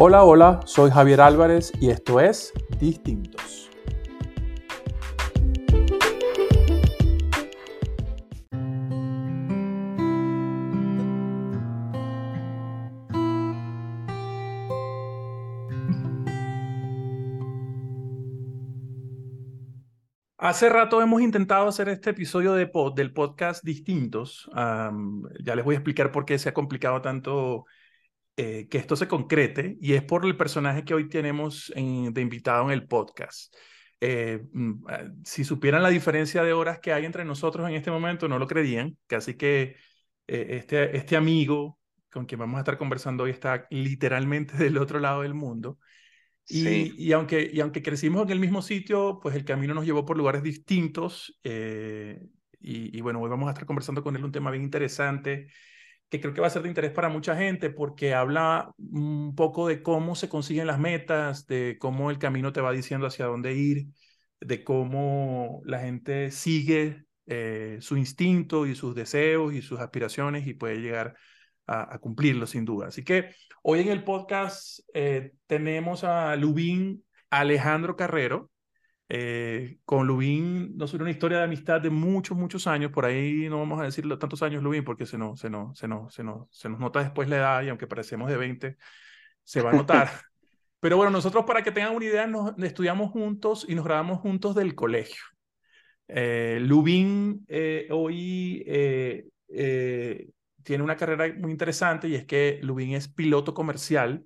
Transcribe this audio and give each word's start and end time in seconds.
Hola, 0.00 0.22
hola, 0.22 0.60
soy 0.64 0.92
Javier 0.92 1.20
Álvarez 1.20 1.72
y 1.80 1.90
esto 1.90 2.20
es 2.20 2.52
Distintos. 2.78 3.68
Hace 20.36 20.68
rato 20.68 21.02
hemos 21.02 21.22
intentado 21.22 21.66
hacer 21.66 21.88
este 21.88 22.10
episodio 22.10 22.52
de 22.52 22.70
del 22.94 23.12
podcast 23.12 23.64
Distintos. 23.64 24.48
ya 24.54 25.56
les 25.56 25.64
voy 25.64 25.74
a 25.74 25.78
explicar 25.78 26.12
por 26.12 26.24
qué 26.24 26.38
se 26.38 26.50
ha 26.50 26.54
complicado 26.54 27.02
tanto 27.02 27.64
eh, 28.40 28.68
que 28.70 28.78
esto 28.78 28.94
se 28.94 29.08
concrete 29.08 29.76
y 29.80 29.94
es 29.94 30.04
por 30.04 30.24
el 30.24 30.36
personaje 30.36 30.84
que 30.84 30.94
hoy 30.94 31.08
tenemos 31.08 31.72
de 31.74 32.20
invitado 32.20 32.66
en 32.66 32.70
el 32.70 32.86
podcast. 32.86 33.52
Eh, 34.00 34.44
mm, 34.52 34.84
ah, 34.86 35.10
si 35.24 35.42
supieran 35.42 35.82
la 35.82 35.88
diferencia 35.88 36.44
de 36.44 36.52
horas 36.52 36.78
que 36.78 36.92
hay 36.92 37.04
entre 37.04 37.24
nosotros 37.24 37.68
en 37.68 37.74
este 37.74 37.90
momento, 37.90 38.28
no 38.28 38.38
lo 38.38 38.46
creerían, 38.46 38.96
así 39.10 39.34
que 39.34 39.74
eh, 40.28 40.46
este, 40.50 40.96
este 40.96 41.16
amigo 41.16 41.80
con 42.12 42.26
quien 42.26 42.38
vamos 42.38 42.58
a 42.58 42.60
estar 42.60 42.78
conversando 42.78 43.24
hoy 43.24 43.30
está 43.32 43.66
literalmente 43.70 44.56
del 44.56 44.78
otro 44.78 45.00
lado 45.00 45.22
del 45.22 45.34
mundo. 45.34 45.80
Y, 46.46 46.94
y, 46.96 47.12
aunque, 47.14 47.50
y 47.52 47.58
aunque 47.58 47.82
crecimos 47.82 48.22
en 48.22 48.30
el 48.30 48.38
mismo 48.38 48.62
sitio, 48.62 49.18
pues 49.20 49.34
el 49.34 49.44
camino 49.44 49.74
nos 49.74 49.84
llevó 49.84 50.04
por 50.04 50.16
lugares 50.16 50.44
distintos. 50.44 51.36
y, 51.42 52.96
y, 52.96 53.00
bueno, 53.00 53.20
hoy 53.20 53.28
vamos 53.28 53.48
a 53.48 53.50
estar 53.50 53.66
conversando 53.66 54.04
con 54.04 54.14
él 54.14 54.24
un 54.24 54.30
tema 54.30 54.52
bien 54.52 54.62
interesante 54.62 55.48
que 56.08 56.20
creo 56.20 56.32
que 56.32 56.40
va 56.40 56.46
a 56.46 56.50
ser 56.50 56.62
de 56.62 56.68
interés 56.68 56.92
para 56.92 57.08
mucha 57.08 57.36
gente 57.36 57.70
porque 57.70 58.14
habla 58.14 58.72
un 58.78 59.34
poco 59.34 59.68
de 59.68 59.82
cómo 59.82 60.14
se 60.14 60.28
consiguen 60.28 60.66
las 60.66 60.78
metas, 60.78 61.46
de 61.46 61.76
cómo 61.78 62.10
el 62.10 62.18
camino 62.18 62.52
te 62.52 62.60
va 62.60 62.72
diciendo 62.72 63.06
hacia 63.06 63.26
dónde 63.26 63.54
ir, 63.54 63.88
de 64.40 64.64
cómo 64.64 65.60
la 65.64 65.80
gente 65.80 66.30
sigue 66.30 67.04
eh, 67.26 67.78
su 67.80 67.96
instinto 67.96 68.66
y 68.66 68.74
sus 68.74 68.94
deseos 68.94 69.52
y 69.52 69.60
sus 69.62 69.80
aspiraciones 69.80 70.46
y 70.46 70.54
puede 70.54 70.80
llegar 70.80 71.16
a, 71.66 71.98
cumplirlo 71.98 72.46
sin 72.46 72.64
duda. 72.64 72.88
Así 72.88 73.04
que 73.04 73.34
hoy 73.62 73.80
en 73.80 73.88
el 73.88 74.02
podcast 74.02 74.80
eh, 74.94 75.32
tenemos 75.46 76.04
a 76.04 76.34
Lubín 76.36 77.04
Alejandro 77.28 77.96
Carrero. 77.96 78.50
Eh, 79.10 79.78
con 79.86 80.06
Lubín 80.06 80.76
nos 80.76 80.92
una 80.92 81.10
historia 81.10 81.38
de 81.38 81.44
amistad 81.44 81.80
de 81.80 81.90
muchos, 81.90 82.36
muchos 82.36 82.66
años. 82.66 82.92
Por 82.92 83.06
ahí 83.06 83.48
no 83.48 83.58
vamos 83.58 83.80
a 83.80 83.84
decir 83.84 84.06
tantos 84.18 84.42
años, 84.42 84.62
Lubín, 84.62 84.84
porque 84.84 85.06
se 85.06 85.16
nos, 85.16 85.40
se, 85.40 85.48
nos, 85.48 85.78
se, 85.78 85.88
nos, 85.88 86.12
se, 86.12 86.22
nos, 86.22 86.48
se 86.50 86.68
nos 86.68 86.78
nota 86.78 87.00
después 87.00 87.28
la 87.28 87.36
edad 87.36 87.62
y 87.62 87.68
aunque 87.70 87.86
parecemos 87.86 88.28
de 88.28 88.36
20, 88.36 88.76
se 89.42 89.62
va 89.62 89.70
a 89.70 89.74
notar. 89.74 90.10
Pero 90.80 90.96
bueno, 90.96 91.10
nosotros 91.10 91.44
para 91.44 91.62
que 91.62 91.72
tengan 91.72 91.96
una 91.96 92.04
idea, 92.04 92.26
nos 92.26 92.56
estudiamos 92.58 93.10
juntos 93.10 93.66
y 93.68 93.74
nos 93.74 93.84
grabamos 93.84 94.20
juntos 94.20 94.54
del 94.54 94.74
colegio. 94.74 95.22
Eh, 96.06 96.58
Lubín 96.60 97.44
eh, 97.48 97.88
hoy 97.90 98.62
eh, 98.66 99.28
tiene 100.62 100.84
una 100.84 100.96
carrera 100.96 101.34
muy 101.36 101.50
interesante 101.50 102.08
y 102.08 102.14
es 102.14 102.24
que 102.24 102.60
Lubín 102.62 102.92
es 102.92 103.08
piloto 103.08 103.54
comercial 103.54 104.24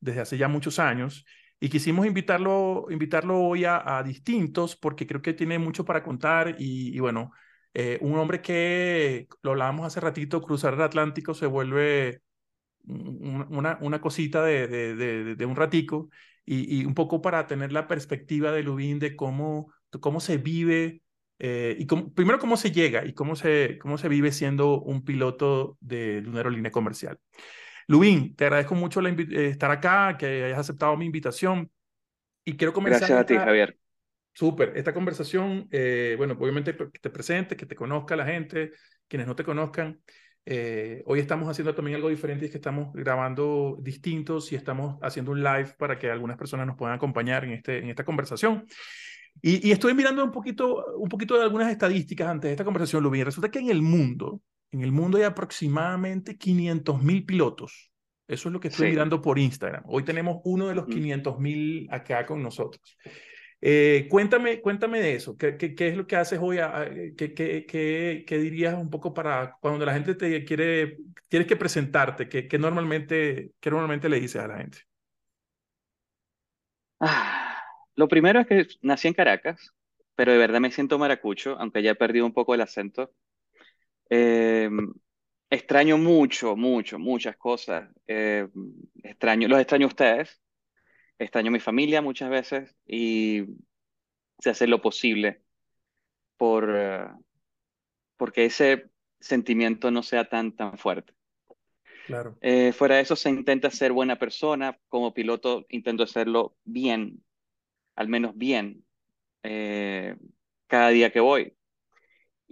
desde 0.00 0.20
hace 0.20 0.36
ya 0.36 0.48
muchos 0.48 0.78
años 0.78 1.24
y 1.62 1.68
quisimos 1.68 2.06
invitarlo, 2.06 2.86
invitarlo 2.90 3.40
hoy 3.40 3.64
a, 3.64 4.02
distintos 4.04 4.74
porque 4.74 5.06
creo 5.06 5.22
que 5.22 5.32
tiene 5.32 5.60
mucho 5.60 5.84
para 5.84 6.02
contar 6.02 6.56
y, 6.58 6.98
bueno, 6.98 7.30
eh, 7.72 7.98
un 8.00 8.18
hombre 8.18 8.42
que, 8.42 9.28
lo 9.42 9.52
hablábamos 9.52 9.86
hace 9.86 10.00
ratito, 10.00 10.42
cruzar 10.42 10.74
el 10.74 10.82
Atlántico 10.82 11.34
se 11.34 11.46
vuelve 11.46 12.20
una, 12.82 13.78
una 13.80 14.00
cosita 14.00 14.42
de, 14.44 14.66
de, 15.36 15.46
un 15.46 15.54
ratico 15.54 16.08
y, 16.44 16.80
y, 16.80 16.84
un 16.84 16.94
poco 16.94 17.22
para 17.22 17.46
tener 17.46 17.70
la 17.70 17.86
perspectiva 17.86 18.50
de 18.50 18.64
Lubin 18.64 18.98
de 18.98 19.14
cómo, 19.14 19.72
cómo 20.00 20.18
se 20.18 20.38
vive 20.38 21.02
eh, 21.38 21.76
y 21.78 21.86
cómo, 21.86 22.12
primero 22.12 22.40
cómo 22.40 22.56
se 22.56 22.72
llega 22.72 23.06
y 23.06 23.14
cómo 23.14 23.36
se, 23.36 23.78
cómo 23.80 23.98
se 23.98 24.08
vive 24.08 24.32
siendo 24.32 24.80
un 24.80 25.04
piloto 25.04 25.78
de 25.80 26.24
una 26.26 26.38
aerolínea 26.38 26.72
comercial. 26.72 27.20
Lubín, 27.86 28.34
te 28.36 28.44
agradezco 28.44 28.74
mucho 28.74 29.00
la 29.00 29.10
eh, 29.10 29.48
estar 29.48 29.70
acá, 29.70 30.16
que 30.18 30.44
hayas 30.44 30.58
aceptado 30.58 30.96
mi 30.96 31.06
invitación. 31.06 31.70
Y 32.44 32.56
quiero 32.56 32.72
comenzar. 32.72 33.00
Gracias 33.00 33.20
a 33.20 33.26
ti, 33.26 33.36
Javier. 33.36 33.78
Súper. 34.32 34.72
Esta 34.76 34.94
conversación, 34.94 35.68
eh, 35.70 36.14
bueno, 36.16 36.36
obviamente 36.38 36.74
que 36.74 36.98
te 36.98 37.10
presente, 37.10 37.56
que 37.56 37.66
te 37.66 37.76
conozca 37.76 38.16
la 38.16 38.24
gente, 38.24 38.72
quienes 39.06 39.26
no 39.26 39.36
te 39.36 39.44
conozcan. 39.44 40.00
Eh, 40.44 41.02
hoy 41.06 41.20
estamos 41.20 41.48
haciendo 41.48 41.74
también 41.74 41.96
algo 41.96 42.08
diferente, 42.08 42.46
es 42.46 42.50
que 42.50 42.56
estamos 42.56 42.92
grabando 42.94 43.76
distintos 43.80 44.50
y 44.50 44.56
estamos 44.56 44.98
haciendo 45.02 45.30
un 45.32 45.42
live 45.42 45.74
para 45.78 45.98
que 45.98 46.10
algunas 46.10 46.36
personas 46.36 46.66
nos 46.66 46.76
puedan 46.76 46.96
acompañar 46.96 47.44
en, 47.44 47.52
este, 47.52 47.78
en 47.78 47.90
esta 47.90 48.04
conversación. 48.04 48.64
Y, 49.40 49.68
y 49.68 49.72
estoy 49.72 49.94
mirando 49.94 50.24
un 50.24 50.32
poquito, 50.32 50.84
un 50.96 51.08
poquito 51.08 51.36
de 51.36 51.44
algunas 51.44 51.70
estadísticas 51.70 52.28
antes 52.28 52.48
de 52.48 52.52
esta 52.52 52.64
conversación, 52.64 53.02
Lubín. 53.02 53.24
Resulta 53.24 53.50
que 53.50 53.60
en 53.60 53.70
el 53.70 53.82
mundo 53.82 54.40
en 54.72 54.82
el 54.82 54.90
mundo 54.90 55.18
hay 55.18 55.24
aproximadamente 55.24 56.36
500.000 56.38 57.26
pilotos. 57.26 57.92
Eso 58.26 58.48
es 58.48 58.52
lo 58.52 58.60
que 58.60 58.68
estoy 58.68 58.90
mirando 58.90 59.20
por 59.20 59.38
Instagram. 59.38 59.84
Hoy 59.86 60.04
tenemos 60.04 60.40
uno 60.44 60.66
de 60.66 60.74
los 60.74 60.86
500.000 60.86 61.88
acá 61.90 62.24
con 62.24 62.42
nosotros. 62.42 62.96
Eh, 63.60 64.08
cuéntame, 64.10 64.60
cuéntame 64.62 65.00
de 65.00 65.14
eso. 65.14 65.36
¿Qué, 65.36 65.56
qué, 65.56 65.88
es 65.88 65.96
lo 65.96 66.06
que 66.06 66.16
haces 66.16 66.38
hoy? 66.40 66.58
¿Qué, 67.16 67.34
qué, 67.34 67.66
qué, 68.26 68.38
dirías 68.38 68.74
un 68.74 68.90
poco 68.90 69.12
para 69.12 69.56
cuando 69.60 69.84
la 69.84 69.92
gente 69.92 70.14
te 70.14 70.44
quiere, 70.44 70.96
tienes 71.28 71.46
que 71.46 71.56
presentarte? 71.56 72.28
¿Qué, 72.28 72.58
normalmente, 72.58 73.52
qué 73.60 73.70
normalmente 73.70 74.08
le 74.08 74.18
dices 74.18 74.42
a 74.42 74.48
la 74.48 74.58
gente? 74.58 74.78
Ah, 76.98 77.62
lo 77.94 78.08
primero 78.08 78.40
es 78.40 78.46
que 78.46 78.66
nací 78.80 79.08
en 79.08 79.14
Caracas, 79.14 79.74
pero 80.16 80.32
de 80.32 80.38
verdad 80.38 80.60
me 80.60 80.72
siento 80.72 80.98
maracucho, 80.98 81.56
aunque 81.58 81.82
ya 81.82 81.90
he 81.90 81.96
perdido 81.96 82.24
un 82.24 82.32
poco 82.32 82.54
el 82.54 82.62
acento. 82.62 83.12
Eh, 84.14 84.68
extraño 85.48 85.96
mucho, 85.96 86.54
mucho, 86.54 86.98
muchas 86.98 87.34
cosas. 87.38 87.88
Eh, 88.06 88.46
extraño, 89.02 89.48
los 89.48 89.58
extraño 89.58 89.86
a 89.86 89.88
ustedes, 89.88 90.38
extraño 91.18 91.48
a 91.48 91.52
mi 91.52 91.60
familia 91.60 92.02
muchas 92.02 92.28
veces 92.28 92.76
y 92.86 93.44
se 94.38 94.50
hace 94.50 94.66
lo 94.66 94.82
posible 94.82 95.40
por, 96.36 96.68
uh, 96.68 97.24
porque 98.18 98.44
ese 98.44 98.90
sentimiento 99.18 99.90
no 99.90 100.02
sea 100.02 100.28
tan, 100.28 100.54
tan 100.54 100.76
fuerte. 100.76 101.14
Claro. 102.04 102.36
Eh, 102.42 102.72
fuera 102.72 102.96
de 102.96 103.02
eso, 103.02 103.16
se 103.16 103.30
intenta 103.30 103.70
ser 103.70 103.92
buena 103.92 104.18
persona. 104.18 104.78
Como 104.88 105.14
piloto, 105.14 105.64
intento 105.70 106.02
hacerlo 106.02 106.54
bien, 106.64 107.24
al 107.96 108.08
menos 108.08 108.36
bien, 108.36 108.84
cada 110.66 110.88
día 110.90 111.10
que 111.10 111.20
voy. 111.20 111.56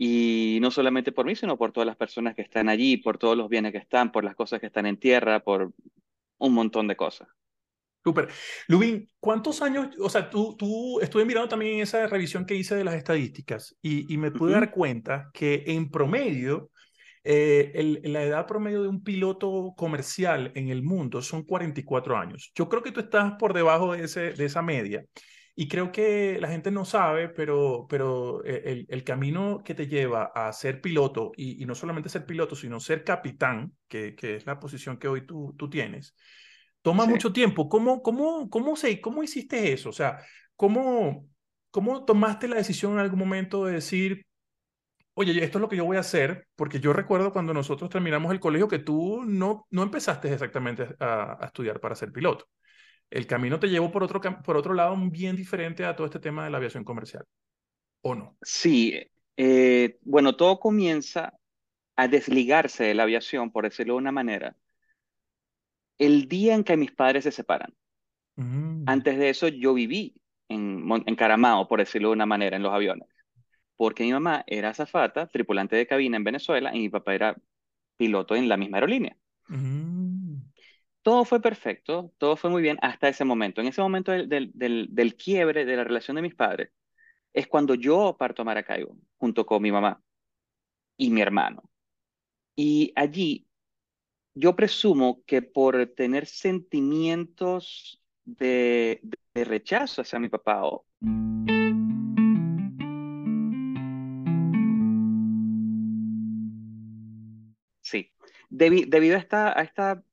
Y 0.02 0.56
no 0.62 0.70
solamente 0.70 1.12
por 1.12 1.26
mí, 1.26 1.36
sino 1.36 1.58
por 1.58 1.72
todas 1.72 1.86
las 1.86 1.94
personas 1.94 2.34
que 2.34 2.40
están 2.40 2.70
allí, 2.70 2.96
por 2.96 3.18
todos 3.18 3.36
los 3.36 3.50
bienes 3.50 3.72
que 3.72 3.76
están, 3.76 4.10
por 4.10 4.24
las 4.24 4.34
cosas 4.34 4.58
que 4.58 4.68
están 4.68 4.86
en 4.86 4.96
tierra, 4.96 5.40
por 5.40 5.74
un 6.38 6.54
montón 6.54 6.88
de 6.88 6.96
cosas. 6.96 7.28
Súper. 8.02 8.30
Lubin, 8.66 9.06
¿cuántos 9.20 9.60
años? 9.60 9.88
O 10.00 10.08
sea, 10.08 10.30
tú, 10.30 10.56
tú 10.56 11.00
estuve 11.02 11.26
mirando 11.26 11.50
también 11.50 11.80
esa 11.80 12.06
revisión 12.06 12.46
que 12.46 12.54
hice 12.54 12.76
de 12.76 12.84
las 12.84 12.94
estadísticas 12.94 13.76
y, 13.82 14.10
y 14.10 14.16
me 14.16 14.30
pude 14.30 14.52
dar 14.52 14.70
cuenta 14.70 15.28
que 15.34 15.64
en 15.66 15.90
promedio, 15.90 16.70
eh, 17.22 17.70
el, 17.74 18.00
la 18.10 18.22
edad 18.22 18.46
promedio 18.46 18.80
de 18.80 18.88
un 18.88 19.02
piloto 19.02 19.74
comercial 19.76 20.50
en 20.54 20.70
el 20.70 20.82
mundo 20.82 21.20
son 21.20 21.42
44 21.44 22.16
años. 22.16 22.52
Yo 22.54 22.70
creo 22.70 22.82
que 22.82 22.92
tú 22.92 23.00
estás 23.00 23.34
por 23.38 23.52
debajo 23.52 23.92
de, 23.92 24.04
ese, 24.04 24.32
de 24.32 24.46
esa 24.46 24.62
media. 24.62 25.04
Y 25.60 25.68
creo 25.68 25.92
que 25.92 26.38
la 26.40 26.48
gente 26.48 26.70
no 26.70 26.86
sabe, 26.86 27.28
pero, 27.28 27.86
pero 27.86 28.42
eh, 28.46 28.62
el, 28.64 28.86
el 28.88 29.04
camino 29.04 29.62
que 29.62 29.74
te 29.74 29.88
lleva 29.88 30.32
a 30.34 30.50
ser 30.54 30.80
piloto, 30.80 31.32
y, 31.36 31.62
y, 31.62 31.66
no 31.66 31.74
solamente 31.74 32.08
ser 32.08 32.24
piloto, 32.24 32.56
sino 32.56 32.80
ser 32.80 33.04
capitán, 33.04 33.74
que, 33.86 34.14
que 34.14 34.36
es 34.36 34.46
la 34.46 34.58
posición 34.58 34.96
que 34.96 35.06
hoy 35.06 35.26
tú, 35.26 35.54
tú 35.58 35.68
tienes, 35.68 36.14
toma 36.80 37.04
mucho 37.04 37.30
tiempo. 37.30 37.68
¿Cómo, 37.68 38.00
cómo, 38.00 38.48
cómo, 38.48 38.74
se, 38.74 39.02
¿Cómo 39.02 39.22
hiciste 39.22 39.70
eso? 39.70 39.90
O 39.90 39.92
sea, 39.92 40.24
¿cómo, 40.56 41.28
¿cómo 41.70 42.06
tomaste 42.06 42.48
la 42.48 42.56
decisión 42.56 42.94
en 42.94 43.00
algún 43.00 43.18
momento 43.18 43.66
de 43.66 43.74
decir, 43.74 44.24
oye, 45.12 45.44
esto 45.44 45.58
es 45.58 45.60
lo 45.60 45.68
que 45.68 45.76
yo 45.76 45.84
voy 45.84 45.98
a 45.98 46.00
hacer? 46.00 46.48
Porque 46.56 46.80
yo 46.80 46.94
recuerdo 46.94 47.34
cuando 47.34 47.52
nosotros 47.52 47.90
terminamos 47.90 48.32
el 48.32 48.40
colegio 48.40 48.66
que 48.66 48.78
tú 48.78 49.24
no, 49.26 49.66
no 49.68 49.82
empezaste 49.82 50.32
exactamente 50.32 50.88
a, 51.00 51.36
a 51.38 51.44
estudiar 51.44 51.80
para 51.80 51.94
ser 51.96 52.12
piloto 52.12 52.46
el 53.10 53.26
camino 53.26 53.58
te 53.58 53.68
llevó 53.68 53.90
por 53.90 54.02
otro, 54.02 54.20
por 54.20 54.56
otro 54.56 54.74
lado 54.74 54.96
bien 55.10 55.36
diferente 55.36 55.84
a 55.84 55.96
todo 55.96 56.06
este 56.06 56.20
tema 56.20 56.44
de 56.44 56.50
la 56.50 56.58
aviación 56.58 56.84
comercial, 56.84 57.24
¿o 58.02 58.14
no? 58.14 58.36
Sí, 58.42 58.98
eh, 59.36 59.98
bueno, 60.02 60.36
todo 60.36 60.60
comienza 60.60 61.34
a 61.96 62.08
desligarse 62.08 62.84
de 62.84 62.94
la 62.94 63.02
aviación, 63.02 63.50
por 63.50 63.64
decirlo 63.64 63.94
de 63.94 63.98
una 63.98 64.12
manera, 64.12 64.56
el 65.98 66.28
día 66.28 66.54
en 66.54 66.64
que 66.64 66.76
mis 66.76 66.92
padres 66.92 67.24
se 67.24 67.32
separan. 67.32 67.74
Mm. 68.36 68.84
Antes 68.86 69.18
de 69.18 69.28
eso 69.28 69.48
yo 69.48 69.74
viví 69.74 70.14
en, 70.48 70.88
en 71.06 71.16
Caramao, 71.16 71.68
por 71.68 71.80
decirlo 71.80 72.08
de 72.08 72.14
una 72.14 72.26
manera, 72.26 72.56
en 72.56 72.62
los 72.62 72.72
aviones, 72.72 73.08
porque 73.76 74.04
mi 74.04 74.12
mamá 74.12 74.44
era 74.46 74.70
azafata, 74.70 75.26
tripulante 75.26 75.76
de 75.76 75.86
cabina 75.86 76.16
en 76.16 76.24
Venezuela, 76.24 76.74
y 76.74 76.78
mi 76.78 76.88
papá 76.88 77.14
era 77.14 77.36
piloto 77.96 78.36
en 78.36 78.48
la 78.48 78.56
misma 78.56 78.78
aerolínea. 78.78 79.16
Mm. 79.48 79.99
Todo 81.02 81.24
fue 81.24 81.40
perfecto, 81.40 82.12
todo 82.18 82.36
fue 82.36 82.50
muy 82.50 82.62
bien 82.62 82.78
hasta 82.82 83.08
ese 83.08 83.24
momento. 83.24 83.60
En 83.60 83.68
ese 83.68 83.80
momento 83.80 84.12
del, 84.12 84.28
del, 84.28 84.88
del, 84.90 85.16
quiebre 85.16 85.64
de 85.64 85.76
la 85.76 85.84
relación 85.84 86.16
de 86.16 86.22
mis 86.22 86.34
padres, 86.34 86.70
es 87.32 87.46
cuando 87.46 87.74
yo 87.74 88.16
parto 88.18 88.42
a 88.42 88.44
Maracaibo, 88.44 88.96
junto 89.16 89.46
con 89.46 89.62
mi 89.62 89.72
mamá 89.72 90.02
y 90.96 91.10
mi 91.10 91.20
hermano. 91.22 91.62
Y 92.56 92.92
allí 92.96 93.46
yo 94.34 94.54
presumo 94.56 95.22
que 95.26 95.42
por 95.42 95.86
tener 95.96 96.26
sentimientos 96.26 98.02
de, 98.24 99.00
de 99.34 99.44
rechazo 99.44 100.02
hacia 100.02 100.18
mi 100.18 100.28
papá 100.28 100.64
o 100.64 100.86
Sí, 107.82 108.12
Debi- 108.50 108.86
debido 108.88 109.16
a 109.16 109.18
esta, 109.62 110.09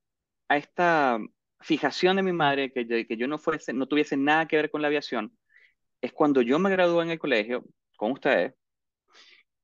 a 0.49 0.57
esta 0.57 1.19
fijación 1.61 2.15
de 2.17 2.23
mi 2.23 2.33
madre, 2.33 2.71
que, 2.71 2.85
yo- 2.85 3.07
que 3.07 3.17
yo 3.17 3.27
no 3.27 3.38
fuese, 3.38 3.73
no 3.73 3.88
tuviese 3.88 4.17
nada 4.17 4.47
que 4.47 4.57
ver 4.57 4.69
con 4.71 4.81
la 4.81 4.88
aviación, 4.89 5.38
es 6.01 6.13
cuando 6.13 6.41
yo 6.44 6.59
me 6.59 6.69
gradué 6.71 7.03
en 7.05 7.11
el 7.11 7.19
colegio 7.19 7.65
con 7.97 8.11
ustedes 8.13 8.53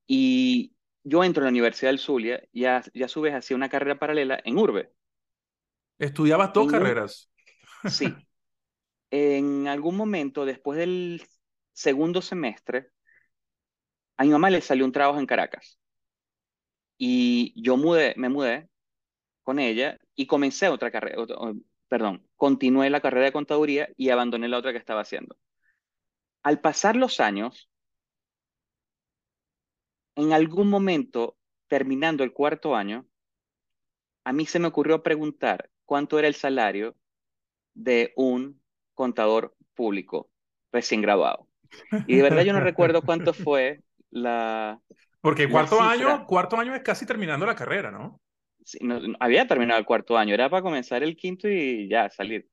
y 0.06 0.74
yo 1.04 1.24
entro 1.24 1.42
en 1.42 1.46
la 1.46 1.50
Universidad 1.50 1.90
del 1.90 1.98
Zulia 1.98 2.42
y 2.52 2.64
a, 2.66 2.82
y 2.92 3.02
a 3.02 3.08
su 3.08 3.20
vez 3.20 3.34
hacía 3.34 3.56
una 3.56 3.68
carrera 3.68 3.98
paralela 3.98 4.40
en 4.44 4.58
Urbe. 4.58 4.90
Estudiabas 5.98 6.52
dos 6.52 6.66
En 6.66 6.68
carreras. 6.68 7.30
sí, 7.86 8.24
en 9.10 9.68
algún 9.68 9.96
momento, 9.96 10.44
después 10.46 10.78
del 10.78 11.22
segundo 11.74 12.22
semestre, 12.22 12.90
a 14.16 14.24
mi 14.24 14.30
mamá 14.30 14.50
le 14.50 14.60
salió 14.60 14.84
un 14.84 14.90
trabajo 14.92 15.20
en 15.20 15.26
Caracas 15.26 15.78
y 16.98 17.52
yo 17.62 17.76
mudé, 17.76 18.14
me 18.16 18.28
mudé 18.28 18.68
con 19.44 19.58
ella 19.60 19.98
y 20.16 20.26
comencé 20.26 20.68
otra 20.68 20.90
carrera, 20.90 21.22
o- 21.22 21.54
perdón, 21.88 22.26
continué 22.36 22.90
la 22.90 23.00
carrera 23.00 23.26
de 23.26 23.32
contaduría 23.32 23.88
y 23.96 24.10
abandoné 24.10 24.48
la 24.48 24.58
otra 24.58 24.72
que 24.72 24.78
estaba 24.78 25.02
haciendo. 25.02 25.36
Al 26.44 26.60
pasar 26.60 26.94
los 26.94 27.18
años, 27.18 27.68
en 30.16 30.32
algún 30.32 30.68
momento, 30.68 31.36
terminando 31.68 32.24
el 32.24 32.32
cuarto 32.32 32.74
año, 32.74 33.06
a 34.24 34.32
mí 34.32 34.46
se 34.46 34.58
me 34.58 34.68
ocurrió 34.68 35.02
preguntar 35.02 35.70
cuánto 35.84 36.18
era 36.18 36.28
el 36.28 36.34
salario 36.34 36.96
de 37.74 38.12
un 38.16 38.62
contador 38.94 39.56
público 39.74 40.30
recién 40.72 41.02
graduado. 41.02 41.48
Y 42.06 42.16
de 42.16 42.22
verdad 42.22 42.42
yo 42.44 42.52
no 42.52 42.60
recuerdo 42.60 43.04
cuánto 43.04 43.32
fue 43.34 43.82
la, 44.10 44.80
Porque 45.20 45.48
la 45.48 45.48
cuarto 45.50 45.80
año, 45.80 46.26
cuarto 46.26 46.56
año 46.58 46.74
es 46.74 46.82
casi 46.82 47.06
terminando 47.06 47.46
la 47.46 47.54
carrera, 47.56 47.90
¿no? 47.90 48.20
Sí, 48.64 48.78
no- 48.82 49.00
había 49.20 49.46
terminado 49.46 49.78
el 49.80 49.86
cuarto 49.86 50.16
año, 50.18 50.34
era 50.34 50.50
para 50.50 50.62
comenzar 50.62 51.02
el 51.02 51.16
quinto 51.16 51.48
y 51.48 51.88
ya 51.88 52.10
salir. 52.10 52.48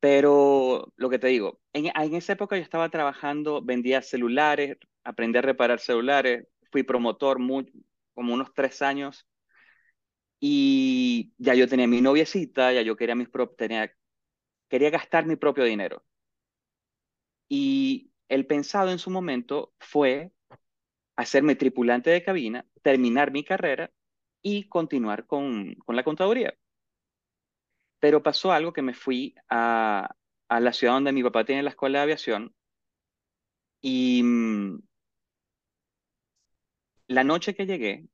Pero 0.00 0.92
lo 0.96 1.10
que 1.10 1.18
te 1.18 1.26
digo, 1.28 1.60
en, 1.72 1.86
en 1.86 2.14
esa 2.14 2.34
época 2.34 2.56
yo 2.56 2.62
estaba 2.62 2.88
trabajando, 2.90 3.62
vendía 3.62 4.00
celulares, 4.02 4.76
aprendí 5.04 5.38
a 5.38 5.42
reparar 5.42 5.80
celulares, 5.80 6.46
fui 6.70 6.82
promotor 6.84 7.38
muy, 7.40 7.72
como 8.14 8.34
unos 8.34 8.52
tres 8.54 8.80
años 8.82 9.26
y 10.40 11.32
ya 11.38 11.54
yo 11.54 11.68
tenía 11.68 11.86
mi 11.88 12.00
noviecita, 12.00 12.72
ya 12.72 12.82
yo 12.82 12.96
quería, 12.96 13.14
mis 13.14 13.28
prop- 13.28 13.56
tenía, 13.56 13.92
quería 14.68 14.90
gastar 14.90 15.26
mi 15.26 15.36
propio 15.36 15.64
dinero. 15.64 16.04
Y 17.48 18.10
el 18.28 18.46
pensado 18.46 18.90
en 18.90 18.98
su 18.98 19.10
momento 19.10 19.72
fue 19.78 20.32
hacerme 21.16 21.56
tripulante 21.56 22.10
de 22.10 22.24
cabina, 22.24 22.66
terminar 22.82 23.32
mi 23.32 23.44
carrera 23.44 23.92
y 24.42 24.68
continuar 24.68 25.26
con, 25.26 25.74
con 25.76 25.96
la 25.96 26.04
contaduría. 26.04 26.54
Pero 28.00 28.22
pasó 28.22 28.52
algo 28.52 28.72
que 28.72 28.82
me 28.82 28.94
fui 28.94 29.34
a, 29.48 30.14
a 30.48 30.60
la 30.60 30.72
ciudad 30.72 30.94
donde 30.94 31.12
mi 31.12 31.22
papá 31.22 31.44
tiene 31.44 31.62
la 31.62 31.70
escuela 31.70 31.98
de 31.98 32.02
aviación 32.04 32.54
y 33.80 34.22
mm, 34.22 34.80
la 37.08 37.24
noche 37.24 37.54
que 37.54 37.66
llegué, 37.66 38.08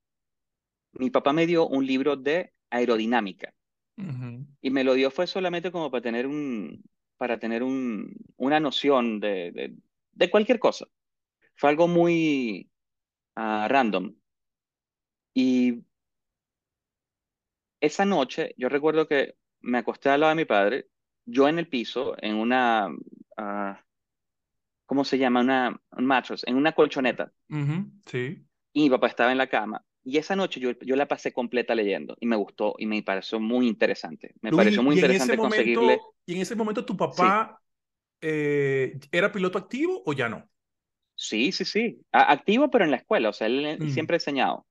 mi 0.92 1.10
papá 1.10 1.32
me 1.32 1.46
dio 1.46 1.66
un 1.66 1.86
libro 1.86 2.16
de 2.16 2.52
aerodinámica 2.70 3.54
Ujú. 3.96 4.46
y 4.60 4.70
me 4.70 4.84
lo 4.84 4.94
dio 4.94 5.10
fue 5.10 5.26
solamente 5.26 5.70
como 5.70 5.90
para 5.90 6.02
tener 6.02 6.26
un, 6.26 6.82
para 7.16 7.38
tener 7.38 7.62
un, 7.62 8.14
una 8.36 8.60
noción 8.60 9.20
de, 9.20 9.52
de, 9.52 9.76
de 10.12 10.30
cualquier 10.30 10.58
cosa. 10.58 10.86
Fue 11.56 11.70
algo 11.70 11.88
muy 11.88 12.70
ah, 13.36 13.66
random. 13.68 14.14
Y 15.34 15.84
esa 17.84 18.04
noche 18.04 18.54
yo 18.58 18.68
recuerdo 18.68 19.06
que 19.08 19.36
me 19.60 19.78
acosté 19.78 20.10
al 20.10 20.20
lado 20.20 20.30
de 20.30 20.36
mi 20.36 20.44
padre, 20.44 20.88
yo 21.26 21.48
en 21.48 21.58
el 21.58 21.68
piso, 21.68 22.14
en 22.22 22.36
una, 22.36 22.88
ah, 23.36 23.84
¿cómo 24.86 25.04
se 25.04 25.18
llama? 25.18 25.40
Una, 25.40 25.80
un 25.92 26.06
mattress, 26.06 26.44
en 26.46 26.56
una 26.56 26.72
colchoneta. 26.74 27.32
Sí. 28.06 28.46
y 28.72 28.82
mi 28.84 28.90
papá 28.90 29.08
estaba 29.08 29.32
en 29.32 29.38
la 29.38 29.48
cama. 29.48 29.84
Y 30.02 30.18
esa 30.18 30.36
noche 30.36 30.60
yo, 30.60 30.72
yo 30.80 30.96
la 30.96 31.08
pasé 31.08 31.32
completa 31.32 31.74
leyendo 31.74 32.16
y 32.20 32.26
me 32.26 32.36
gustó 32.36 32.74
y 32.78 32.86
me 32.86 33.02
pareció 33.02 33.40
muy 33.40 33.66
interesante. 33.68 34.34
Me 34.42 34.52
Luis, 34.52 34.52
pareció 34.52 34.82
muy 34.82 34.94
interesante 34.94 35.38
conseguirle, 35.38 36.04
y 36.26 36.34
en 36.34 36.40
ese 36.42 36.54
momento 36.56 36.84
tu 36.84 36.96
sí, 37.10 37.34
papá 37.36 37.60
eh, 38.20 38.98
¿era 39.12 39.32
piloto 39.32 39.58
activo 39.58 40.02
o 40.06 40.12
ya 40.14 40.28
no? 40.28 40.50
sí, 41.14 41.52
sí, 41.52 41.64
sí, 41.64 42.00
A- 42.12 42.32
activo 42.32 42.70
pero 42.70 42.84
en 42.84 42.90
la 42.90 42.98
escuela, 42.98 43.28
o 43.30 43.32
sea, 43.32 43.46
él, 43.46 43.64
él 43.66 43.80
Mm, 43.80 43.88
siempre 43.88 44.14
ha 44.16 44.18
enseñado. 44.18 44.66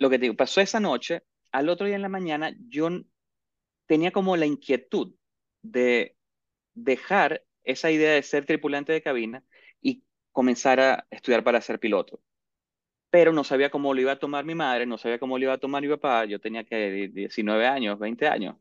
Lo 0.00 0.10
que 0.10 0.18
te 0.18 0.22
digo, 0.22 0.34
pasó 0.36 0.60
esa 0.60 0.80
noche, 0.80 1.22
al 1.52 1.68
otro 1.68 1.86
día 1.86 1.96
en 1.96 2.02
la 2.02 2.08
mañana 2.08 2.56
yo 2.68 2.88
tenía 3.86 4.12
como 4.12 4.36
la 4.36 4.46
inquietud 4.46 5.14
de 5.62 6.16
dejar 6.74 7.44
esa 7.64 7.90
idea 7.90 8.14
de 8.14 8.22
ser 8.22 8.46
tripulante 8.46 8.92
de 8.92 9.02
cabina 9.02 9.44
y 9.82 10.04
comenzar 10.32 10.80
a 10.80 11.06
estudiar 11.10 11.44
para 11.44 11.60
ser 11.60 11.78
piloto. 11.80 12.22
Pero 13.10 13.32
no 13.32 13.44
sabía 13.44 13.70
cómo 13.70 13.94
lo 13.94 14.00
iba 14.00 14.12
a 14.12 14.18
tomar 14.18 14.44
mi 14.44 14.54
madre, 14.54 14.86
no 14.86 14.98
sabía 14.98 15.18
cómo 15.18 15.38
lo 15.38 15.44
iba 15.44 15.54
a 15.54 15.58
tomar 15.58 15.82
mi 15.82 15.88
papá. 15.88 16.24
Yo 16.24 16.40
tenía 16.40 16.64
que 16.64 17.08
19 17.12 17.66
años, 17.66 17.98
20 17.98 18.28
años. 18.28 18.56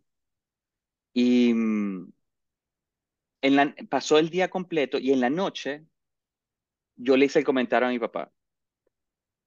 Y 1.13 1.53
mm, 1.53 2.11
en 3.41 3.55
la, 3.55 3.75
pasó 3.89 4.17
el 4.19 4.29
día 4.29 4.49
completo 4.49 4.97
y 4.99 5.11
en 5.11 5.21
la 5.21 5.29
noche 5.29 5.85
yo 6.95 7.17
le 7.17 7.25
hice 7.25 7.39
el 7.39 7.45
comentario 7.45 7.87
a 7.87 7.91
mi 7.91 7.99
papá. 7.99 8.31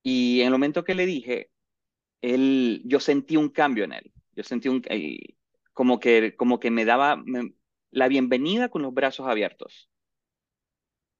Y 0.03 0.41
en 0.41 0.47
el 0.47 0.53
momento 0.53 0.85
que 0.85 0.95
le 0.95 1.07
dije, 1.07 1.52
él, 2.23 2.83
yo 2.87 3.01
sentí 3.01 3.37
un 3.37 3.51
cambio 3.51 3.85
en 3.85 3.93
él. 3.95 4.13
Yo 4.35 4.45
sentí 4.45 4.69
un, 4.69 4.83
eh, 4.89 5.19
como 5.75 6.01
que, 6.01 6.37
como 6.37 6.61
que 6.61 6.71
me 6.71 6.85
daba 6.87 7.17
me- 7.17 7.55
la 7.91 8.09
bienvenida 8.09 8.71
con 8.71 8.83
los 8.83 8.95
brazos 8.95 9.29
abiertos. 9.29 9.91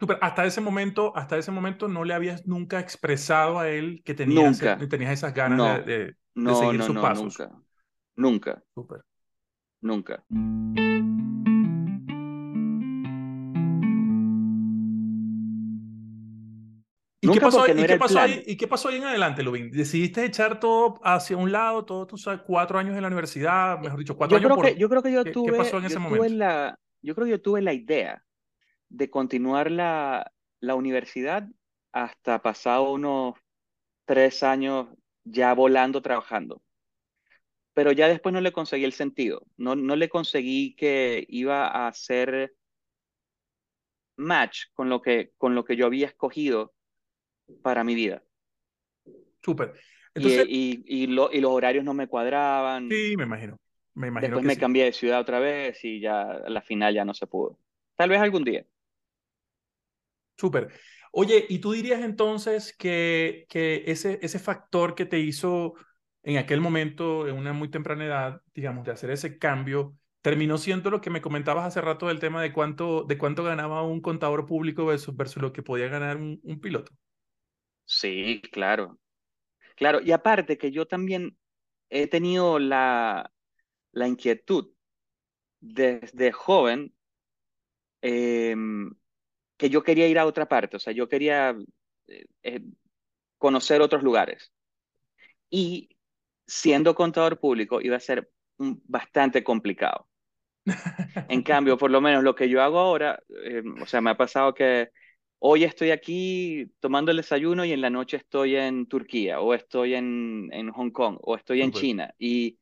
Súper. 0.01 0.19
Hasta 0.21 0.45
ese 0.45 0.61
momento, 0.61 1.17
hasta 1.17 1.39
ese 1.39 1.53
momento 1.53 1.87
no 1.89 2.05
le 2.05 2.15
habías 2.15 2.47
nunca 2.47 2.81
expresado 2.81 3.59
a 3.61 3.69
él 3.71 4.03
que 4.05 4.15
tenías, 4.15 4.59
Nunca, 4.59 4.79
tenías 4.91 5.13
esas 5.13 5.33
ganas 5.35 5.63
de, 5.63 5.69
no, 5.69 5.85
de, 5.85 6.05
de 6.07 6.17
no, 6.35 6.55
seguir 6.55 6.79
no, 6.79 6.87
sus 6.87 6.95
no, 6.95 7.03
pasos. 7.03 7.37
nunca, 7.37 7.63
nunca, 8.17 8.65
Súper. 8.75 9.03
nunca. 9.83 10.25
¿Y 17.25 17.31
qué 17.31 17.41
pasó, 17.41 17.67
no 17.69 17.81
y 17.81 17.87
qué 17.87 17.97
pasó 17.97 18.19
ahí, 18.19 18.43
y 18.45 18.57
qué 18.57 18.67
pasó 18.67 18.89
ahí 18.89 18.97
en 18.97 19.05
adelante, 19.05 19.45
Lubin? 19.45 19.71
¿Decidiste 19.71 20.25
echar 20.25 20.59
todo 20.59 21.01
hacia 21.05 21.37
un 21.37 21.53
lado, 21.53 21.85
todos 21.85 22.09
tus 22.09 22.29
cuatro 22.45 22.81
años 22.81 22.97
en 22.97 23.03
la 23.03 23.07
universidad, 23.07 23.79
mejor 23.79 24.01
dicho, 24.01 24.17
cuatro 24.17 24.37
Yo 24.37 24.49
años 24.49 24.59
creo 24.59 24.63
que, 24.65 24.73
por... 24.73 24.79
yo 24.81 24.89
creo 24.89 25.03
que 25.05 25.13
yo 25.13 25.23
¿Qué, 25.23 25.31
qué 25.31 25.53
pasó 25.53 25.71
tuve, 25.71 25.79
en 25.79 25.85
ese 25.85 25.95
yo 25.95 26.01
tuve 26.01 26.19
momento? 26.19 26.37
la, 26.37 26.79
yo 27.01 27.15
creo 27.15 27.25
que 27.27 27.31
yo 27.31 27.41
tuve 27.41 27.63
la 27.63 27.73
idea 27.73 28.25
de 28.89 29.09
continuar 29.09 29.71
la, 29.71 30.33
la 30.59 30.75
universidad 30.75 31.47
hasta 31.93 32.43
pasado 32.43 32.93
unos 32.93 33.37
tres 34.05 34.43
años 34.43 34.89
ya 35.23 35.55
volando, 35.55 36.03
trabajando. 36.03 36.61
Pero 37.73 37.93
ya 37.93 38.09
después 38.09 38.33
no 38.33 38.41
le 38.41 38.53
conseguí 38.53 38.85
el 38.85 38.93
sentido. 38.93 39.47
No, 39.57 39.77
no 39.77 39.95
le 39.95 40.09
conseguí 40.09 40.75
que 40.75 41.25
iba 41.29 41.69
a 41.69 41.87
hacer 41.87 42.53
match 44.17 44.65
con 44.75 44.89
lo 44.89 45.01
que, 45.01 45.31
con 45.39 45.55
lo 45.55 45.65
que 45.65 45.77
yo 45.77 45.87
había 45.87 46.09
escogido 46.09 46.75
para 47.63 47.85
mi 47.85 47.95
vida. 47.95 48.23
Súper. 49.43 49.75
Y, 50.15 50.27
y, 50.85 50.85
y, 51.05 51.07
lo- 51.09 51.31
y 51.33 51.41
los 51.41 51.53
horarios 51.53 51.85
no 51.85 51.95
me 51.95 52.09
cuadraban. 52.09 52.89
sí, 52.89 53.17
me 53.17 53.25
imagino. 53.25 53.59
Me 53.95 54.09
imagino 54.09 54.41
Después 54.41 54.43
que 54.43 54.51
me 54.51 54.57
sí. 54.57 54.63
cambié 54.63 54.85
de 54.85 54.93
ciudad 54.95 55.21
otra 55.21 55.39
vez 55.41 55.85
y 55.85 56.01
ya 56.01 56.23
a 56.23 56.49
la 56.51 56.63
final 56.63 56.95
ya 56.95 57.05
no 57.05 57.13
se 57.15 57.27
pudo. 57.27 57.59
Tal 57.97 58.09
vez 58.11 58.21
algún 58.21 58.45
día. 58.45 58.65
Súper. 60.37 60.73
Oye, 61.13 61.47
¿y 61.49 61.59
tú 61.61 61.73
dirías 61.73 62.01
entonces 62.03 62.75
que, 62.77 63.47
que 63.49 63.85
ese, 63.87 64.19
ese 64.23 64.39
factor 64.39 64.95
que 64.95 65.07
te 65.07 65.21
hizo 65.21 65.75
en 66.23 66.37
aquel 66.39 66.61
momento, 66.61 67.29
en 67.29 67.37
una 67.37 67.53
muy 67.53 67.71
temprana 67.71 68.05
edad, 68.07 68.43
digamos, 68.55 68.85
de 68.85 68.93
hacer 68.93 69.11
ese 69.11 69.39
cambio, 69.39 69.97
terminó 70.23 70.57
siendo 70.59 70.91
lo 70.91 71.01
que 71.01 71.11
me 71.11 71.21
comentabas 71.21 71.67
hace 71.67 71.81
rato 71.81 72.09
del 72.09 72.19
tema 72.21 72.43
de 72.43 72.53
cuánto, 72.53 73.05
de 73.05 73.19
cuánto 73.19 73.45
ganaba 73.45 73.83
un 73.83 74.01
contador 74.01 74.47
público 74.47 74.87
versus, 74.87 75.15
versus 75.17 75.43
lo 75.43 75.53
que 75.53 75.63
podía 75.63 75.89
ganar 75.89 76.17
un, 76.17 76.41
un 76.43 76.61
piloto? 76.61 76.93
Sí, 77.93 78.41
claro. 78.53 78.99
Claro, 79.77 80.01
y 80.03 80.13
aparte 80.13 80.59
que 80.59 80.73
yo 80.73 80.87
también 80.87 81.39
he 81.91 82.09
tenido 82.09 82.59
la, 82.59 83.33
la 83.93 84.09
inquietud 84.09 84.73
desde 85.61 86.33
joven 86.33 86.95
em, 88.01 88.95
que 89.57 89.71
yo 89.71 89.83
quería 89.83 90.09
ir 90.09 90.19
a 90.19 90.27
otra 90.27 90.49
parte, 90.49 90.77
o 90.77 90.81
sea, 90.81 90.93
yo 90.93 91.09
quería 91.09 91.57
eh, 92.09 92.27
eh, 92.43 92.63
conocer 93.39 93.83
otros 93.83 94.03
lugares. 94.03 94.53
Y 95.51 95.91
siendo 96.47 96.95
contador 96.95 97.41
público 97.41 97.81
iba 97.81 97.97
a 97.97 98.01
ser 98.01 98.31
bastante 98.59 99.45
complicado. 99.45 100.09
En 101.29 101.43
cambio, 101.43 101.79
por 101.79 101.91
lo 101.91 102.01
menos 102.01 102.23
lo 102.25 102.35
que 102.35 102.49
yo 102.49 102.63
hago 102.63 102.79
ahora, 102.79 103.23
em, 103.45 103.83
o 103.83 103.87
sea, 103.87 104.01
me 104.01 104.11
ha 104.11 104.17
pasado 104.17 104.55
que 104.55 104.91
hoy 105.45 105.65
estoy 105.65 105.91
aquí 105.91 106.71
tomando 106.79 107.11
el 107.11 107.17
desayuno 107.17 107.65
y 107.65 107.73
en 107.73 107.81
la 107.81 107.91
noche 107.91 108.17
estoy 108.17 108.55
en 108.55 108.87
Turquía 108.87 109.41
o 109.41 109.55
estoy 109.55 109.95
en, 109.95 110.49
en 110.53 110.71
Hong 110.71 110.91
Kong 110.91 111.19
o 111.21 111.35
estoy 111.35 111.63
en 111.63 111.73
China. 111.73 112.15
Y, 112.17 112.61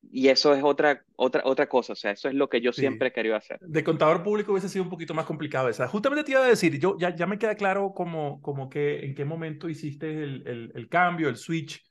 y 0.00 0.28
eso 0.28 0.54
es 0.54 0.62
otra, 0.62 1.04
otra, 1.16 1.42
otra 1.44 1.68
cosa, 1.68 1.94
o 1.94 1.96
sea, 1.96 2.12
eso 2.12 2.28
es 2.28 2.34
lo 2.34 2.48
que 2.48 2.60
yo 2.60 2.72
siempre 2.72 3.08
he 3.08 3.12
querido 3.12 3.34
hacer. 3.34 3.58
De 3.60 3.82
contador 3.82 4.22
público 4.22 4.52
hubiese 4.52 4.68
sido 4.68 4.84
un 4.84 4.90
poquito 4.90 5.12
más 5.12 5.26
complicado 5.26 5.68
esa. 5.68 5.88
Justamente 5.88 6.22
te 6.22 6.30
iba 6.32 6.44
a 6.44 6.48
decir, 6.48 6.78
yo 6.78 6.96
ya, 6.98 7.16
ya 7.16 7.26
me 7.26 7.36
queda 7.36 7.56
claro 7.56 7.92
como, 7.92 8.40
como 8.42 8.70
que 8.70 9.04
en 9.04 9.16
qué 9.16 9.24
momento 9.24 9.68
hiciste 9.68 10.22
el, 10.22 10.46
el, 10.46 10.72
el 10.72 10.88
cambio, 10.88 11.28
el 11.28 11.36
switch 11.36 11.82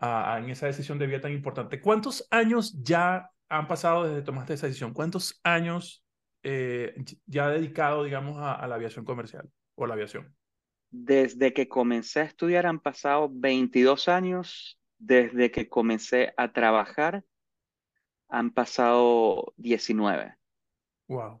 en 0.00 0.48
esa 0.48 0.66
decisión 0.66 0.98
de 0.98 1.08
vida 1.08 1.20
tan 1.20 1.32
importante. 1.32 1.78
¿Cuántos 1.80 2.26
años 2.30 2.74
ya 2.82 3.28
han 3.50 3.68
pasado 3.68 4.04
desde 4.04 4.20
que 4.20 4.22
tomaste 4.22 4.54
esa 4.54 4.66
decisión? 4.66 4.94
¿Cuántos 4.94 5.40
años 5.42 6.04
eh, 6.42 6.94
ya 7.26 7.50
dedicado, 7.50 8.04
digamos, 8.04 8.38
a, 8.38 8.66
la 8.66 8.76
aviación 8.76 9.04
comercial 9.04 9.50
o 9.78 9.86
la 9.86 9.94
aviación? 9.94 10.34
Desde 10.90 11.52
que 11.52 11.68
comencé 11.68 12.20
a 12.20 12.24
estudiar 12.24 12.66
han 12.66 12.80
pasado 12.80 13.30
22 13.32 14.08
años. 14.08 14.80
Desde 14.98 15.50
que 15.50 15.68
comencé 15.68 16.34
a 16.36 16.52
trabajar 16.52 17.24
han 18.28 18.50
pasado 18.50 19.54
19. 19.56 20.34
Wow. 21.06 21.40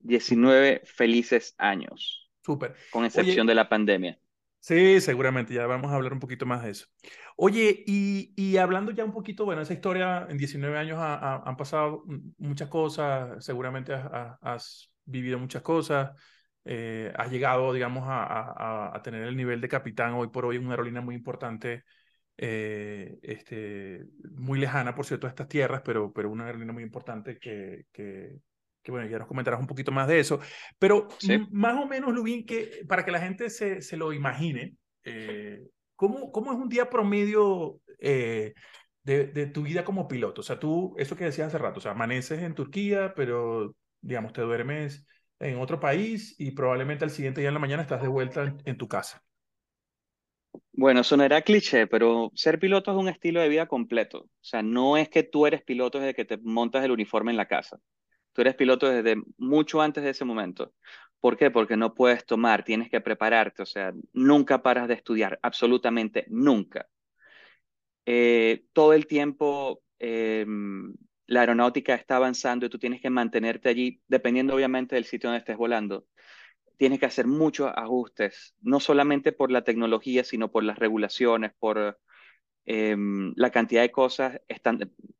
19 0.00 0.82
felices 0.84 1.54
años. 1.58 2.30
Súper. 2.44 2.76
Con 2.90 3.04
excepción 3.04 3.46
de 3.46 3.54
la 3.54 3.68
pandemia. 3.68 4.20
Sí, 4.60 5.00
seguramente, 5.00 5.54
ya 5.54 5.66
vamos 5.66 5.90
a 5.90 5.94
hablar 5.94 6.12
un 6.12 6.20
poquito 6.20 6.44
más 6.44 6.62
de 6.62 6.70
eso. 6.70 6.86
Oye, 7.36 7.82
y, 7.86 8.34
y 8.36 8.58
hablando 8.58 8.92
ya 8.92 9.04
un 9.04 9.12
poquito, 9.12 9.46
bueno, 9.46 9.62
esa 9.62 9.72
historia 9.72 10.26
en 10.28 10.36
19 10.36 10.76
años 10.76 10.98
han 11.00 11.56
pasado 11.56 12.04
muchas 12.36 12.68
cosas, 12.68 13.42
seguramente 13.42 13.94
has, 13.94 14.92
vivido 15.06 15.38
muchas 15.38 15.62
cosas, 15.62 16.12
eh, 16.64 17.12
has 17.16 17.30
llegado, 17.30 17.72
digamos, 17.72 18.04
a, 18.06 18.24
a, 18.24 18.96
a, 18.96 19.02
tener 19.02 19.22
el 19.22 19.36
nivel 19.36 19.60
de 19.60 19.68
capitán 19.68 20.14
hoy 20.14 20.28
por 20.28 20.44
hoy 20.44 20.56
en 20.56 20.64
una 20.64 20.72
aerolínea 20.72 21.00
muy 21.00 21.14
importante, 21.14 21.84
eh, 22.36 23.18
este, 23.22 24.04
muy 24.32 24.58
lejana, 24.58 24.94
por 24.94 25.06
cierto, 25.06 25.26
a 25.26 25.30
estas 25.30 25.48
tierras, 25.48 25.82
pero, 25.84 26.12
pero 26.12 26.30
una 26.30 26.46
aerolínea 26.46 26.72
muy 26.72 26.82
importante 26.82 27.38
que, 27.38 27.86
que, 27.92 28.38
que 28.82 28.90
bueno, 28.90 29.08
ya 29.08 29.18
nos 29.18 29.28
comentarás 29.28 29.60
un 29.60 29.66
poquito 29.66 29.92
más 29.92 30.08
de 30.08 30.20
eso, 30.20 30.40
pero 30.78 31.08
más 31.50 31.76
o 31.82 31.86
menos, 31.86 32.12
Lubín, 32.14 32.46
que 32.46 32.82
para 32.88 33.04
que 33.04 33.10
la 33.10 33.20
gente 33.20 33.50
se, 33.50 33.82
se 33.82 33.96
lo 33.96 34.12
imagine, 34.12 34.74
eh, 35.04 35.62
¿cómo, 35.96 36.32
¿cómo 36.32 36.52
es 36.52 36.58
un 36.58 36.68
día 36.68 36.88
promedio 36.88 37.80
eh, 37.98 38.54
de, 39.02 39.26
de, 39.26 39.46
tu 39.46 39.62
vida 39.62 39.84
como 39.84 40.08
piloto? 40.08 40.40
O 40.40 40.44
sea, 40.44 40.58
tú, 40.58 40.94
eso 40.98 41.16
que 41.16 41.24
decías 41.24 41.48
hace 41.48 41.58
rato, 41.58 41.78
o 41.78 41.82
sea, 41.82 41.92
amaneces 41.92 42.40
en 42.42 42.54
Turquía, 42.54 43.12
pero, 43.14 43.74
digamos, 44.00 44.32
te 44.32 44.42
duermes 44.42 45.06
en 45.40 45.58
otro 45.58 45.80
país 45.80 46.34
y 46.38 46.52
probablemente 46.52 47.04
al 47.04 47.10
siguiente 47.10 47.40
día 47.40 47.48
en 47.48 47.54
la 47.54 47.60
mañana 47.60 47.82
estás 47.82 48.02
de 48.02 48.08
vuelta 48.08 48.54
en, 48.64 48.76
tu 48.76 48.86
casa. 48.86 49.22
Bueno, 50.72 51.02
sonará 51.02 51.42
cliché, 51.42 51.86
pero 51.86 52.30
ser 52.34 52.58
piloto 52.58 52.90
es 52.90 52.96
un 52.96 53.08
estilo 53.08 53.40
de 53.40 53.48
vida 53.48 53.66
completo. 53.66 54.20
O 54.20 54.28
sea, 54.40 54.62
no 54.62 54.96
es 54.96 55.08
que 55.08 55.22
tú 55.22 55.46
eres 55.46 55.62
piloto 55.62 55.98
desde 55.98 56.14
que 56.14 56.24
te 56.24 56.38
montas 56.38 56.84
el 56.84 56.90
uniforme 56.90 57.30
en 57.30 57.36
la 57.36 57.48
casa. 57.48 57.80
Tú 58.32 58.42
eres 58.42 58.54
piloto 58.54 58.88
desde 58.88 59.20
mucho 59.38 59.80
antes 59.80 60.04
de 60.04 60.10
ese 60.10 60.24
momento. 60.24 60.72
¿Por 61.18 61.36
qué? 61.36 61.50
Porque 61.50 61.76
no 61.76 61.94
puedes 61.94 62.24
tomar, 62.24 62.64
tienes 62.64 62.88
que 62.88 63.00
prepararte, 63.00 63.62
o 63.62 63.66
sea, 63.66 63.92
nunca 64.12 64.62
paras 64.62 64.88
de 64.88 64.94
estudiar, 64.94 65.38
absolutamente 65.42 66.26
nunca. 66.28 66.88
Eh, 68.06 68.64
todo 68.72 68.94
el 68.94 69.06
tiempo 69.06 69.82
em, 69.98 70.94
la 71.30 71.40
aeronáutica 71.40 71.94
está 71.94 72.16
avanzando 72.16 72.66
y 72.66 72.70
tú 72.70 72.78
tienes 72.78 73.00
que 73.00 73.10
mantenerte 73.10 73.68
allí, 73.70 74.02
dependiendo 74.08 74.54
obviamente 74.54 74.96
del 74.96 75.04
sitio 75.04 75.30
donde 75.30 75.40
estés 75.40 75.56
volando. 75.56 76.06
Tienes 76.76 77.00
que 77.00 77.06
hacer 77.06 77.26
muchos 77.26 77.70
ajustes, 77.74 78.54
no 78.60 78.80
solamente 78.80 79.32
por 79.32 79.50
la 79.50 79.64
tecnología, 79.64 80.24
sino 80.24 80.50
por 80.50 80.64
las 80.64 80.78
regulaciones, 80.78 81.52
por 81.58 81.98
Em, 82.66 83.32
la 83.36 83.50
cantidad 83.50 83.82
de 83.82 83.90
cosas 83.90 84.40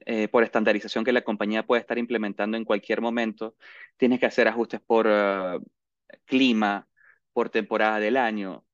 eh, 0.07 0.29
por 0.29 0.45
estandarización 0.45 1.05
que 1.05 1.12
la 1.12 1.23
compañía 1.23 1.67
puede 1.67 1.81
estar 1.81 1.99
implementando 1.99 2.57
en 2.57 2.64
cualquier 2.64 3.00
momento. 3.00 3.57
Tienes 3.97 4.21
que 4.21 4.26
hacer 4.26 4.47
ajustes 4.49 4.81
por 4.81 5.07
eh, 5.09 5.59
clima, 6.26 6.88
por 7.33 7.50
temporada 7.50 7.99
del 7.99 8.17
año. 8.17 8.64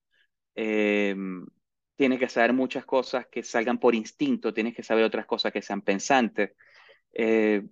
Em, 0.54 1.46
tienes 1.96 2.18
que 2.18 2.28
saber 2.28 2.52
muchas 2.52 2.84
cosas 2.84 3.26
que 3.28 3.42
salgan 3.42 3.78
por 3.78 3.94
instinto, 3.94 4.52
tienes 4.54 4.74
que 4.74 4.82
saber 4.82 5.04
otras 5.04 5.26
cosas 5.26 5.52
que 5.52 5.62
sean 5.62 5.82
pensantes. 5.82 6.52
Eh, 7.18 7.66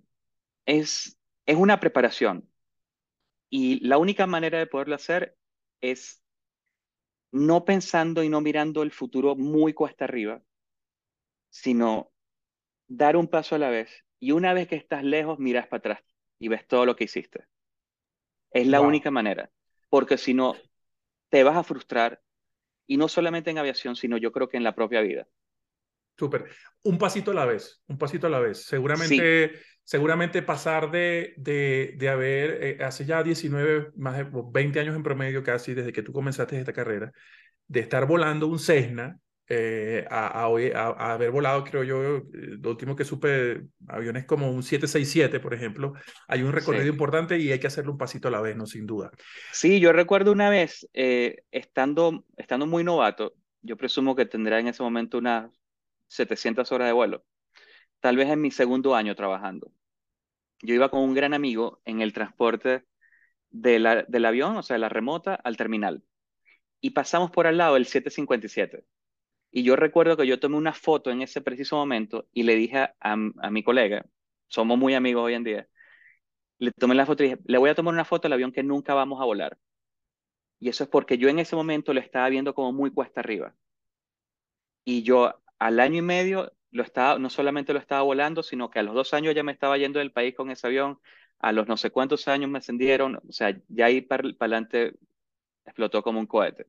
es, 0.65 1.19
es 1.45 1.57
una 1.57 1.79
preparación 1.79 2.49
y 3.51 3.87
la 3.87 3.99
única 3.99 4.27
manera 4.27 4.59
de 4.59 4.67
poderlo 4.67 4.95
hacer 4.95 5.37
es 5.83 6.23
no 7.31 7.67
pensando 7.67 8.23
y 8.23 8.31
no 8.31 8.41
mirando 8.41 8.83
el 8.83 8.91
futuro 8.91 9.37
muy 9.37 9.75
cuesta 9.75 10.07
arriba, 10.07 10.43
sino 11.51 12.11
dar 12.89 13.17
un 13.17 13.29
paso 13.29 13.55
a 13.55 13.59
la 13.59 13.69
vez. 13.69 13.91
Y 14.19 14.33
una 14.33 14.55
vez 14.55 14.67
que 14.67 14.77
estás 14.77 15.05
lejos, 15.05 15.39
miras 15.39 15.67
para 15.67 15.79
atrás 15.79 16.05
y 16.39 16.49
ves 16.49 16.67
todo 16.67 16.87
lo 16.87 16.97
que 16.97 17.05
hiciste. 17.05 17.47
Es 18.51 18.67
la 18.67 18.81
única 18.81 19.11
manera, 19.11 19.51
porque 19.91 20.17
si 20.17 20.33
no, 20.33 20.57
te 21.29 21.45
vas 21.45 21.57
a 21.57 21.65
frustrar, 21.65 22.23
y 22.87 22.97
no 22.97 23.09
solamente 23.09 23.51
en 23.51 23.59
aviación, 23.59 23.97
sino 23.97 24.17
yo 24.17 24.33
creo 24.33 24.49
que 24.49 24.57
en 24.57 24.65
la 24.65 24.75
propia 24.75 25.01
vida. 25.01 25.27
Súper. 26.17 26.47
Un 26.83 26.99
pasito 26.99 27.31
a 27.31 27.35
la 27.35 27.45
vez, 27.45 27.83
un 27.87 27.99
pasito 27.99 28.27
a 28.27 28.31
la 28.31 28.41
vez. 28.41 28.65
Seguramente, 28.65 29.53
seguramente 29.83 30.43
pasar 30.43 30.91
de, 30.91 31.35
de, 31.37 31.95
de 31.97 32.09
haber, 32.09 32.63
eh, 32.63 32.79
hace 32.85 33.05
ya 33.05 33.23
19, 33.23 33.91
más 33.97 34.19
de 34.19 34.27
20 34.31 34.81
años 34.81 34.97
en 34.97 35.03
promedio 35.03 35.43
casi, 35.43 35.75
desde 35.75 35.93
que 35.93 36.03
tú 36.03 36.13
comenzaste 36.13 36.59
esta 36.59 36.73
carrera, 36.73 37.13
de 37.67 37.81
estar 37.81 38.07
volando 38.07 38.47
un 38.47 38.59
Cessna 38.59 39.19
eh, 39.47 40.07
a, 40.11 40.47
a, 40.47 41.13
haber 41.13 41.31
volado, 41.31 41.65
creo 41.65 41.85
yo, 41.85 42.23
lo 42.33 42.71
último 42.71 42.97
que 42.97 43.05
supe, 43.05 43.63
aviones 43.89 44.25
como 44.25 44.51
un 44.51 44.63
767, 44.63 45.39
por 45.39 45.53
ejemplo, 45.53 45.93
hay 46.29 46.43
un 46.43 46.53
recorrido 46.53 46.87
importante 46.87 47.39
y 47.39 47.53
hay 47.53 47.59
que 47.59 47.67
hacerlo 47.67 47.93
un 47.93 47.99
pasito 47.99 48.29
a 48.29 48.31
la 48.31 48.41
vez, 48.41 48.57
¿no? 48.57 48.67
Sin 48.67 48.87
duda. 48.87 49.11
Sí, 49.53 49.81
yo 49.81 49.93
recuerdo 49.93 50.33
una 50.33 50.49
vez, 50.49 50.89
eh, 50.95 51.43
estando, 51.51 52.25
estando 52.39 52.67
muy 52.67 52.85
novato, 52.85 53.35
yo 53.61 53.77
presumo 53.77 54.17
que 54.17 54.25
tendrá 54.25 54.61
en 54.61 54.69
ese 54.69 54.83
momento 54.83 55.19
unas 55.19 55.51
700 56.09 56.71
horas 56.73 56.89
de 56.89 56.93
vuelo, 56.93 57.25
tal 58.01 58.17
vez 58.17 58.29
en 58.31 58.41
mi 58.41 58.51
segundo 58.51 58.95
año 58.95 59.15
trabajando. 59.15 59.73
Yo 60.63 60.75
iba 60.75 60.91
con 60.91 61.01
un 61.03 61.15
gran 61.15 61.35
amigo 61.35 61.81
en 61.85 62.01
el 62.01 62.13
transporte 62.13 62.85
de 63.51 63.79
la, 63.79 64.05
del 64.05 64.25
avión, 64.27 64.57
o 64.57 64.63
sea, 64.63 64.75
de 64.75 64.81
la 64.81 64.89
remota, 64.89 65.35
al 65.35 65.57
terminal. 65.57 66.05
Y 66.81 66.91
pasamos 66.91 67.31
por 67.31 67.47
al 67.47 67.59
lado 67.59 67.75
del 67.75 67.87
757 67.87 68.85
y 69.57 69.63
yo 69.63 69.77
recuerdo 69.77 70.17
que 70.17 70.27
yo 70.27 70.41
tomé 70.41 70.57
una 70.57 70.73
foto 70.73 71.11
en 71.13 71.23
ese 71.23 71.41
preciso 71.41 71.77
momento 71.77 72.27
y 72.33 72.43
le 72.43 72.57
dije 72.57 72.79
a, 72.79 72.93
a, 73.01 73.51
mi 73.51 73.63
colega, 73.63 74.05
somos 74.49 74.77
muy 74.77 74.95
amigos 74.95 75.25
hoy 75.25 75.35
en 75.35 75.45
día, 75.45 75.69
le 76.59 76.73
tomé 76.73 76.97
la 76.97 77.07
foto 77.07 77.23
y 77.23 77.29
dije, 77.29 77.41
le 77.47 77.59
voy 77.59 77.71
a 77.71 77.75
tomar 77.77 77.95
una 77.95 78.05
foto 78.05 78.27
al 78.27 78.33
avión 78.33 78.53
que 78.53 78.65
nunca 78.65 78.95
vamos 78.95 79.21
a 79.21 79.25
volar. 79.25 79.57
Y 80.59 80.69
eso 80.71 80.83
es 80.85 80.91
porque 80.91 81.19
yo 81.19 81.29
en 81.29 81.39
ese 81.39 81.55
momento 81.55 81.95
lo 81.95 82.01
estaba 82.01 82.29
viendo 82.31 82.53
como 82.53 82.73
muy 82.73 82.91
cuesta 82.91 83.21
arriba. 83.21 83.55
Y 84.85 85.03
yo 85.03 85.41
al 85.59 85.81
año 85.81 85.99
y 85.99 86.03
medio 86.03 86.53
lo 86.71 86.83
estaba, 86.83 87.19
no 87.19 87.31
solamente 87.31 87.73
lo 87.73 87.79
estaba 87.79 88.03
volando, 88.03 88.43
sino 88.43 88.71
que 88.71 88.81
a 88.81 88.83
los 88.83 88.95
dos 88.95 89.15
años 89.15 89.35
ya 89.35 89.43
me 89.43 89.53
estaba 89.53 89.79
yendo 89.79 90.01
del 90.01 90.13
país 90.13 90.35
con 90.35 90.51
ese 90.51 90.67
avión, 90.67 90.99
a 91.39 91.53
los 91.53 91.69
no 91.69 91.77
sé 91.77 91.91
cuántos 91.91 92.27
años 92.29 92.51
me 92.51 92.59
ascendieron, 92.59 93.17
o 93.17 93.33
sea, 93.33 93.57
ya 93.69 93.87
ahí 93.87 94.01
para 94.01 94.29
adelante 94.29 94.95
explotó 95.65 96.03
como 96.03 96.21
un 96.21 96.27
cohete. 96.27 96.67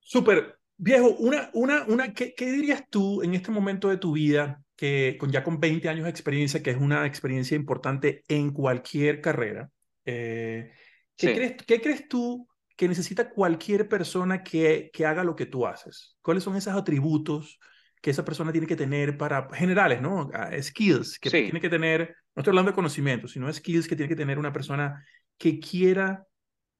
Súper. 0.00 0.58
Viejo, 0.76 1.10
una, 1.18 1.50
una, 1.54 1.84
una, 1.86 2.12
¿qué, 2.12 2.34
¿qué, 2.34 2.50
dirías 2.50 2.84
tú 2.90 3.22
en 3.22 3.34
este 3.34 3.50
momento 3.50 3.88
de 3.88 3.96
tu 3.96 4.12
vida, 4.12 4.62
que 4.76 5.16
con, 5.18 5.30
ya 5.30 5.42
con 5.42 5.58
20 5.58 5.88
años 5.88 6.04
de 6.04 6.10
experiencia, 6.10 6.62
que 6.62 6.70
es 6.70 6.76
una 6.76 7.06
experiencia 7.06 7.56
importante 7.56 8.22
en 8.28 8.52
cualquier 8.52 9.20
carrera? 9.20 9.70
Eh, 10.04 10.72
¿qué, 11.16 11.34
crees, 11.34 11.56
¿Qué 11.66 11.80
crees 11.80 12.08
tú 12.08 12.48
que 12.76 12.88
necesita 12.88 13.30
cualquier 13.30 13.88
persona 13.88 14.42
que, 14.42 14.90
que 14.92 15.06
haga 15.06 15.24
lo 15.24 15.36
que 15.36 15.46
tú 15.46 15.66
haces? 15.66 16.16
¿Cuáles 16.22 16.42
son 16.44 16.56
esos 16.56 16.74
atributos 16.74 17.58
que 18.00 18.10
esa 18.10 18.24
persona 18.24 18.52
tiene 18.52 18.66
que 18.66 18.76
tener 18.76 19.16
para, 19.16 19.48
generales, 19.54 20.02
¿no? 20.02 20.30
Ah, 20.34 20.50
skills 20.60 21.18
que 21.18 21.30
tiene 21.30 21.60
que 21.60 21.70
tener, 21.70 22.14
no 22.34 22.40
estoy 22.40 22.50
hablando 22.50 22.70
de 22.70 22.74
conocimiento, 22.74 23.28
sino 23.28 23.50
skills 23.50 23.88
que 23.88 23.96
tiene 23.96 24.10
que 24.10 24.16
tener 24.16 24.38
una 24.38 24.52
persona 24.52 25.02
que 25.38 25.58
quiera 25.58 26.26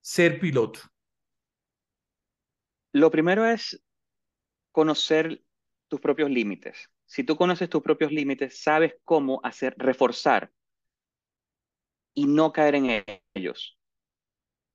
ser 0.03 0.39
piloto 0.39 0.81
Lo 2.93 3.11
primero 3.11 3.47
es 3.47 3.83
conocer 4.71 5.43
tus 5.89 6.01
propios 6.01 6.31
límites. 6.31 6.91
Si 7.07 7.25
tú 7.25 7.37
conoces 7.37 7.69
tus 7.69 7.83
propios 7.83 8.13
límites, 8.13 8.63
sabes 8.63 8.95
cómo 9.05 9.41
hacer, 9.43 9.75
reforzar 9.79 10.53
y 12.15 12.27
no 12.27 12.53
caer 12.53 12.77
en 12.77 13.05
ellos. 13.35 13.79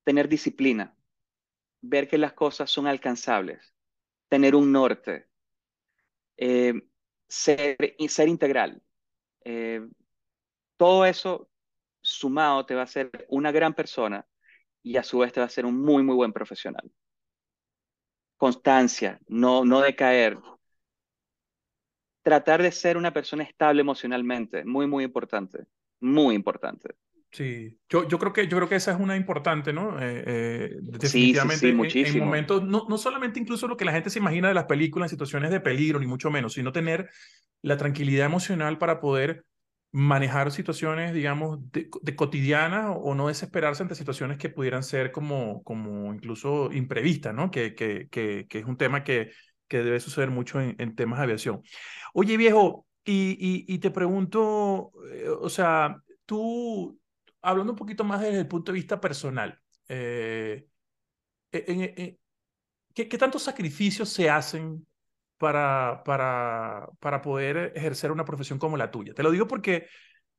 Tener 0.04 0.28
disciplina, 0.28 0.96
ver 1.82 2.08
que 2.08 2.18
las 2.18 2.34
cosas 2.34 2.70
son 2.72 2.88
alcanzables, 2.88 3.74
tener 4.30 4.56
un 4.56 4.72
norte, 4.72 5.28
eh, 6.38 6.74
ser, 7.28 7.78
ser 8.08 8.28
integral. 8.28 8.82
Eh, 9.44 9.88
todo 10.78 11.06
eso 11.06 11.50
sumado 12.02 12.66
te 12.66 12.76
va 12.76 12.82
a 12.82 12.86
hacer 12.86 13.12
una 13.30 13.52
gran 13.52 13.74
persona 13.74 14.26
y 14.84 14.98
a 14.98 15.04
su 15.04 15.20
vez 15.20 15.34
te 15.34 15.40
va 15.40 15.46
a 15.48 15.50
ser 15.50 15.66
un 15.66 15.80
muy, 15.82 16.04
muy 16.04 16.16
buen 16.16 16.34
profesional. 16.34 16.92
Constancia, 18.38 19.20
no, 19.28 19.64
no 19.66 19.82
decaer. 19.82 20.38
Tratar 22.22 22.62
de 22.62 22.72
ser 22.72 22.96
una 22.96 23.12
persona 23.12 23.44
estable 23.44 23.82
emocionalmente, 23.82 24.64
muy, 24.64 24.88
muy 24.88 25.04
importante, 25.04 25.66
muy 26.00 26.36
importante. 26.36 26.96
Sí, 27.32 27.78
yo, 27.88 28.08
yo, 28.08 28.18
creo 28.18 28.34
que, 28.34 28.48
yo 28.48 28.58
creo 28.58 28.70
que 28.70 28.76
esa 28.76 28.92
es 28.92 29.00
una 29.00 29.16
importante, 29.16 29.72
¿no? 29.72 30.00
Eh, 30.02 30.24
eh, 30.26 30.70
definitivamente 30.82 31.68
sí, 31.68 31.74
muchísimo. 31.74 32.18
En, 32.18 32.26
momentos, 32.26 32.64
no, 32.64 32.86
no 32.90 32.98
solamente 32.98 33.40
incluso 33.40 33.68
lo 33.68 33.78
que 33.78 33.86
la 33.86 33.92
gente 33.92 34.10
se 34.10 34.20
imagina 34.20 34.48
de 34.48 34.56
las 34.56 34.66
películas 34.66 35.08
en 35.08 35.12
situaciones 35.12 35.52
de 35.52 35.60
peligro, 35.60 36.00
ni 36.00 36.08
mucho 36.08 36.32
menos, 36.32 36.54
sino 36.54 36.72
tener 36.72 37.10
la 37.62 37.78
tranquilidad 37.78 38.26
emocional 38.26 38.80
para 38.80 39.00
poder 39.00 39.46
manejar 39.92 40.52
situaciones, 40.52 41.14
digamos, 41.14 41.60
de, 41.72 42.16
cotidianas 42.16 42.96
o 42.96 43.16
no 43.16 43.28
desesperarse 43.28 43.84
ante 43.84 43.96
situaciones 43.96 44.38
que 44.38 44.50
pudieran 44.50 44.84
ser 44.84 45.12
como, 45.12 45.64
como 45.64 46.14
incluso 46.14 46.72
imprevistas, 46.72 47.34
¿no? 47.34 47.50
Que, 47.52 47.76
que, 47.76 48.08
que, 48.10 48.46
que 48.48 48.60
es 48.60 48.66
un 48.66 48.78
tema 48.78 49.04
que, 49.04 49.32
que 49.68 49.84
debe 49.84 50.00
suceder 50.00 50.30
mucho 50.30 50.62
en, 50.62 50.76
en 50.80 50.96
temas 50.96 51.20
de 51.20 51.24
aviación. 51.24 51.62
Oye, 52.14 52.38
viejo, 52.38 52.86
y, 53.04 53.38
y, 53.40 53.74
y 53.74 53.80
te 53.80 53.90
pregunto, 53.90 54.92
eh, 55.12 55.30
o 55.30 55.50
sea, 55.50 55.96
tú, 56.26 56.99
hablando 57.42 57.74
un 57.74 57.78
poquito 57.78 58.04
más 58.04 58.22
desde 58.22 58.40
el 58.40 58.48
punto 58.48 58.72
de 58.72 58.78
vista 58.78 59.00
personal, 59.00 59.60
eh, 59.88 60.68
¿qué, 61.52 62.18
¿qué 62.94 63.18
tantos 63.18 63.44
sacrificios 63.44 64.10
se 64.10 64.30
hacen 64.30 64.86
para, 65.40 66.04
para, 66.04 66.90
para 67.00 67.22
poder 67.22 67.72
ejercer 67.74 68.12
una 68.12 68.26
profesión 68.26 68.60
como 68.60 68.78
la 68.78 68.92
tuya. 68.92 69.14
Te 69.14 69.24
lo 69.24 69.32
digo 69.32 69.48
porque 69.48 69.88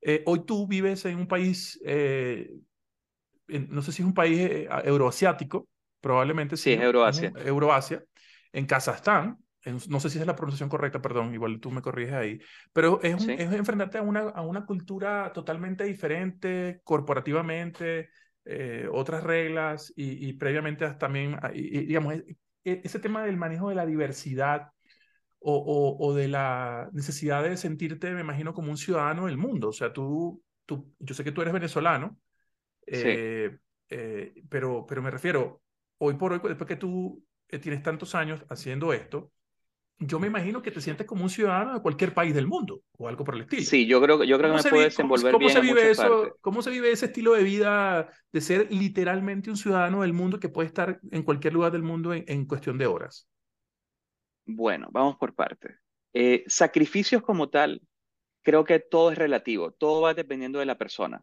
eh, 0.03 0.23
hoy 0.27 0.45
tú 0.45 0.69
vives 0.69 1.05
en 1.07 1.17
un 1.17 1.27
país, 1.27 1.81
eh, 1.85 2.53
no 3.49 3.83
sé 3.83 3.93
si 3.93 4.03
es 4.03 4.07
un 4.07 4.15
país 4.15 4.49
euroasiático, 4.85 5.67
probablemente 6.01 6.57
sí. 6.57 6.75
es 6.75 6.81
Euroasia. 6.83 7.33
Euroasia, 7.45 8.05
en 8.53 8.67
Kazajstán, 8.67 9.39
no 9.89 10.01
sé 10.01 10.11
si 10.11 10.19
es 10.19 10.27
la 10.27 10.37
pronunciación 10.37 10.69
correcta, 10.69 11.03
perdón, 11.03 11.35
igual 11.35 11.61
tú 11.61 11.71
me 11.71 11.83
corriges 11.83 12.15
ahí, 12.15 12.41
pero 12.73 13.01
es, 13.03 13.29
es 13.29 13.53
enfrentarte 13.53 13.99
a 13.99 14.03
una, 14.03 14.21
a 14.21 14.43
una 14.43 14.65
cultura 14.65 15.33
totalmente 15.33 15.85
diferente, 15.85 16.81
corporativamente, 16.85 18.11
otras 18.91 19.23
reglas 19.23 19.93
y, 19.95 20.29
y 20.29 20.33
previamente 20.33 20.89
también, 20.95 21.39
digamos, 21.53 22.15
e, 22.15 22.37
e, 22.65 22.81
ese 22.85 22.99
tema 22.99 23.25
del 23.25 23.37
manejo 23.37 23.69
de 23.69 23.75
la 23.75 23.87
diversidad 23.87 24.73
o, 25.41 25.97
o, 25.99 26.15
de 26.15 26.29
la 26.29 26.91
necesidad 26.93 27.43
de 27.43 27.57
sentirte, 27.57 28.13
me 28.13 28.21
imagino, 28.21 28.53
como 28.53 28.71
un 28.71 28.77
ciudadano 28.77 29.27
del 29.27 29.39
mundo. 29.39 29.69
O 29.69 29.73
sea, 29.73 29.93
tú, 29.93 30.43
tú 30.67 30.95
yo 30.99 31.15
sé 31.15 31.25
que 31.25 31.33
tú 31.33 31.41
eres 31.41 31.55
venezolano, 31.55 32.19
eh, 32.87 33.57
eh, 33.89 34.35
pero, 34.49 34.85
pero 34.87 35.03
me 35.03 35.11
refiero, 35.11 35.63
hoy 35.99 36.15
por 36.15 36.33
hoy, 36.33 36.41
después 36.45 36.69
que 36.69 36.77
tú 36.77 37.25
eh, 37.49 37.59
tienes 37.59 37.83
tantos 37.83 38.15
años 38.15 38.45
haciendo 38.49 38.93
esto, 38.93 39.33
yo 40.01 40.19
me 40.19 40.27
imagino 40.29 40.63
que 40.63 40.71
te 40.71 40.81
sientes 40.81 41.07
como 41.07 41.25
un 41.25 41.31
ciudadano 41.31 41.75
de 41.75 41.83
cualquier 41.83 42.15
país 42.15 42.35
del 42.35 42.47
mundo 42.47 42.83
o 42.99 43.07
algo 43.07 43.23
por 43.23 43.35
el 43.35 43.43
estilo. 43.43 43.63
Sí, 43.63 43.87
yo 43.87 44.01
creo, 44.01 44.25
yo 44.25 44.39
creo 44.39 44.57
que 44.57 44.63
me 44.63 44.71
puedes 44.71 44.85
desenvolver 44.87 45.33
¿cómo, 45.33 45.47
bien 45.47 45.53
se 45.53 45.61
vive 45.61 45.91
eso, 45.91 46.37
¿Cómo 46.41 46.63
se 46.63 46.71
vive 46.71 46.91
ese 46.91 47.07
estilo 47.07 47.35
de 47.35 47.45
vida 47.45 48.11
de 48.33 48.41
ser 48.41 48.73
literalmente 48.73 49.51
un 49.51 49.57
ciudadano 49.57 50.01
del 50.03 50.15
mundo 50.15 50.41
que 50.41 50.49
puede 50.49 50.69
estar 50.69 51.01
en 51.11 51.23
cualquier 51.23 51.53
lugar 51.53 51.73
del 51.73 51.83
mundo 51.83 52.15
en 52.15 52.47
cuestión 52.47 52.79
de 52.79 52.87
horas? 52.87 53.29
Bueno, 54.47 54.89
vamos 54.91 55.17
por 55.17 55.35
partes. 55.35 55.77
Eh, 56.13 56.45
sacrificios 56.47 57.23
como 57.23 57.51
tal, 57.51 57.83
creo 58.43 58.65
que 58.65 58.81
todo 58.81 59.13
es 59.13 59.19
relativo, 59.19 59.73
todo 59.73 60.01
va 60.01 60.15
dependiendo 60.15 60.59
de 60.59 60.67
la 60.67 60.79
persona. 60.79 61.23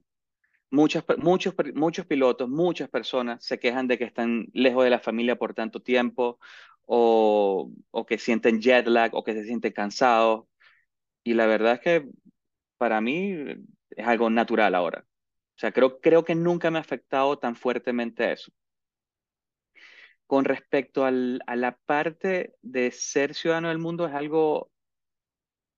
Muchos, 0.69 1.03
muchos, 1.17 1.56
muchos 1.75 2.06
pilotos, 2.06 2.49
muchas 2.49 2.89
personas 2.89 3.43
se 3.45 3.60
quejan 3.60 3.88
de 3.88 3.97
que 3.97 4.03
están 4.03 4.47
lejos 4.53 4.84
de 4.84 4.89
la 4.89 4.99
familia 4.99 5.38
por 5.38 5.53
tanto 5.53 5.82
tiempo 5.82 6.39
o, 6.86 7.71
o 7.91 8.06
que 8.06 8.17
sienten 8.17 8.62
jet 8.62 8.88
lag 8.88 9.15
o 9.15 9.23
que 9.23 9.34
se 9.34 9.45
sienten 9.45 9.73
cansados. 9.73 10.45
Y 11.23 11.34
la 11.34 11.47
verdad 11.47 11.73
es 11.73 11.80
que 11.82 12.10
para 12.77 13.01
mí 13.01 13.34
es 13.91 14.08
algo 14.08 14.30
natural 14.30 14.75
ahora. 14.75 15.06
O 15.56 15.60
sea, 15.60 15.71
creo, 15.71 15.99
creo 16.01 16.23
que 16.25 16.36
nunca 16.36 16.71
me 16.71 16.77
ha 16.80 16.82
afectado 16.82 17.39
tan 17.39 17.56
fuertemente 17.56 18.32
eso 18.32 18.51
con 20.27 20.45
respecto 20.45 21.06
al, 21.06 21.41
a 21.47 21.56
la 21.56 21.77
parte 21.86 22.53
de 22.62 22.91
ser 22.91 23.34
ciudadano 23.34 23.69
del 23.69 23.80
mundo 23.80 24.08
es 24.08 24.13
algo 24.13 24.71